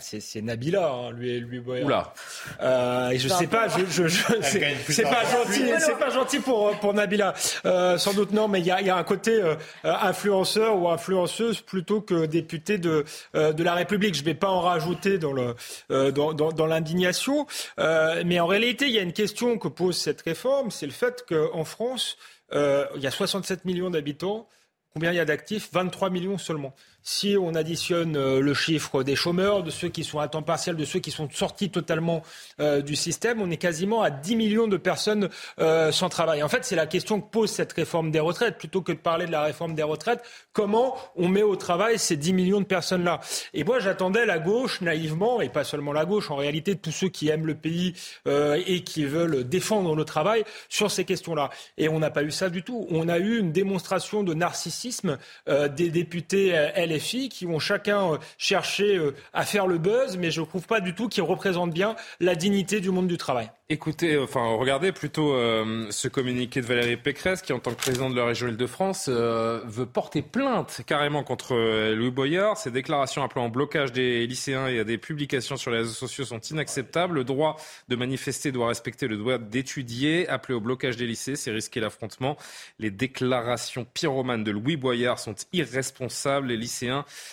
[0.00, 2.12] C'est Nabila, hein, lui, lui Oula.
[2.60, 4.22] Euh, et je sais pas, je, je, je
[4.88, 7.34] c'est pas gentil, c'est pas gentil pour pour Nabila.
[7.64, 10.88] Euh, sans doute non, mais il y a, y a un côté euh, influenceur ou
[10.88, 14.14] influenceuse plutôt que député de euh, de la République.
[14.14, 15.54] Je vais pas en rajouter dans le
[15.90, 17.46] euh, dans, dans, dans l'indignation,
[17.78, 21.24] mais en réalité, il y a une question que pose cette réforme, c'est le fait
[21.28, 22.16] qu'en France,
[22.52, 24.48] il y a 67 millions d'habitants.
[24.92, 25.70] Combien il y a d'actifs?
[25.72, 26.74] 23 millions seulement.
[27.04, 30.76] Si on additionne euh, le chiffre des chômeurs, de ceux qui sont à temps partiel,
[30.76, 32.22] de ceux qui sont sortis totalement
[32.60, 35.28] euh, du système, on est quasiment à 10 millions de personnes
[35.58, 36.44] euh, sans travail.
[36.44, 38.56] En fait, c'est la question que pose cette réforme des retraites.
[38.56, 40.22] Plutôt que de parler de la réforme des retraites,
[40.52, 43.20] comment on met au travail ces 10 millions de personnes-là?
[43.52, 47.08] Et moi, j'attendais la gauche, naïvement, et pas seulement la gauche, en réalité, tous ceux
[47.08, 47.94] qui aiment le pays
[48.26, 51.50] et qui veulent défendre le travail sur ces questions-là.
[51.78, 52.86] Et on n'a pas eu ça du tout.
[52.90, 56.54] On a eu une démonstration de narcissisme des députés
[56.92, 60.66] LFI qui vont chacun euh, chercher euh, à faire le buzz, mais je ne trouve
[60.66, 63.50] pas du tout qu'ils représentent bien la dignité du monde du travail.
[63.72, 68.10] Écoutez, enfin, regardez plutôt euh, ce communiqué de Valérie Pécresse, qui, en tant que président
[68.10, 72.58] de la région Île-de-France, euh, veut porter plainte carrément contre euh, Louis Boyard.
[72.58, 76.26] Ses déclarations appelant au blocage des lycéens et à des publications sur les réseaux sociaux
[76.26, 77.14] sont inacceptables.
[77.14, 77.56] Le droit
[77.88, 80.28] de manifester doit respecter le droit d'étudier.
[80.28, 82.36] Appeler au blocage des lycées, c'est risquer l'affrontement.
[82.78, 86.48] Les déclarations pyromanes de Louis Boyard sont irresponsables.
[86.48, 86.58] Les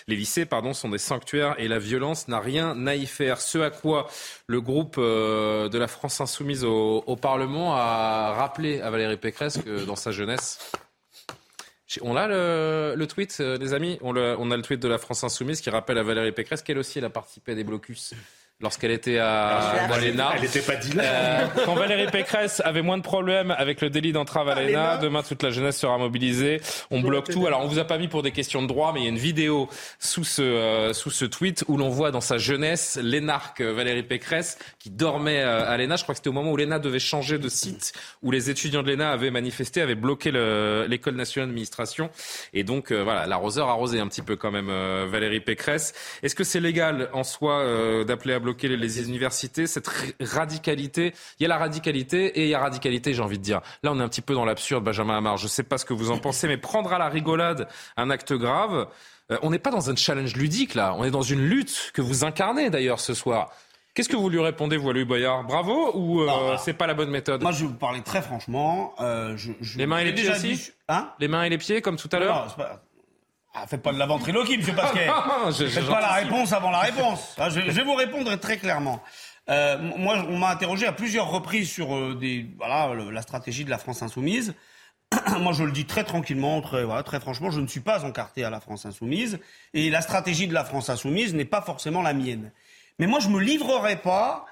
[0.07, 3.41] les lycées, pardon, sont des sanctuaires et la violence n'a rien à y faire.
[3.41, 4.07] Ce à quoi
[4.47, 9.95] le groupe de la France soumise au, Parlement a rappelé à Valérie Pécresse que dans
[9.95, 10.59] sa jeunesse,
[12.01, 13.97] on a le, tweet, euh, les amis?
[14.01, 16.77] On, on, a le tweet de la France Insoumise qui rappelle à Valérie Pécresse qu'elle
[16.77, 18.13] aussi elle a participé à des blocus
[18.61, 20.31] lorsqu'elle était à, l'ENA.
[20.35, 21.05] Elle n'était pas dealer.
[21.05, 24.97] Euh, quand Valérie Pécresse avait moins de problèmes avec le délit d'entrave à ah, l'ENA,
[24.97, 26.59] demain toute la jeunesse sera mobilisée.
[26.91, 27.47] On bloque tout.
[27.47, 29.09] Alors on vous a pas mis pour des questions de droit, mais il y a
[29.09, 33.61] une vidéo sous ce euh, sous ce tweet où l'on voit dans sa jeunesse l'énarque
[33.61, 35.95] Valérie Pécresse qui dormait euh, à l'ENA.
[35.95, 37.93] Je crois que c'était au moment où l'ENA devait changer de site,
[38.23, 42.09] où les étudiants de l'ENA avaient manifesté, avaient bloqué l'école nationale d'administration.
[42.53, 44.67] Et donc voilà, l'arroseur arrosé un petit peu quand même
[45.07, 45.93] Valérie Pécresse.
[46.23, 47.63] Est-ce que c'est légal en soi
[48.05, 49.89] d'appeler à bloquer les universités, cette
[50.19, 51.13] radicalité.
[51.39, 53.61] Il y a la radicalité et il y a radicalité, j'ai envie de dire.
[53.83, 55.37] Là, on est un petit peu dans l'absurde, Benjamin Amar.
[55.37, 58.09] Je ne sais pas ce que vous en pensez, mais prendre à la rigolade un
[58.09, 58.87] acte grave,
[59.31, 60.95] euh, on n'est pas dans un challenge ludique, là.
[60.97, 63.51] On est dans une lutte que vous incarnez, d'ailleurs, ce soir.
[63.93, 65.43] Qu'est-ce que vous lui répondez, vous, à Louis Boyard?
[65.43, 67.41] Bravo ou euh, c'est pas la bonne méthode?
[67.41, 68.93] Moi, je vais vous parler très franchement.
[69.01, 69.35] Euh,
[69.75, 70.71] les mains et les pieds aussi?
[70.87, 71.09] hein?
[71.19, 72.55] Les mains et les pieds, comme tout à l'heure?
[73.61, 75.07] Ah, faites pas de la ventriloquie, monsieur Pasquet.
[75.69, 77.35] faites pas la réponse avant la réponse.
[77.37, 79.01] Ah, je, vais vous répondre très clairement.
[79.49, 83.69] Euh, moi, on m'a interrogé à plusieurs reprises sur euh, des, voilà, la stratégie de
[83.69, 84.53] la France insoumise.
[85.39, 88.43] moi, je le dis très tranquillement, très, voilà, très franchement, je ne suis pas encarté
[88.43, 89.39] à la France insoumise.
[89.73, 92.51] Et la stratégie de la France insoumise n'est pas forcément la mienne.
[92.99, 94.45] Mais moi, je me livrerai pas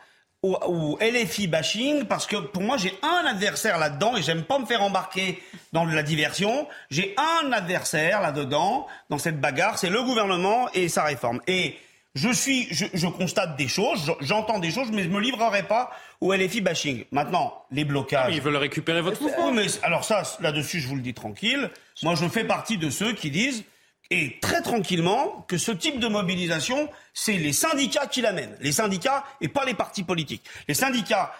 [0.43, 4.65] au, LFI bashing parce que pour moi j'ai un adversaire là-dedans et j'aime pas me
[4.65, 5.41] faire embarquer
[5.73, 6.67] dans la diversion.
[6.89, 11.41] J'ai un adversaire là-dedans dans cette bagarre, c'est le gouvernement et sa réforme.
[11.47, 11.77] Et
[12.15, 16.33] je suis, je, constate des choses, j'entends des choses, mais je me livrerai pas au
[16.33, 17.03] LFI bashing.
[17.11, 18.29] Maintenant, les blocages.
[18.29, 19.51] Ah, ils veulent récupérer votre mouvement.
[19.51, 21.69] mais alors ça, là-dessus, je vous le dis tranquille.
[22.01, 23.63] Moi, je fais partie de ceux qui disent
[24.09, 26.89] et très tranquillement que ce type de mobilisation,
[27.19, 28.55] c'est les syndicats qui l'amènent.
[28.61, 30.43] Les syndicats et pas les partis politiques.
[30.67, 31.33] Les syndicats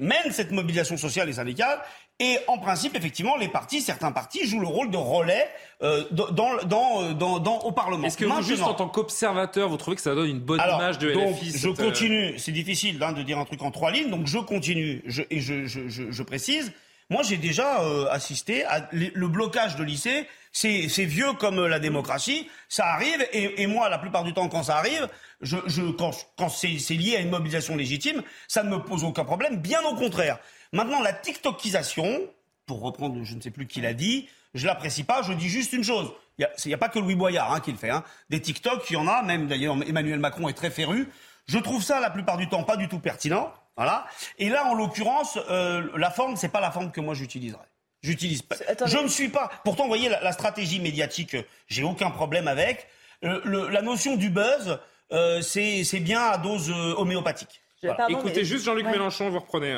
[0.00, 1.80] mènent cette mobilisation sociale et syndicale
[2.18, 5.48] et en principe, effectivement, les partis, certains partis jouent le rôle de relais
[5.84, 8.04] euh, dans, dans, dans, au Parlement.
[8.04, 10.98] Est-ce que vous, juste en tant qu'observateur, vous trouvez que ça donne une bonne image
[10.98, 13.92] de donc, LFI Je euh, continue, c'est difficile hein, de dire un truc en trois
[13.92, 16.72] lignes, donc je continue je, et je, je, je, je précise.
[17.10, 20.28] Moi, j'ai déjà euh, assisté à le blocage de lycée.
[20.52, 22.48] C'est vieux comme la démocratie.
[22.68, 25.08] Ça arrive, et, et, moi, la plupart du temps, quand ça arrive,
[25.40, 29.24] je, je quand, quand c'est lié à une mobilisation légitime, ça ne me pose aucun
[29.24, 29.56] problème.
[29.56, 30.38] Bien au contraire.
[30.72, 32.28] Maintenant, la TikTokisation,
[32.66, 35.22] pour reprendre, je ne sais plus qui l'a dit, je l'apprécie pas.
[35.22, 36.12] Je dis juste une chose.
[36.38, 37.90] Il n'y a, pas que Louis Boyard hein, qui le fait.
[37.90, 38.02] Hein.
[38.30, 39.22] Des TikTok, il y en a.
[39.22, 41.08] Même d'ailleurs, Emmanuel Macron est très féru.
[41.46, 43.52] Je trouve ça, la plupart du temps, pas du tout pertinent.
[43.76, 44.06] Voilà.
[44.38, 47.66] Et là, en l'occurrence, euh, la forme, c'est pas la forme que moi j'utiliserais.
[48.02, 48.56] J'utilise pas.
[48.86, 49.50] Je ne suis pas.
[49.64, 51.36] Pourtant, vous voyez, la, stratégie médiatique,
[51.66, 52.88] j'ai aucun problème avec.
[53.24, 54.78] Euh, la notion du buzz,
[55.12, 57.60] euh, c'est bien à dose homéopathique.
[58.08, 59.74] Écoutez juste Jean-Luc Mélenchon, vous reprenez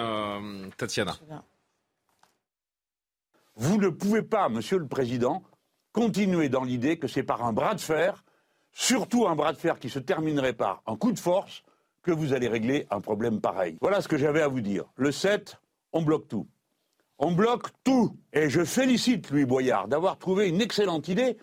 [0.77, 1.17] Tatiana.
[3.57, 5.43] Vous ne pouvez pas, Monsieur le Président,
[5.93, 8.25] continuer dans l'idée que c'est par un bras de fer,
[8.73, 11.63] surtout un bras de fer qui se terminerait par un coup de force,
[12.03, 13.79] que vous allez régler un problème pareil.
[13.81, 14.85] Voilà ce que j'avais à vous dire.
[14.97, 15.57] Le 7,
[15.93, 16.47] on bloque tout.
[17.19, 18.17] On bloque tout.
[18.33, 21.37] Et je félicite Louis Boyard d'avoir trouvé une excellente idée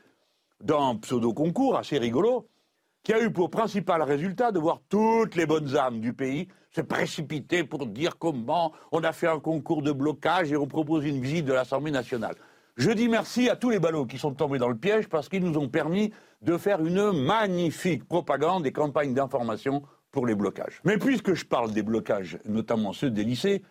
[0.61, 2.47] d'un pseudo-concours assez rigolo
[3.03, 6.81] qui a eu pour principal résultat de voir toutes les bonnes âmes du pays se
[6.81, 11.21] précipiter pour dire comment on a fait un concours de blocage et on propose une
[11.21, 12.35] visite de l'Assemblée nationale.
[12.77, 15.43] Je dis merci à tous les ballots qui sont tombés dans le piège parce qu'ils
[15.43, 19.81] nous ont permis de faire une magnifique propagande et campagne d'information
[20.11, 20.81] pour les blocages.
[20.83, 23.63] Mais puisque je parle des blocages, notamment ceux des lycées,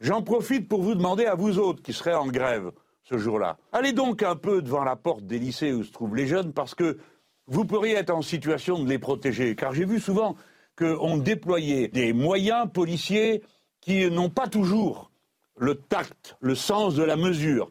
[0.00, 2.70] j'en profite pour vous demander à vous autres qui serez en grève
[3.04, 3.56] ce jour-là.
[3.72, 6.74] Allez donc un peu devant la porte des lycées où se trouvent les jeunes parce
[6.74, 6.98] que
[7.46, 9.54] vous pourriez être en situation de les protéger.
[9.54, 10.36] Car j'ai vu souvent
[10.76, 13.42] qu'on déployait des moyens policiers
[13.80, 15.10] qui n'ont pas toujours
[15.56, 17.70] le tact, le sens de la mesure,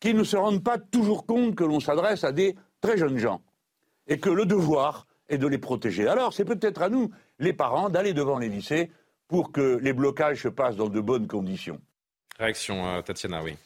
[0.00, 3.40] qui ne se rendent pas toujours compte que l'on s'adresse à des très jeunes gens
[4.08, 6.08] et que le devoir est de les protéger.
[6.08, 8.90] Alors c'est peut-être à nous les parents d'aller devant les lycées
[9.28, 11.80] pour que les blocages se passent dans de bonnes conditions.
[12.38, 13.56] Réaction, euh, Tatiana, oui.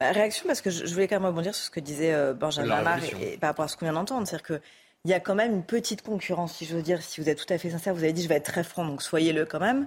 [0.00, 2.68] Bah, réaction parce que je, voulais quand même rebondir sur ce que disait euh, Benjamin
[2.68, 4.26] Lamar et, par rapport à ce qu'on vient d'entendre.
[4.26, 7.28] C'est-à-dire qu'il y a quand même une petite concurrence, si je veux dire, si vous
[7.28, 9.46] êtes tout à fait sincère, vous avez dit je vais être très franc, donc soyez-le
[9.46, 9.86] quand même,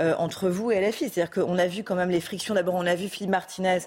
[0.00, 1.10] euh, entre vous et LFI.
[1.10, 2.54] C'est-à-dire qu'on a vu quand même les frictions.
[2.54, 3.80] D'abord, on a vu Philippe Martinez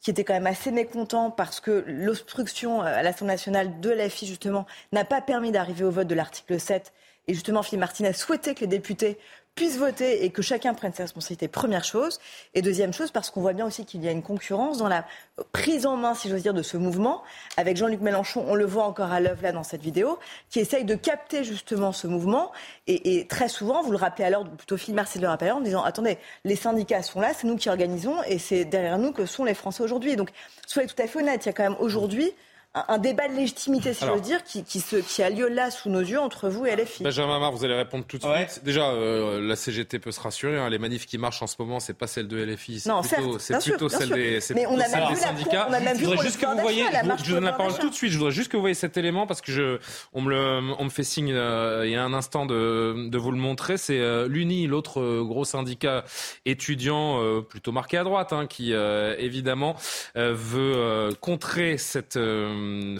[0.00, 4.64] qui était quand même assez mécontent parce que l'obstruction à l'Assemblée nationale de LFI, justement,
[4.92, 6.92] n'a pas permis d'arriver au vote de l'article 7
[7.28, 9.18] et justement, Philippe Martinez souhaitait que les députés
[9.54, 12.20] puissent voter et que chacun prenne ses responsabilités, première chose.
[12.54, 15.04] Et deuxième chose, parce qu'on voit bien aussi qu'il y a une concurrence dans la
[15.52, 17.22] prise en main, si j'ose dire, de ce mouvement,
[17.56, 20.18] avec Jean-Luc Mélenchon, on le voit encore à l'œuvre là dans cette vidéo,
[20.48, 22.52] qui essaye de capter justement ce mouvement.
[22.86, 26.18] Et, très souvent, vous le rappelez alors, plutôt Philippe Martinez le rappelle en disant, attendez,
[26.44, 29.54] les syndicats sont là, c'est nous qui organisons, et c'est derrière nous que sont les
[29.54, 30.14] Français aujourd'hui.
[30.14, 30.30] Donc,
[30.66, 32.32] soyez tout à fait honnête, il y a quand même aujourd'hui
[32.74, 35.70] un débat de légitimité, si je veux dire, qui, qui, se, qui, a lieu là
[35.70, 37.02] sous nos yeux entre vous et LFI.
[37.02, 38.62] Benjamin Amar, vous allez répondre tout de suite.
[38.62, 40.58] Déjà, euh, la CGT peut se rassurer.
[40.58, 40.68] Hein.
[40.68, 43.58] les manifs qui marchent en ce moment, c'est pas celle de LFI, c'est plutôt, c'est
[43.58, 45.66] plutôt celle des, Mais on a même vu syndicats.
[45.70, 47.88] On a même je voudrais juste que vous voyez, je vous donne la parole tout
[47.88, 48.12] de suite.
[48.12, 49.78] Je voudrais juste que vous voyez cet élément parce que je,
[50.12, 53.18] on me, le, on me fait signe euh, il y a un instant de, de
[53.18, 53.78] vous le montrer.
[53.78, 56.04] C'est euh, l'UNI, l'autre gros syndicat
[56.44, 59.74] étudiant plutôt marqué à droite, hein, qui évidemment
[60.14, 62.18] veut contrer cette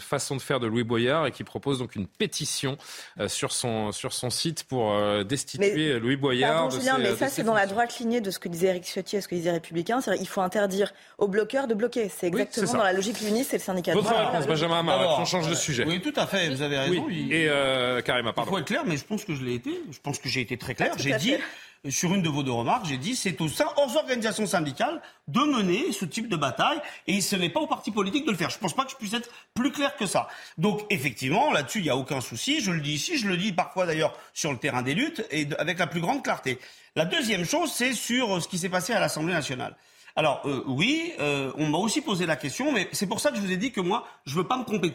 [0.01, 2.77] façon de faire de Louis Boyard et qui propose donc une pétition
[3.19, 6.71] euh, sur, son, sur son site pour euh, destituer Louis Boyard.
[6.71, 9.21] Julien, mais ça, c'est dans la droite lignée de ce que disait Eric Ciotti et
[9.21, 10.01] ce que disait Républicain.
[10.01, 12.09] C'est-à-dire il faut interdire aux bloqueurs de bloquer.
[12.09, 13.93] C'est exactement dans la logique l'UNI, c'est le syndicat.
[13.93, 15.85] Votre réponse, Benjamin Amar, on change de sujet.
[15.87, 17.07] Oui, tout à fait, vous avez raison.
[17.09, 18.51] Et euh, Karima, pardon.
[18.51, 19.71] Il faut être clair, mais je pense que je l'ai été.
[19.91, 20.93] Je pense que j'ai été très clair.
[20.97, 21.35] J'ai dit
[21.87, 25.91] sur une de vos deux remarques, j'ai dit c'est aux, aux, organisations syndicales de mener
[25.91, 28.49] ce type de bataille et ce n'est pas aux partis politiques de le faire.
[28.49, 30.27] Je ne pense pas que je puisse être plus clair que ça.
[30.57, 32.59] Donc effectivement, là-dessus, il n'y a aucun souci.
[32.59, 35.47] Je le dis ici, je le dis parfois d'ailleurs sur le terrain des luttes et
[35.57, 36.59] avec la plus grande clarté.
[36.95, 39.75] La deuxième chose, c'est sur ce qui s'est passé à l'Assemblée nationale.
[40.15, 43.37] Alors euh, oui, euh, on m'a aussi posé la question, mais c'est pour ça que
[43.37, 44.89] je vous ai dit que moi, je veux pas me tromper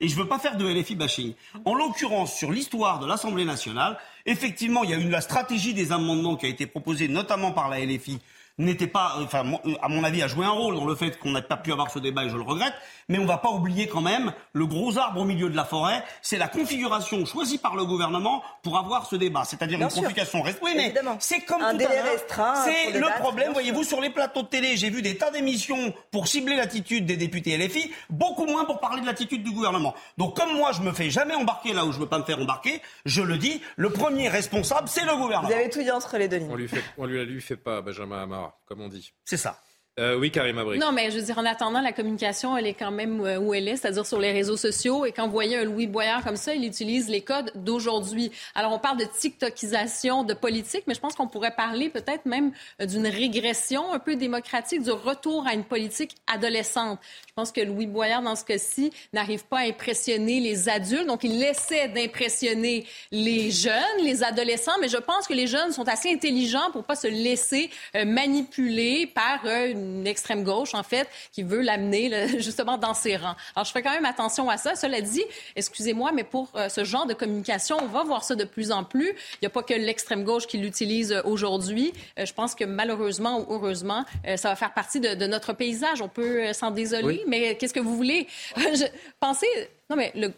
[0.00, 1.34] et je veux pas faire de LFI bashing.
[1.64, 5.92] En l'occurrence, sur l'histoire de l'Assemblée nationale, effectivement, il y a eu la stratégie des
[5.92, 8.20] amendements qui a été proposée notamment par la LFI
[8.58, 9.44] n'était pas, enfin,
[9.80, 11.90] à mon avis, a joué un rôle dans le fait qu'on n'a pas pu avoir
[11.90, 12.74] ce débat et je le regrette.
[13.08, 15.64] Mais on ne va pas oublier quand même le gros arbre au milieu de la
[15.64, 16.04] forêt.
[16.22, 19.44] C'est la configuration choisie par le gouvernement pour avoir ce débat.
[19.44, 20.64] C'est-à-dire une configuration restreinte.
[20.64, 22.64] Oui, mais c'est comme un tout délai restreint.
[22.64, 24.76] C'est le problème, voyez-vous, sur les plateaux de télé.
[24.76, 29.00] J'ai vu des tas d'émissions pour cibler l'attitude des députés LFI, beaucoup moins pour parler
[29.00, 29.94] de l'attitude du gouvernement.
[30.18, 32.40] Donc, comme moi, je me fais jamais embarquer là où je veux pas me faire
[32.40, 35.48] embarquer, je le dis, le premier responsable, c'est le gouvernement.
[35.48, 36.50] Vous avez tout dit entre les deux lignes.
[36.50, 39.12] On lui fait, on lui, lui fait pas, Benjamin Comme on dit.
[39.24, 39.60] C'est ça.
[40.00, 40.78] Euh, oui, Karim Abri.
[40.78, 43.52] Non, mais je veux dire, en attendant, la communication, elle est quand même euh, où
[43.52, 45.04] elle est, c'est-à-dire sur les réseaux sociaux.
[45.04, 48.32] Et quand vous voyez un Louis Boyard comme ça, il utilise les codes d'aujourd'hui.
[48.54, 52.52] Alors, on parle de TikTokisation de politique, mais je pense qu'on pourrait parler peut-être même
[52.80, 56.98] euh, d'une régression un peu démocratique, du retour à une politique adolescente.
[57.28, 61.06] Je pense que Louis Boyard, dans ce cas-ci, n'arrive pas à impressionner les adultes.
[61.06, 65.86] Donc, il essaie d'impressionner les jeunes, les adolescents, mais je pense que les jeunes sont
[65.86, 71.60] assez intelligents pour pas se laisser manipuler par une extrême gauche, en fait, qui veut
[71.60, 73.36] l'amener justement dans ses rangs.
[73.54, 74.74] Alors, je fais quand même attention à ça.
[74.74, 75.24] Cela dit,
[75.56, 78.84] excusez-moi, mais pour euh, ce genre de communication, on va voir ça de plus en
[78.84, 79.08] plus.
[79.08, 81.92] Il n'y a pas que l'extrême gauche qui l'utilise euh, aujourd'hui.
[82.18, 84.04] Euh, je pense que malheureusement ou heureusement,
[84.36, 86.00] ça va faire partie de, de notre paysage.
[86.02, 88.26] On peut s'en désoler, mais qu'est-ce que vous voulez?
[88.56, 88.84] je,
[89.20, 89.46] pensez...
[89.90, 90.32] Non, mais le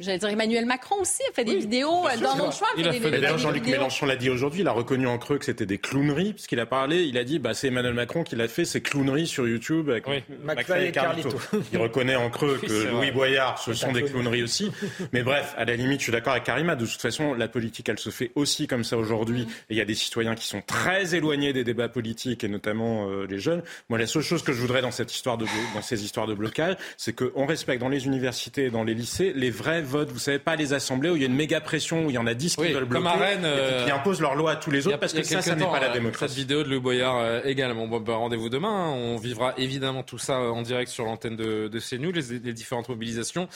[0.00, 2.06] J'allais dire Emmanuel Macron aussi a fait des vidéos.
[2.06, 4.60] Euh, Donald Trump il a fait, des, Jean-Luc Mélenchon l'a dit aujourd'hui.
[4.60, 7.04] Il a reconnu en creux que c'était des clowneries, puisqu'il a parlé.
[7.04, 10.06] Il a dit, bah, c'est Emmanuel Macron qui l'a fait ces clowneries sur YouTube avec
[10.06, 10.22] oui.
[10.44, 11.38] McFly et Carlito.
[11.72, 14.70] il reconnaît en creux que Louis Boyard, ce sont des clowneries aussi.
[15.14, 16.76] Mais bref, à la limite, je suis d'accord avec Karima.
[16.76, 19.46] De toute façon, la politique, elle se fait aussi comme ça aujourd'hui.
[19.70, 23.08] Et il y a des citoyens qui sont très éloignés des débats politiques et notamment
[23.08, 23.62] euh, les jeunes.
[23.88, 26.34] Moi, la seule chose que je voudrais dans cette histoire de, dans ces histoires de
[26.34, 30.10] blocage, c'est qu'on respecte dans les universités et dans les lycées les vrais votes.
[30.10, 32.18] Vous savez pas les assemblées où il y a une méga pression, où il y
[32.18, 34.56] en a 10 qui veulent bloquer, comme à Rennes, et qui imposent leur loi à
[34.56, 36.34] tous les autres, parce que ça, ça n'est pas la démocratie.
[36.34, 37.86] Cette vidéo de Louis Boyard euh, également.
[37.86, 38.68] Bon, bah, rendez-vous demain.
[38.68, 38.90] Hein.
[38.90, 42.52] On vivra évidemment tout ça euh, en direct sur l'antenne de, de CNews, les, les
[42.52, 43.48] différentes mobilisations.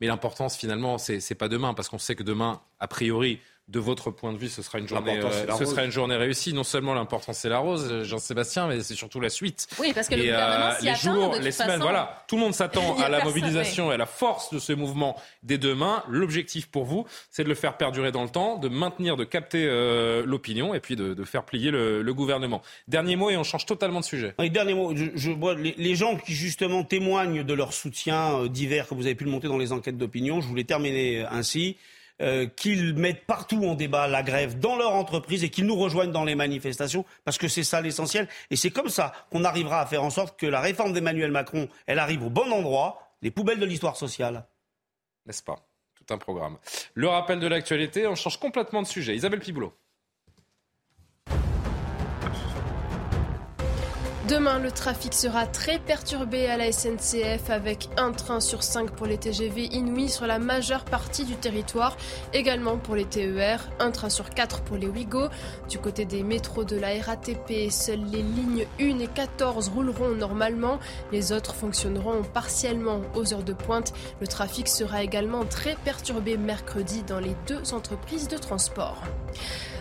[0.00, 4.10] Mais l'importance, finalement, c'est pas demain, parce qu'on sait que demain, a priori, de votre
[4.10, 6.52] point de vue, ce sera une journée, euh, ce sera une journée réussie.
[6.52, 9.66] Non seulement l'important c'est la rose, euh, Jean-Sébastien, mais c'est surtout la suite.
[9.80, 12.96] Oui, parce que le gouvernement euh, les jours, les semaines, voilà, tout le monde s'attend
[13.00, 16.04] à la mobilisation et à la force de ce mouvement dès demain.
[16.08, 19.66] L'objectif pour vous, c'est de le faire perdurer dans le temps, de maintenir, de capter
[19.66, 22.62] euh, l'opinion et puis de, de faire plier le, le, gouvernement.
[22.88, 24.34] Dernier mot et on change totalement de sujet.
[24.38, 24.94] Oui, dernier mot.
[24.94, 28.94] Je, je vois les, les, gens qui justement témoignent de leur soutien euh, divers que
[28.94, 30.40] vous avez pu le monter dans les enquêtes d'opinion.
[30.40, 31.76] Je voulais terminer ainsi.
[32.22, 36.12] Euh, qu'ils mettent partout en débat la grève dans leur entreprise et qu'ils nous rejoignent
[36.12, 38.26] dans les manifestations, parce que c'est ça l'essentiel.
[38.48, 41.68] Et c'est comme ça qu'on arrivera à faire en sorte que la réforme d'Emmanuel Macron,
[41.84, 44.46] elle arrive au bon endroit, les poubelles de l'histoire sociale.
[45.26, 45.56] N'est-ce pas?
[45.94, 46.56] Tout un programme.
[46.94, 49.14] Le rappel de l'actualité, on change complètement de sujet.
[49.14, 49.74] Isabelle Piboulot.
[54.28, 59.06] Demain, le trafic sera très perturbé à la SNCF avec un train sur cinq pour
[59.06, 61.96] les TGV Inouï sur la majeure partie du territoire,
[62.32, 65.28] également pour les TER, un train sur quatre pour les Ouigo.
[65.68, 70.80] Du côté des métros de la RATP, seules les lignes 1 et 14 rouleront normalement,
[71.12, 73.92] les autres fonctionneront partiellement aux heures de pointe.
[74.20, 79.04] Le trafic sera également très perturbé mercredi dans les deux entreprises de transport.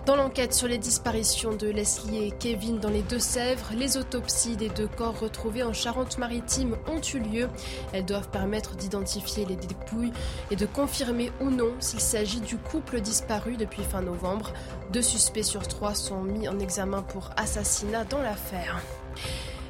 [0.06, 4.70] Dans l'enquête sur les disparitions de Leslie et Kevin dans les Deux-Sèvres, les autopsies des
[4.70, 7.50] deux corps retrouvés en Charente-Maritime ont eu lieu.
[7.92, 10.14] Elles doivent permettre d'identifier les dépouilles
[10.52, 14.54] et de confirmer ou non s'il s'agit du couple disparu depuis fin novembre.
[14.94, 18.84] Deux suspects sur trois sont mis en examen pour assassinat dans l'affaire.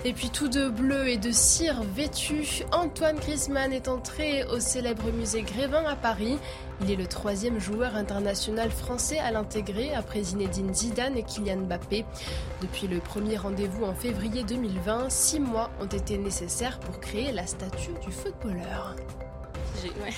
[0.07, 5.11] Et puis tout de bleu et de cire vêtu, Antoine Griezmann est entré au célèbre
[5.11, 6.37] musée Grévin à Paris.
[6.81, 12.05] Il est le troisième joueur international français à l'intégrer après Zinedine Zidane et Kylian Mbappé.
[12.61, 17.47] Depuis le premier rendez-vous en février 2020, six mois ont été nécessaires pour créer la
[17.47, 18.95] statue du footballeur.
[19.83, 20.11] Ouais.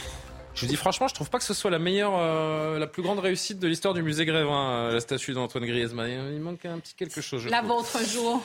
[0.56, 3.04] Je vous dis franchement, je trouve pas que ce soit la meilleure, euh, la plus
[3.04, 6.10] grande réussite de l'histoire du musée Grévin, euh, la statue d'Antoine Griezmann.
[6.34, 7.44] Il manque un petit quelque chose.
[7.44, 7.78] Je la trouve.
[7.78, 8.42] vôtre un jour.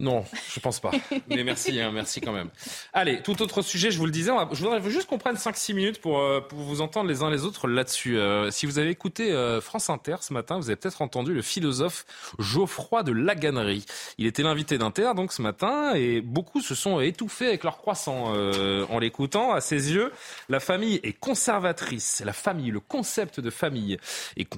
[0.00, 0.90] Non, je pense pas.
[1.28, 2.50] Mais merci, hein, merci quand même.
[2.92, 6.00] Allez, tout autre sujet, je vous le disais, je voudrais juste qu'on prenne 5-6 minutes
[6.00, 8.18] pour, euh, pour vous entendre les uns les autres là-dessus.
[8.18, 11.42] Euh, si vous avez écouté euh, France Inter ce matin, vous avez peut-être entendu le
[11.42, 12.06] philosophe
[12.40, 13.86] Geoffroy de Laganerie.
[14.18, 18.34] Il était l'invité d'Inter donc ce matin et beaucoup se sont étouffés avec leur croissant
[18.34, 19.52] en l'écoutant.
[19.52, 20.10] À ses yeux,
[20.48, 22.20] la famille est conservatrice.
[22.24, 23.98] La famille, le concept de famille
[24.36, 24.48] est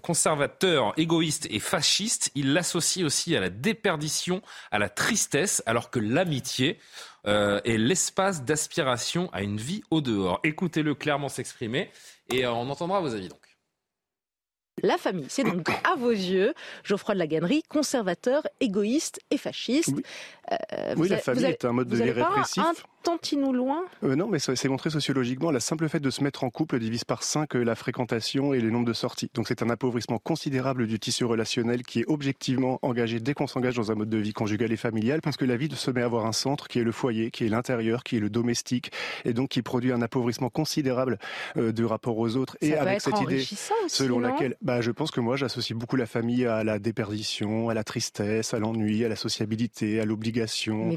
[0.00, 2.30] conservateur, égoïste et fasciste.
[2.34, 4.40] Il l'associe aussi à la déperdition
[4.70, 6.78] à la tristesse, alors que l'amitié
[7.26, 10.40] euh, est l'espace d'aspiration à une vie au dehors.
[10.44, 11.90] Écoutez-le clairement s'exprimer
[12.30, 13.38] et euh, on entendra vos avis donc.
[14.82, 19.94] La famille, c'est donc à vos yeux Geoffroy de la Gannerie, conservateur, égoïste et fasciste.
[20.50, 22.64] Euh, oui, la famille est un mode de vie répressif
[23.02, 23.82] tantinou loin?
[24.04, 25.50] Euh, Non, mais c'est montré sociologiquement.
[25.50, 28.70] Le simple fait de se mettre en couple divise par 5 la fréquentation et le
[28.70, 29.30] nombre de sorties.
[29.34, 33.76] Donc c'est un appauvrissement considérable du tissu relationnel qui est objectivement engagé dès qu'on s'engage
[33.76, 36.04] dans un mode de vie conjugal et familial, parce que la vie se met à
[36.04, 38.92] avoir un centre qui est le foyer, qui est l'intérieur, qui est le domestique,
[39.24, 41.18] et donc qui produit un appauvrissement considérable
[41.56, 42.56] euh, du rapport aux autres.
[42.60, 43.56] Ça et avec cette idée aussi,
[43.88, 47.74] selon laquelle, bah, je pense que moi j'associe beaucoup la famille à la déperdition, à
[47.74, 50.90] la tristesse, à l'ennui, à la sociabilité, à l'obligation,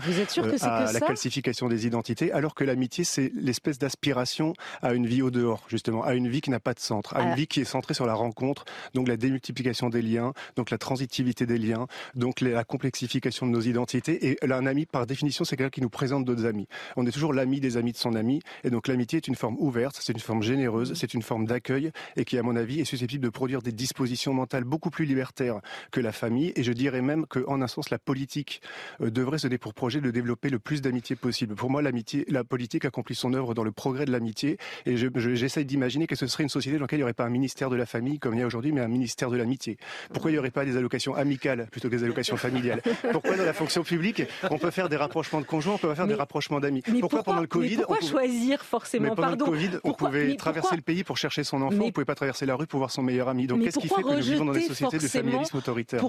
[0.61, 1.85] à que la calcification des
[2.33, 6.41] alors que l'amitié c'est l'espèce d'aspiration à une vie au dehors, justement, à une vie
[6.41, 7.29] qui n'a pas de centre, à Ah.
[7.29, 10.77] une vie qui est centrée sur la rencontre, donc la démultiplication des liens, donc la
[10.77, 14.27] transitivité des liens, donc la complexification de nos identités.
[14.27, 16.67] Et là, un ami, par définition, c'est quelqu'un qui nous présente d'autres amis.
[16.95, 19.57] On est toujours l'ami des amis de son ami, et donc l'amitié est une forme
[19.59, 22.85] ouverte, c'est une forme généreuse, c'est une forme d'accueil, et qui, à mon avis, est
[22.85, 25.59] susceptible de produire des dispositions mentales beaucoup plus libertaires
[25.91, 26.53] que la famille.
[26.55, 28.61] Et je dirais même qu'en un sens, la politique
[29.01, 31.55] euh, devrait se donner pour projet de développer le plus d'amitié possible.
[31.55, 35.07] Pour moi, l'amitié, la politique accomplit son œuvre dans le progrès de l'amitié, et je-
[35.15, 37.29] je- j'essaye d'imaginer que ce serait une société dans laquelle il n'y aurait pas un
[37.29, 39.77] ministère de la famille comme il y a aujourd'hui, mais un ministère de l'amitié.
[40.13, 42.81] Pourquoi il n'y aurait pas des allocations amicales plutôt que des allocations familiales?
[43.11, 46.07] Pourquoi dans la fonction publique, on peut faire des rapprochements de conjoints, on peut faire
[46.07, 46.81] des rapprochements d'amis?
[46.91, 49.45] Mais Pourquoi, pendant le mais Covid, pourquoi on pouvait- choisir mais forcément pendant Pardon.
[49.45, 52.05] le Covid, on pouvait mais traverser le pays pour chercher son enfant, Mais- on pouvait
[52.05, 53.47] pas traverser la rue pour voir son meilleur ami.
[53.47, 56.01] Donc Mais qu'est-ce qui fait que nous vivons dans des sociétés de familialisme autoritaire?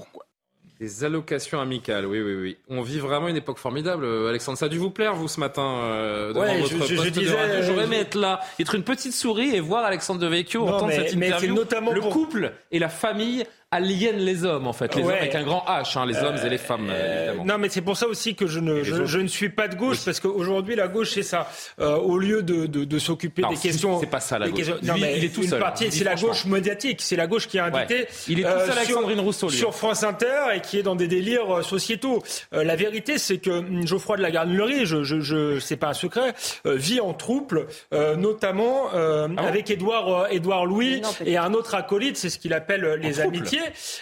[0.81, 2.57] Des allocations amicales, oui, oui, oui.
[2.69, 4.05] On vit vraiment une époque formidable.
[4.05, 6.79] Euh, Alexandre, ça a dû vous plaire, vous, ce matin, euh, devant Ouais, votre je-
[6.79, 7.63] je- je poste de disais.
[7.63, 10.95] J'aurais euh, aimé être là, être une petite souris et voir Alexandre Devecchio entendre mais-
[10.97, 11.55] cette mais c'est interview.
[11.55, 13.45] notamment Le pour- couple et la famille
[13.75, 14.95] aliènent les hommes, en fait.
[14.95, 15.13] Les Ouais.
[15.13, 17.45] hommes avec un grand H, hein, les hommes et les femmes, euh, évidemment.
[17.45, 20.05] Non, mais c'est pour ça aussi que je ne, je, ne suis pas de gauche,
[20.05, 21.49] parce qu'aujourd'hui, la gauche, c'est ça.
[21.81, 24.01] Euh, au lieu de, de, de s'occuper des questions.
[24.01, 24.57] c'est pas ça, la gauche.
[24.57, 27.17] questions- Lui, non, mais il est tout une seul, partie, c'est la gauche médiatique, c'est
[27.17, 27.95] la gauche qui a invité.
[27.95, 28.09] Ouais.
[28.29, 29.57] Il est tout seul avec Sandrine Rousseau, lui.
[29.57, 32.23] Sur France Inter et qui est dans des délires euh, sociétaux.
[32.53, 35.89] Euh, la vérité, c'est que hum, Geoffroy de la Garnerie, je, je, je, c'est pas
[35.89, 36.33] un secret,
[36.67, 41.53] euh, vit en trouble, euh, notamment euh, avec Édouard, euh, Édouard Louis Non, et un
[41.55, 43.61] autre acolyte, c'est ce qu'il appelle euh, les amitiés.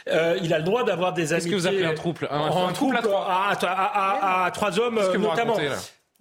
[0.08, 1.50] Euh, il a le droit d'avoir des Qu'est-ce amitiés.
[1.50, 4.50] que vous appelez un trouble Un- Un, un trouble à trouble à, à, à- à-
[4.50, 5.54] trois hommes, Qu'est-ce que vous notamment.
[5.54, 5.70] racontez,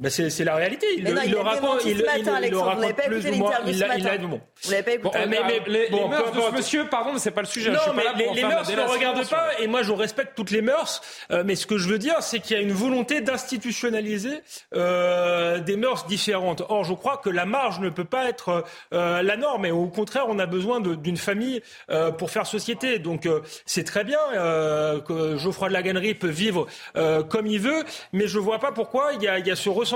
[0.01, 0.85] Ben, c'est, c'est la réalité.
[0.97, 1.85] Il, Mais le- non, il il le a raconte.
[1.85, 3.51] Il, matin, il- il le raconte plus ou moins.
[3.67, 4.27] Il l'a- il l'a- matin.
[4.27, 4.41] bon.
[4.63, 7.13] Vous l'avez pas écouté Bon, mais, mais, les, bon, les mœurs de ce monsieur, pardon,
[7.13, 7.69] mais c'est pas le sujet.
[7.69, 9.83] Non, je suis mais pas là les, pour les mœurs ne regardent pas, et moi
[9.83, 11.01] je respecte toutes les mœurs,
[11.31, 14.41] euh, mais ce que je veux dire, c'est qu'il y a une volonté d'institutionnaliser
[14.75, 16.63] euh, des mœurs différentes.
[16.69, 18.63] Or, je crois que la marge ne peut pas être
[18.93, 21.61] euh, la norme, et au contraire, on a besoin de- d'une famille
[21.91, 22.97] euh, pour faire société.
[22.99, 26.65] Donc, euh, c'est très bien euh, que Geoffroy de la Gannerie peut vivre
[26.97, 27.83] euh, comme il veut,
[28.13, 29.90] mais je vois pas pourquoi il y a, il y a ce ressentiment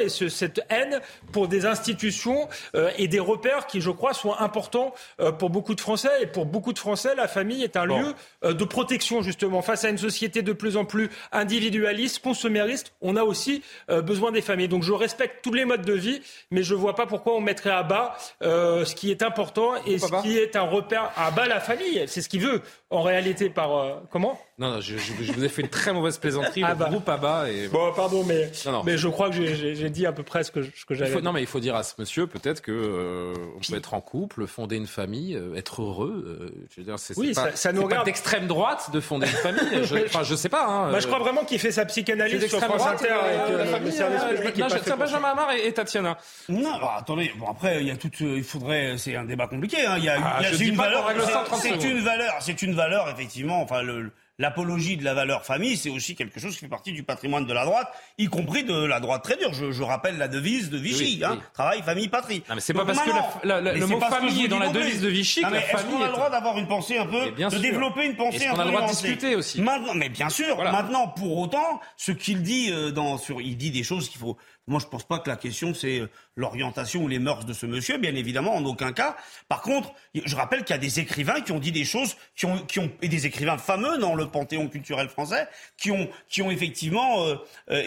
[0.00, 1.00] et ce- cette haine
[1.32, 5.74] pour des institutions euh, et des repères qui, je crois, sont importants euh, pour beaucoup
[5.74, 6.10] de Français.
[6.22, 8.00] Et pour beaucoup de Français, la famille est un Bon.
[8.00, 8.14] lieu
[8.44, 9.62] euh, de protection, justement.
[9.62, 14.42] Face à une société de plus en plus individualiste, consumériste, on a aussi besoin des
[14.42, 14.68] familles.
[14.68, 17.70] Donc je respecte tous les modes de vie, mais je vois pas pourquoi on mettrait
[17.70, 21.60] à bas ce qui est important et ce qui est un repère à bas la
[21.60, 22.04] famille.
[22.06, 24.02] C'est ce qu'il veut, en réalité, par...
[24.10, 24.38] comment?
[24.60, 26.62] Non, non, je, je- je vous ai fait une très mauvaise plaisanterie.
[26.64, 26.88] Ah le bah.
[26.90, 27.50] groupe à bas.
[27.50, 27.66] Et...
[27.68, 28.82] Bon, pardon, mais, Non, non.
[28.84, 30.94] mais je crois que j'ai- j'ai j'ai dit à peu près ce que, ce que
[30.94, 31.20] j'avais.
[31.22, 34.00] non, mais il faut dire à ce monsieur peut-être que euh, on peut être en
[34.02, 36.38] couple, fonder une famille, euh, être heureux.
[36.42, 38.04] euh, je veux dire, c'est Oui, pas, ça- ça nous regarde.
[38.04, 39.84] d'extrême droite de fonder une famille.
[39.84, 40.66] Je, enfin, je sais pas.
[40.66, 43.02] Hein, Bah, je euh, crois vraiment qu'il fait sa psychanalyse sur d'extrême France droite.
[43.02, 44.94] Inter euh, avec la euh, le service public je.
[44.94, 46.18] Benjamin Amar et, et Tatiana.
[46.50, 47.32] Non, bah, attendez.
[47.38, 48.10] Bon après, il y a tout.
[48.20, 48.98] euh, il faudrait.
[48.98, 49.86] C'est un débat compliqué.
[49.86, 49.94] Hein.
[49.96, 51.06] Il y a, Ah, y a- une valeur.
[51.16, 51.82] c'est- 30 C'est secondes.
[51.84, 52.34] une valeur.
[52.40, 53.62] C'est une valeur effectivement.
[53.62, 54.10] Enfin le.
[54.40, 57.52] L'apologie de la valeur famille, c'est aussi quelque chose qui fait partie du patrimoine de
[57.52, 59.52] la droite, y compris de la droite très dure.
[59.52, 61.42] Je, je rappelle la devise de Vichy, Oui, hein, oui.
[61.52, 62.42] travail, famille, patrie.
[62.48, 63.10] Non, mais c'est pas parce que
[63.46, 65.76] la- la- le mot famille est dans la devise de Vichy Non, que la Est-ce
[65.76, 67.60] famille qu'on a le droit d'avoir une pensée un peu, de sûr.
[67.60, 69.60] développer une pensée Est-ce un peu a le droit de discuter aussi?
[69.60, 70.54] Maintenant, mais bien sûr.
[70.54, 70.72] Voilà.
[70.72, 74.38] Maintenant, pour autant, ce qu'il dit euh, dans, sur, il dit des choses qu'il faut.
[74.70, 77.66] Moi, je pense pas que la question c'est euh, l'orientation ou les mœurs de ce
[77.66, 79.16] monsieur, bien évidemment, en aucun cas.
[79.48, 82.46] Par contre, je rappelle qu'il y a des écrivains qui ont dit des choses, qui
[82.46, 86.40] ont, qui ont et des écrivains fameux dans le panthéon culturel français, qui ont, qui
[86.40, 87.34] ont effectivement euh,
[87.70, 87.82] euh,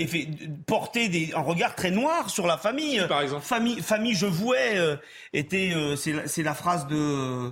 [0.67, 3.01] porté des, un regard très noir sur la famille.
[3.07, 3.45] par exemple?
[3.45, 4.97] Famille, famille, je vouais euh,
[5.31, 7.51] était, euh, c'est la, c'est la phrase de.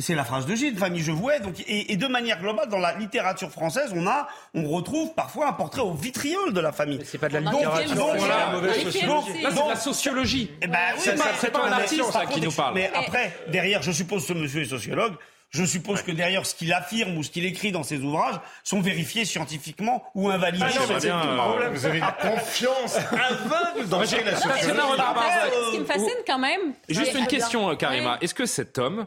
[0.00, 1.40] C'est la phrase de Gilles, famille je vouais.
[1.40, 5.48] Donc, et, et de manière globale, dans la littérature française, on a, on retrouve parfois
[5.48, 7.00] un portrait au vitriol de la famille.
[7.04, 9.42] C'est pas de la Donc, littérature, donc, c'est de la mauvaise Donc, sociologie.
[9.42, 10.50] Là, c'est de la sociologie.
[10.62, 12.52] eh ben, oui, mais c'est c'est pas un mais- artiste par ça, qui contre, nous
[12.52, 12.74] parle.
[12.74, 15.14] Mais après, derrière, je suppose ce monsieur est sociologue.
[15.52, 18.80] je suppose que derrière ce qu'il affirme ou ce qu'il écrit dans ses ouvrages sont
[18.80, 20.64] vérifiés scientifiquement ou invalidés.
[20.68, 21.72] Ah non, bien, euh, problème.
[21.74, 24.30] Vous avez une confiance aveugle dans la société.
[24.36, 26.60] Ce qui me fascine quand même.
[26.88, 28.18] Juste une question, Karima.
[28.20, 29.06] Est-ce que cet homme,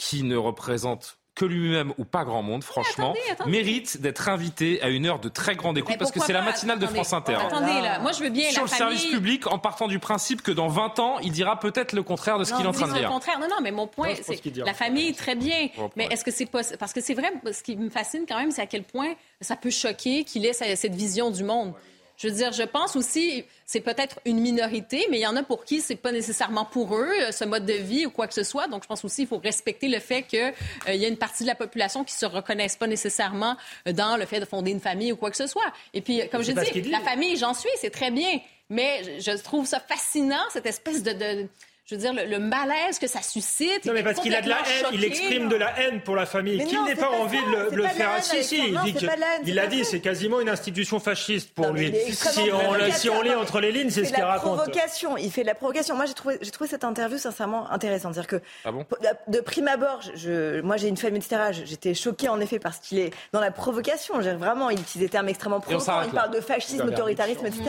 [0.00, 3.14] qui ne représente que lui-même ou pas grand monde, franchement,
[3.46, 6.78] mérite d'être invité à une heure de très grande écoute parce que c'est la matinale
[6.78, 7.34] de France Inter.
[7.34, 10.40] Attendez, là, moi je veux bien Sur la le service public, en partant du principe
[10.40, 12.88] que dans 20 ans, il dira peut-être le contraire de ce qu'il est en train
[12.88, 13.02] de dire.
[13.02, 13.38] Le contraire.
[13.38, 15.68] Non, non, mais mon point, c'est la famille, très bien.
[15.96, 18.50] Mais est-ce que c'est possible Parce que c'est vrai, ce qui me fascine quand même,
[18.50, 19.12] c'est à quel point
[19.42, 21.74] ça peut choquer qu'il ait cette vision du monde.
[22.20, 25.42] Je veux dire, je pense aussi, c'est peut-être une minorité, mais il y en a
[25.42, 28.34] pour qui c'est pas nécessairement pour eux, euh, ce mode de vie ou quoi que
[28.34, 28.68] ce soit.
[28.68, 30.52] Donc, je pense aussi qu'il faut respecter le fait qu'il
[30.88, 33.56] euh, y a une partie de la population qui se reconnaissent pas nécessairement
[33.88, 35.72] euh, dans le fait de fonder une famille ou quoi que ce soit.
[35.94, 38.38] Et puis, comme je dis, la famille, j'en suis, c'est très bien.
[38.68, 41.48] Mais je trouve ça fascinant, cette espèce de
[41.90, 43.84] je veux dire, le, malaise que ça suscite.
[43.84, 46.24] Non, mais parce qu'il a de la haine, il exprime de la haine pour la
[46.24, 46.64] famille.
[46.64, 48.22] Qu'il n'ait pas, envie de le, faire.
[48.22, 49.06] Si, si, il dit
[49.46, 51.92] il a dit, c'est quasiment une institution fasciste pour lui.
[52.12, 54.58] Si on, si on, lit entre les lignes, c'est ce qu'il raconte.
[54.58, 55.16] provocation.
[55.16, 55.96] Il fait de la provocation.
[55.96, 58.14] Moi, j'ai trouvé, j'ai trouvé cette interview sincèrement intéressante.
[58.14, 58.86] C'est-à-dire que, ah bon
[59.26, 61.62] de prime abord, je, moi, j'ai une famille, etc.
[61.64, 64.20] J'étais choquée en effet parce qu'il est dans la provocation.
[64.20, 66.02] Vraiment, il utilise des termes extrêmement provocants.
[66.04, 67.64] Il parle de fascisme, autoritarisme, etc.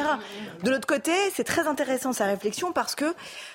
[0.64, 3.06] De l'autre côté, c'est très intéressant sa réflexion parce que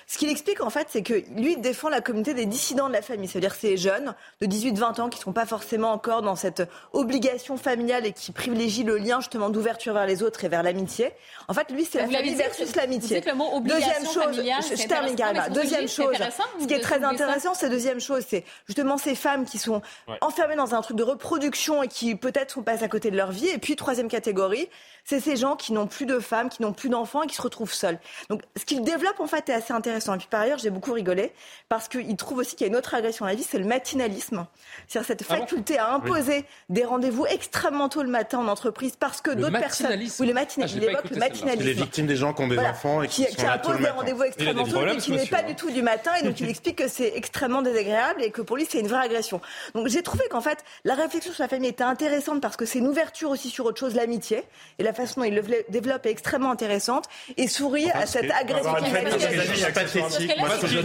[0.07, 3.01] ce qu'il explique en fait, c'est que lui défend la communauté des dissidents de la
[3.01, 6.63] famille, c'est-à-dire ces jeunes de 18-20 ans qui ne sont pas forcément encore dans cette
[6.93, 11.11] obligation familiale et qui privilégient le lien justement d'ouverture vers les autres et vers l'amitié.
[11.47, 13.21] En fait, lui, c'est la famille versus l'amitié.
[13.21, 15.49] Deuxième chose, je, termine carrément.
[15.49, 16.15] Deuxième chose,
[16.59, 19.81] ce qui est très intéressant, c'est deuxième chose, c'est justement ces femmes qui sont
[20.21, 23.31] enfermées dans un truc de reproduction et qui peut-être sont passées à côté de leur
[23.31, 23.47] vie.
[23.47, 24.69] Et puis troisième catégorie,
[25.07, 27.41] c'est ces gens qui n'ont plus de femmes, qui n'ont plus d'enfants et qui se
[27.41, 27.97] retrouvent seuls.
[28.29, 30.15] Donc, ce qu'il développe en fait est assez intéressant.
[30.15, 31.31] Et puis par ailleurs, j'ai beaucoup rigolé
[31.69, 33.65] parce qu'il trouve aussi qu'il y a une autre agression à la vie, c'est le
[33.65, 34.45] matinalisme.
[34.87, 39.21] C'est-à-dire cette ah faculté à imposer des rendez-vous extrêmement tôt le matin en entreprise parce
[39.21, 39.97] que d'autres personnes.
[40.19, 40.77] Oui, le matinalisme.
[40.77, 41.65] Ah, il évoque le matinalisme.
[41.65, 44.23] Les victimes des gens qui ont des enfants et qui, qui, qui imposent des rendez-vous
[44.23, 46.11] extrêmement tôt et qui n'est pas du tout du matin.
[46.21, 49.05] Et donc il explique que c'est extrêmement désagréable et que pour lui c'est une vraie
[49.05, 49.39] agression.
[49.73, 52.79] Donc j'ai trouvé qu'en fait la réflexion sur la famille était intéressante parce que c'est
[52.79, 54.43] une ouverture aussi sur autre chose, l'amitié
[54.79, 57.05] et la façon dont il le développe est extrêmement intéressante
[57.37, 58.91] et sourit à cette agressivité.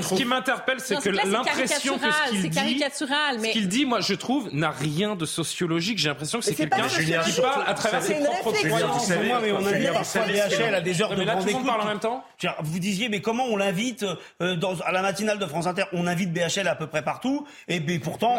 [0.02, 4.14] Ce qui m'interpelle, c'est que l'impression que ce qu'il dit, ce qu'il dit, moi je
[4.14, 5.98] trouve, n'a rien de sociologique.
[5.98, 9.08] J'ai l'impression que c'est quelqu'un qui parle à travers ses propres croyances.
[9.08, 11.66] mais on invite parfois BHL à des heures de grande écoute.
[11.66, 12.24] parle en même temps.
[12.60, 14.04] Vous disiez, mais comment on l'invite
[14.40, 15.84] euh, à la matinale de France Inter?
[15.92, 18.38] On invite BHL à peu près partout, et pourtant,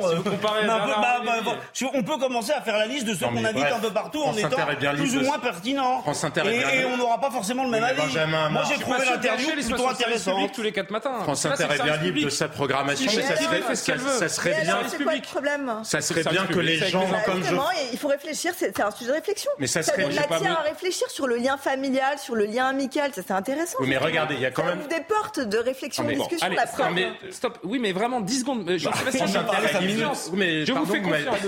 [1.93, 4.35] on peut commencer à faire la liste de ceux qu'on invite un peu partout en
[4.35, 4.57] étant
[4.95, 5.62] plus ou moins pertinent.
[5.65, 8.01] Et on n'aura pas forcément le même avis.
[8.51, 10.51] Moi, j'ai trouvé l'interview plutôt intéressante.
[10.53, 11.19] tous les quatre matins.
[11.23, 13.35] France Inter est bien libre de sa programmation, mais ça
[14.29, 14.77] serait bien.
[15.83, 17.55] Ça serait bien que les gens, comme je.
[17.91, 18.53] Il faut réfléchir.
[18.57, 19.51] C'est un sujet de réflexion.
[19.59, 23.11] Mais ça serait matière à réfléchir sur le lien familial, sur le lien amical.
[23.13, 23.77] Ça, c'est intéressant.
[23.79, 26.47] Oui, mais regardez, il y a quand même des portes de réflexion, de discussion.
[27.31, 27.59] Stop.
[27.63, 28.71] Oui, mais vraiment 10 secondes.
[28.77, 31.39] Je vous fais confiance.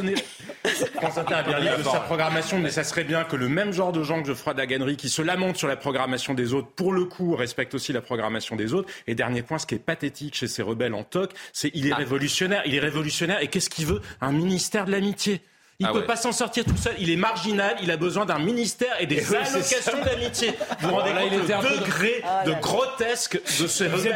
[0.96, 3.72] France Inter est bien libre de sa programmation, mais ça serait bien que le même
[3.72, 6.94] genre de gens que Geoffroy Daganery, qui se lamentent sur la programmation des autres, pour
[6.94, 8.92] le coup, respecte aussi la programmation des autres.
[9.08, 11.92] Et dernier point, ce qui est pathétique chez ces rebelles en toc, c'est il est
[11.92, 11.98] ah.
[11.98, 12.62] révolutionnaire.
[12.66, 13.42] Il est révolutionnaire.
[13.42, 14.02] Et qu'est-ce qu'il veut?
[14.22, 15.42] Un ministère de l'amitié.
[15.80, 16.94] Il ne ah peut pas s'en sortir tout seul.
[17.00, 17.76] Il est marginal.
[17.82, 20.54] Il a besoin d'un ministère et des allocations d'amitié.
[20.80, 24.16] Vous vous rendez compte le degré de grotesque de ce rebelles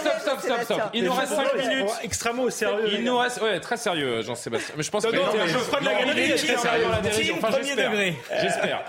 [0.00, 1.90] Stop, stop, stop, stop, Il nous reste 5 minutes.
[2.02, 2.90] Extrêmement au sérieux.
[2.92, 4.74] Il nous reste, ouais, très sérieux, Jean-Sébastien.
[4.76, 6.86] Mais je pense que je ferai de la galerie sérieux
[7.54, 7.92] j'espère.
[8.40, 8.84] J'espère.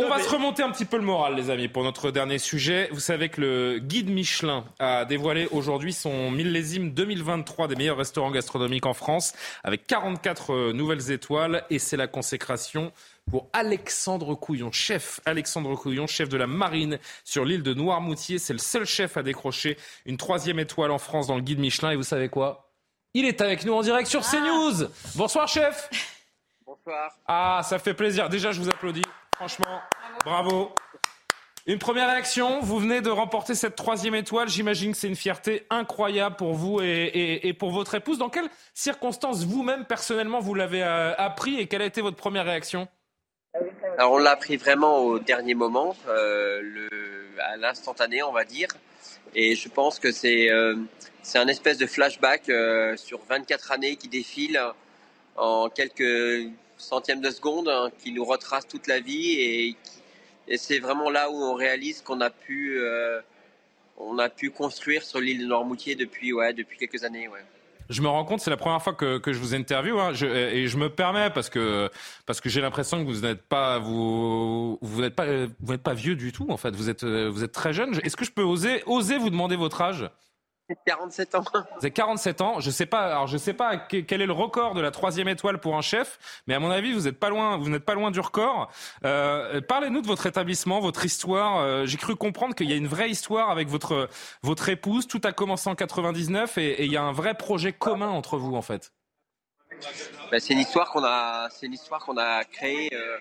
[0.00, 2.88] On va se remonter un petit peu le moral, les amis, pour notre dernier sujet.
[2.92, 8.30] Vous savez que le guide Michelin a dévoilé aujourd'hui son millésime 2023 des meilleurs restaurants
[8.30, 12.92] gastronomiques en France, avec 44 nouvelles étoiles et c'est la consécration
[13.30, 18.38] pour Alexandre Couillon, chef Alexandre Couillon, chef de la marine sur l'île de Noirmoutier.
[18.38, 19.76] C'est le seul chef à décrocher
[20.06, 21.90] une troisième étoile en France dans le guide Michelin.
[21.90, 22.70] Et vous savez quoi?
[23.14, 24.88] Il est avec nous en direct sur CNews.
[25.16, 25.90] Bonsoir chef.
[26.64, 27.12] Bonsoir.
[27.26, 28.28] Ah, ça fait plaisir.
[28.28, 29.02] Déjà, je vous applaudis.
[29.34, 29.80] Franchement,
[30.24, 30.72] bravo.
[31.70, 34.48] Une première réaction, vous venez de remporter cette troisième étoile.
[34.48, 38.18] J'imagine que c'est une fierté incroyable pour vous et, pour votre épouse.
[38.18, 42.44] Dans quelles circonstances vous-même, personnellement, vous l'avez euh, appris et quelle a été votre première
[42.44, 42.88] réaction?
[43.98, 46.88] Alors, on l'a appris vraiment au dernier moment, euh,
[47.38, 48.70] à l'instantané, on va dire.
[49.36, 50.74] Et je pense que c'est euh,
[51.36, 52.50] un espèce de flashback
[52.96, 54.60] sur 24 années qui défilent
[55.36, 59.99] en quelques centièmes de seconde, hein, qui nous retrace toute la vie et qui
[60.50, 63.20] et c'est vraiment là où on réalise qu'on a pu, euh,
[63.96, 67.28] on a pu construire sur l'île de Noirmoutier depuis, ouais, depuis quelques années.
[67.28, 67.40] Ouais.
[67.88, 70.66] Je me rends compte, c'est la première fois que, que je vous interviewe, hein, et
[70.66, 71.90] je me permets parce que
[72.26, 75.26] parce que j'ai l'impression que vous n'êtes pas vous vous n'êtes pas
[75.58, 76.74] vous n'êtes pas vieux du tout en fait.
[76.74, 77.98] Vous êtes vous êtes très jeune.
[78.04, 80.08] Est-ce que je peux oser oser vous demander votre âge?
[80.86, 81.44] 47 ans.
[81.52, 82.60] Vous avez 47 ans.
[82.60, 83.00] Je sais pas.
[83.00, 86.18] Alors je sais pas quel est le record de la troisième étoile pour un chef,
[86.46, 87.56] mais à mon avis vous n'êtes pas loin.
[87.56, 88.70] Vous n'êtes pas loin du record.
[89.04, 91.58] Euh, Parlez-nous de votre établissement, votre histoire.
[91.58, 94.08] Euh, J'ai cru comprendre qu'il y a une vraie histoire avec votre
[94.42, 95.06] votre épouse.
[95.06, 98.54] Tout a commencé en 99 et, il y a un vrai projet commun entre vous
[98.54, 98.92] en fait.
[100.30, 101.48] Ben, c'est une histoire qu'on a.
[101.50, 102.90] C'est une histoire qu'on a créée.
[102.92, 103.18] Euh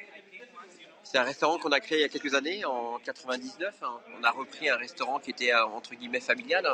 [1.12, 3.74] c'est un restaurant qu'on a créé il y a quelques années, en 99.
[3.82, 3.88] Hein.
[4.20, 6.68] On a repris un restaurant qui était euh, entre guillemets familial,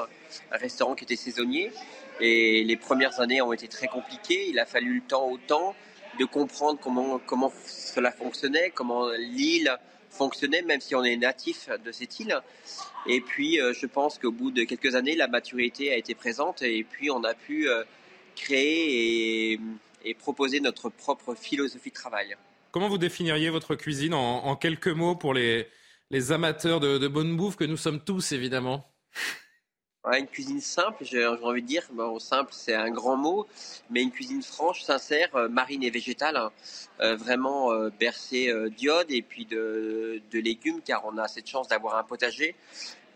[0.52, 1.72] un restaurant qui était saisonnier.
[2.20, 4.50] Et les premières années ont été très compliquées.
[4.50, 5.74] Il a fallu le temps au temps
[6.20, 9.74] de comprendre comment, comment cela fonctionnait, comment l'île
[10.10, 12.38] fonctionnait, même si on est natif de cette île.
[13.08, 16.62] Et puis, euh, je pense qu'au bout de quelques années, la maturité a été présente
[16.62, 17.86] et puis on a pu euh,
[18.36, 19.58] créer
[20.04, 22.36] et proposer notre propre philosophie de travail.
[22.76, 25.70] Comment vous définiriez votre cuisine en, quelques mots pour les,
[26.32, 28.92] amateurs de, bonne bouffe que nous sommes tous, évidemment
[30.04, 31.88] Une cuisine simple, j'ai envie de dire.
[32.20, 33.48] Simple, c'est un grand mot,
[33.90, 36.52] mais une cuisine franche, sincère, euh, marine et végétale, hein.
[37.00, 41.70] euh, vraiment euh, bercée d'iode et puis de, de, légumes, car on a cette chance
[41.70, 42.56] d'avoir un potager.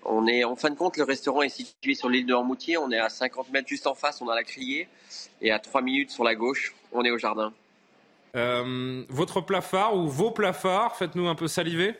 [0.05, 2.77] On est, en fin de compte, le restaurant est situé sur l'île de Hormoutier.
[2.77, 4.87] On est à 50 mètres juste en face, on a la criée,
[5.41, 7.53] et à 3 minutes sur la gauche, on est au jardin.
[8.35, 11.95] Euh, votre plafard ou vos plafards, faites-nous un peu saliver.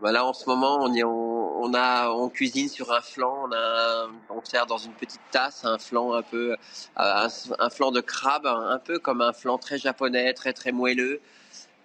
[0.00, 0.92] Voilà, en ce moment, on,
[1.62, 5.64] on, a, on cuisine sur un flanc, on, a on sert dans une petite tasse
[5.64, 6.56] un flanc un peu,
[6.96, 7.28] un,
[7.70, 11.20] flanc de crabe, un peu comme un flanc très japonais, très très moelleux,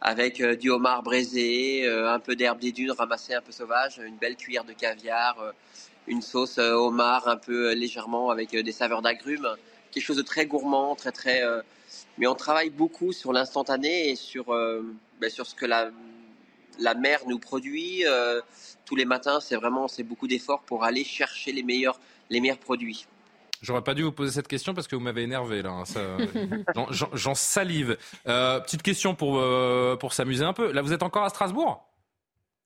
[0.02, 4.00] avec euh, du homard braisé, euh, un peu d'herbe des dunes ramassée un peu sauvage,
[4.04, 5.38] une belle cuillère de caviar,
[6.08, 9.56] une sauce homard un peu légèrement avec des saveurs d'agrumes,
[9.92, 11.42] quelque chose de très gourmand, très très
[12.18, 14.84] mais on travaille beaucoup sur l'instantané et sur, euh,
[15.20, 15.90] ben, sur ce que la,
[16.80, 18.06] la mer nous produit.
[18.06, 18.42] Euh,
[18.86, 22.00] tous les matins, c'est vraiment c'est beaucoup d'efforts pour aller chercher les meilleurs,
[22.30, 23.06] les meilleurs produits.
[23.62, 25.84] J'aurais pas dû vous poser cette question parce que vous m'avez énervé là.
[25.96, 26.18] Hein,
[27.14, 27.98] j'en salive.
[28.28, 29.44] Euh, petite question pour
[30.00, 30.72] pour s'amuser un peu.
[30.72, 31.89] Là, vous êtes encore à Strasbourg?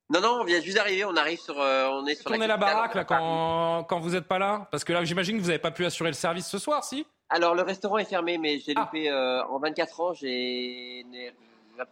[0.10, 1.06] Non, non, on vient juste d'arriver.
[1.06, 2.30] On arrive sur, on est sur.
[2.30, 5.42] la, la baraque là quand quand vous n'êtes pas là Parce que là, j'imagine que
[5.42, 7.06] vous n'avez pas pu assurer le service ce soir, si?
[7.30, 8.82] Alors, le restaurant est fermé, mais j'ai ah.
[8.82, 11.06] loupé euh, en 24 ans, j'ai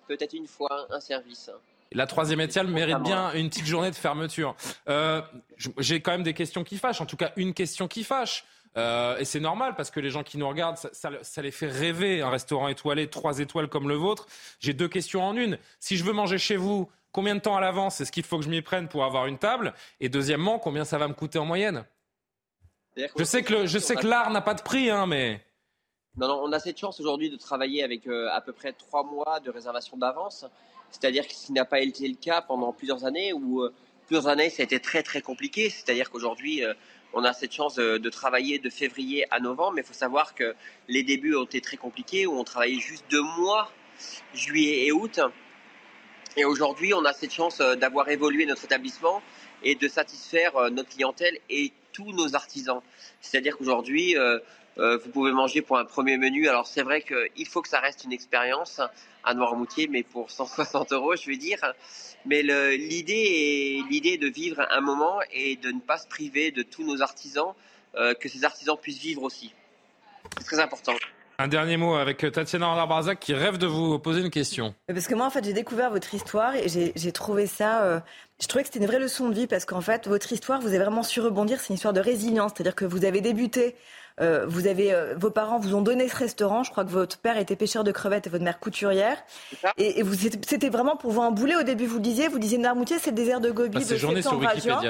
[0.07, 1.49] peut-être une fois un service.
[1.93, 4.55] La troisième étiale mérite bien une petite journée de fermeture.
[4.87, 5.21] Euh,
[5.77, 8.45] j'ai quand même des questions qui fâchent, en tout cas une question qui fâche.
[8.77, 12.21] Euh, et c'est normal parce que les gens qui nous regardent, ça, les fait rêver
[12.21, 14.27] un restaurant étoilé, trois étoiles comme le vôtre.
[14.59, 15.57] J'ai deux questions en une.
[15.79, 18.45] Si je veux manger chez vous, combien de temps à l'avance est-ce qu'il faut que
[18.45, 19.73] je m'y prenne pour avoir une table?
[19.99, 21.85] Et deuxièmement, combien ça va me coûter en moyenne?
[22.95, 25.41] Je sais que, je sais que l'art n'a pas de prix, hein, mais.
[26.17, 29.03] Non, non, on a cette chance aujourd'hui de travailler avec euh, à peu près trois
[29.03, 30.45] mois de réservation d'avance.
[30.89, 33.73] C'est-à-dire que ce n'a pas été le cas pendant plusieurs années, ou euh,
[34.07, 35.69] plusieurs années, ça a été très très compliqué.
[35.69, 36.73] C'est-à-dire qu'aujourd'hui, euh,
[37.13, 40.35] on a cette chance de, de, travailler de février à novembre, mais il faut savoir
[40.35, 40.53] que
[40.89, 43.71] les débuts ont été très compliqués, où on travaillait juste deux mois,
[44.33, 45.21] juillet et août.
[46.37, 49.21] Et aujourd'hui, on a cette chance d'avoir évolué notre établissement
[49.63, 52.81] et de satisfaire notre clientèle et tous nos artisans.
[53.21, 54.39] C'est-à-dire qu'aujourd'hui, euh,
[54.77, 56.47] euh, vous pouvez manger pour un premier menu.
[56.47, 58.81] Alors c'est vrai qu'il faut que ça reste une expérience
[59.23, 61.59] à Noirmoutier, mais pour 160 euros, je veux dire.
[62.25, 66.63] Mais l'idée est l'idée de vivre un moment et de ne pas se priver de
[66.63, 67.53] tous nos artisans,
[67.95, 69.53] euh, que ces artisans puissent vivre aussi.
[70.37, 70.93] C'est très important.
[71.41, 74.75] Un dernier mot avec Tatiana Arbarzac qui rêve de vous poser une question.
[74.85, 77.81] Parce que moi, en fait, j'ai découvert votre histoire et j'ai trouvé ça.
[77.81, 77.99] Euh,
[78.39, 80.67] je trouvais que c'était une vraie leçon de vie parce qu'en fait, votre histoire, vous
[80.67, 81.59] avez vraiment su rebondir.
[81.59, 82.51] C'est une histoire de résilience.
[82.55, 83.75] C'est-à-dire que vous avez débuté
[84.19, 86.63] euh, vous avez, euh, vos parents vous ont donné ce restaurant.
[86.63, 89.17] Je crois que votre père était pêcheur de crevettes et votre mère couturière.
[89.77, 91.85] Et, et vous, c'était vraiment pour vous un boulet au début.
[91.85, 94.55] Vous le disiez, vous disiez Narmoutier, c'est le désert de Gobi bah, de septembre à
[94.57, 94.81] juin.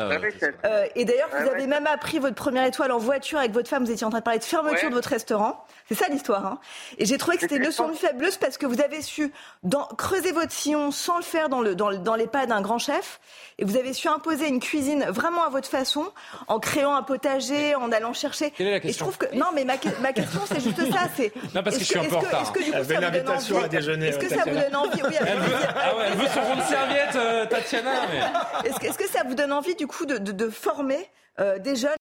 [0.66, 3.86] Euh, et d'ailleurs, vous avez même appris votre première étoile en voiture avec votre femme.
[3.86, 5.66] Vous étiez en train de parler de fermeture de votre restaurant.
[5.88, 6.46] C'est ça l'histoire.
[6.46, 6.60] Hein.
[6.98, 9.32] Et j'ai trouvé que c'était une leçon de faibleuse parce que vous avez su
[9.64, 12.80] dans, creuser votre sillon sans le faire dans, le, dans, dans les pas d'un grand
[12.80, 13.20] chef.
[13.60, 16.12] Et vous avez su imposer une cuisine vraiment à votre façon,
[16.48, 18.52] en créant un potager, en allant chercher.
[18.52, 21.08] Quelle est la question je trouve que non, mais ma, ma question c'est juste ça.
[21.16, 22.42] C'est non parce que, je suis un peu en retard.
[22.42, 24.76] Est-ce que, du coup, ça vous donne envie, à déjeuner Est-ce que ça vous donne
[24.76, 27.92] envie oui, elle, veut, ah ouais, elle veut son rond de serviette, euh, Tatiana.
[28.12, 28.70] Mais...
[28.70, 31.60] Est-ce que, est que, ça vous donne envie du coup de, de, de former euh,
[31.60, 31.90] des jeunes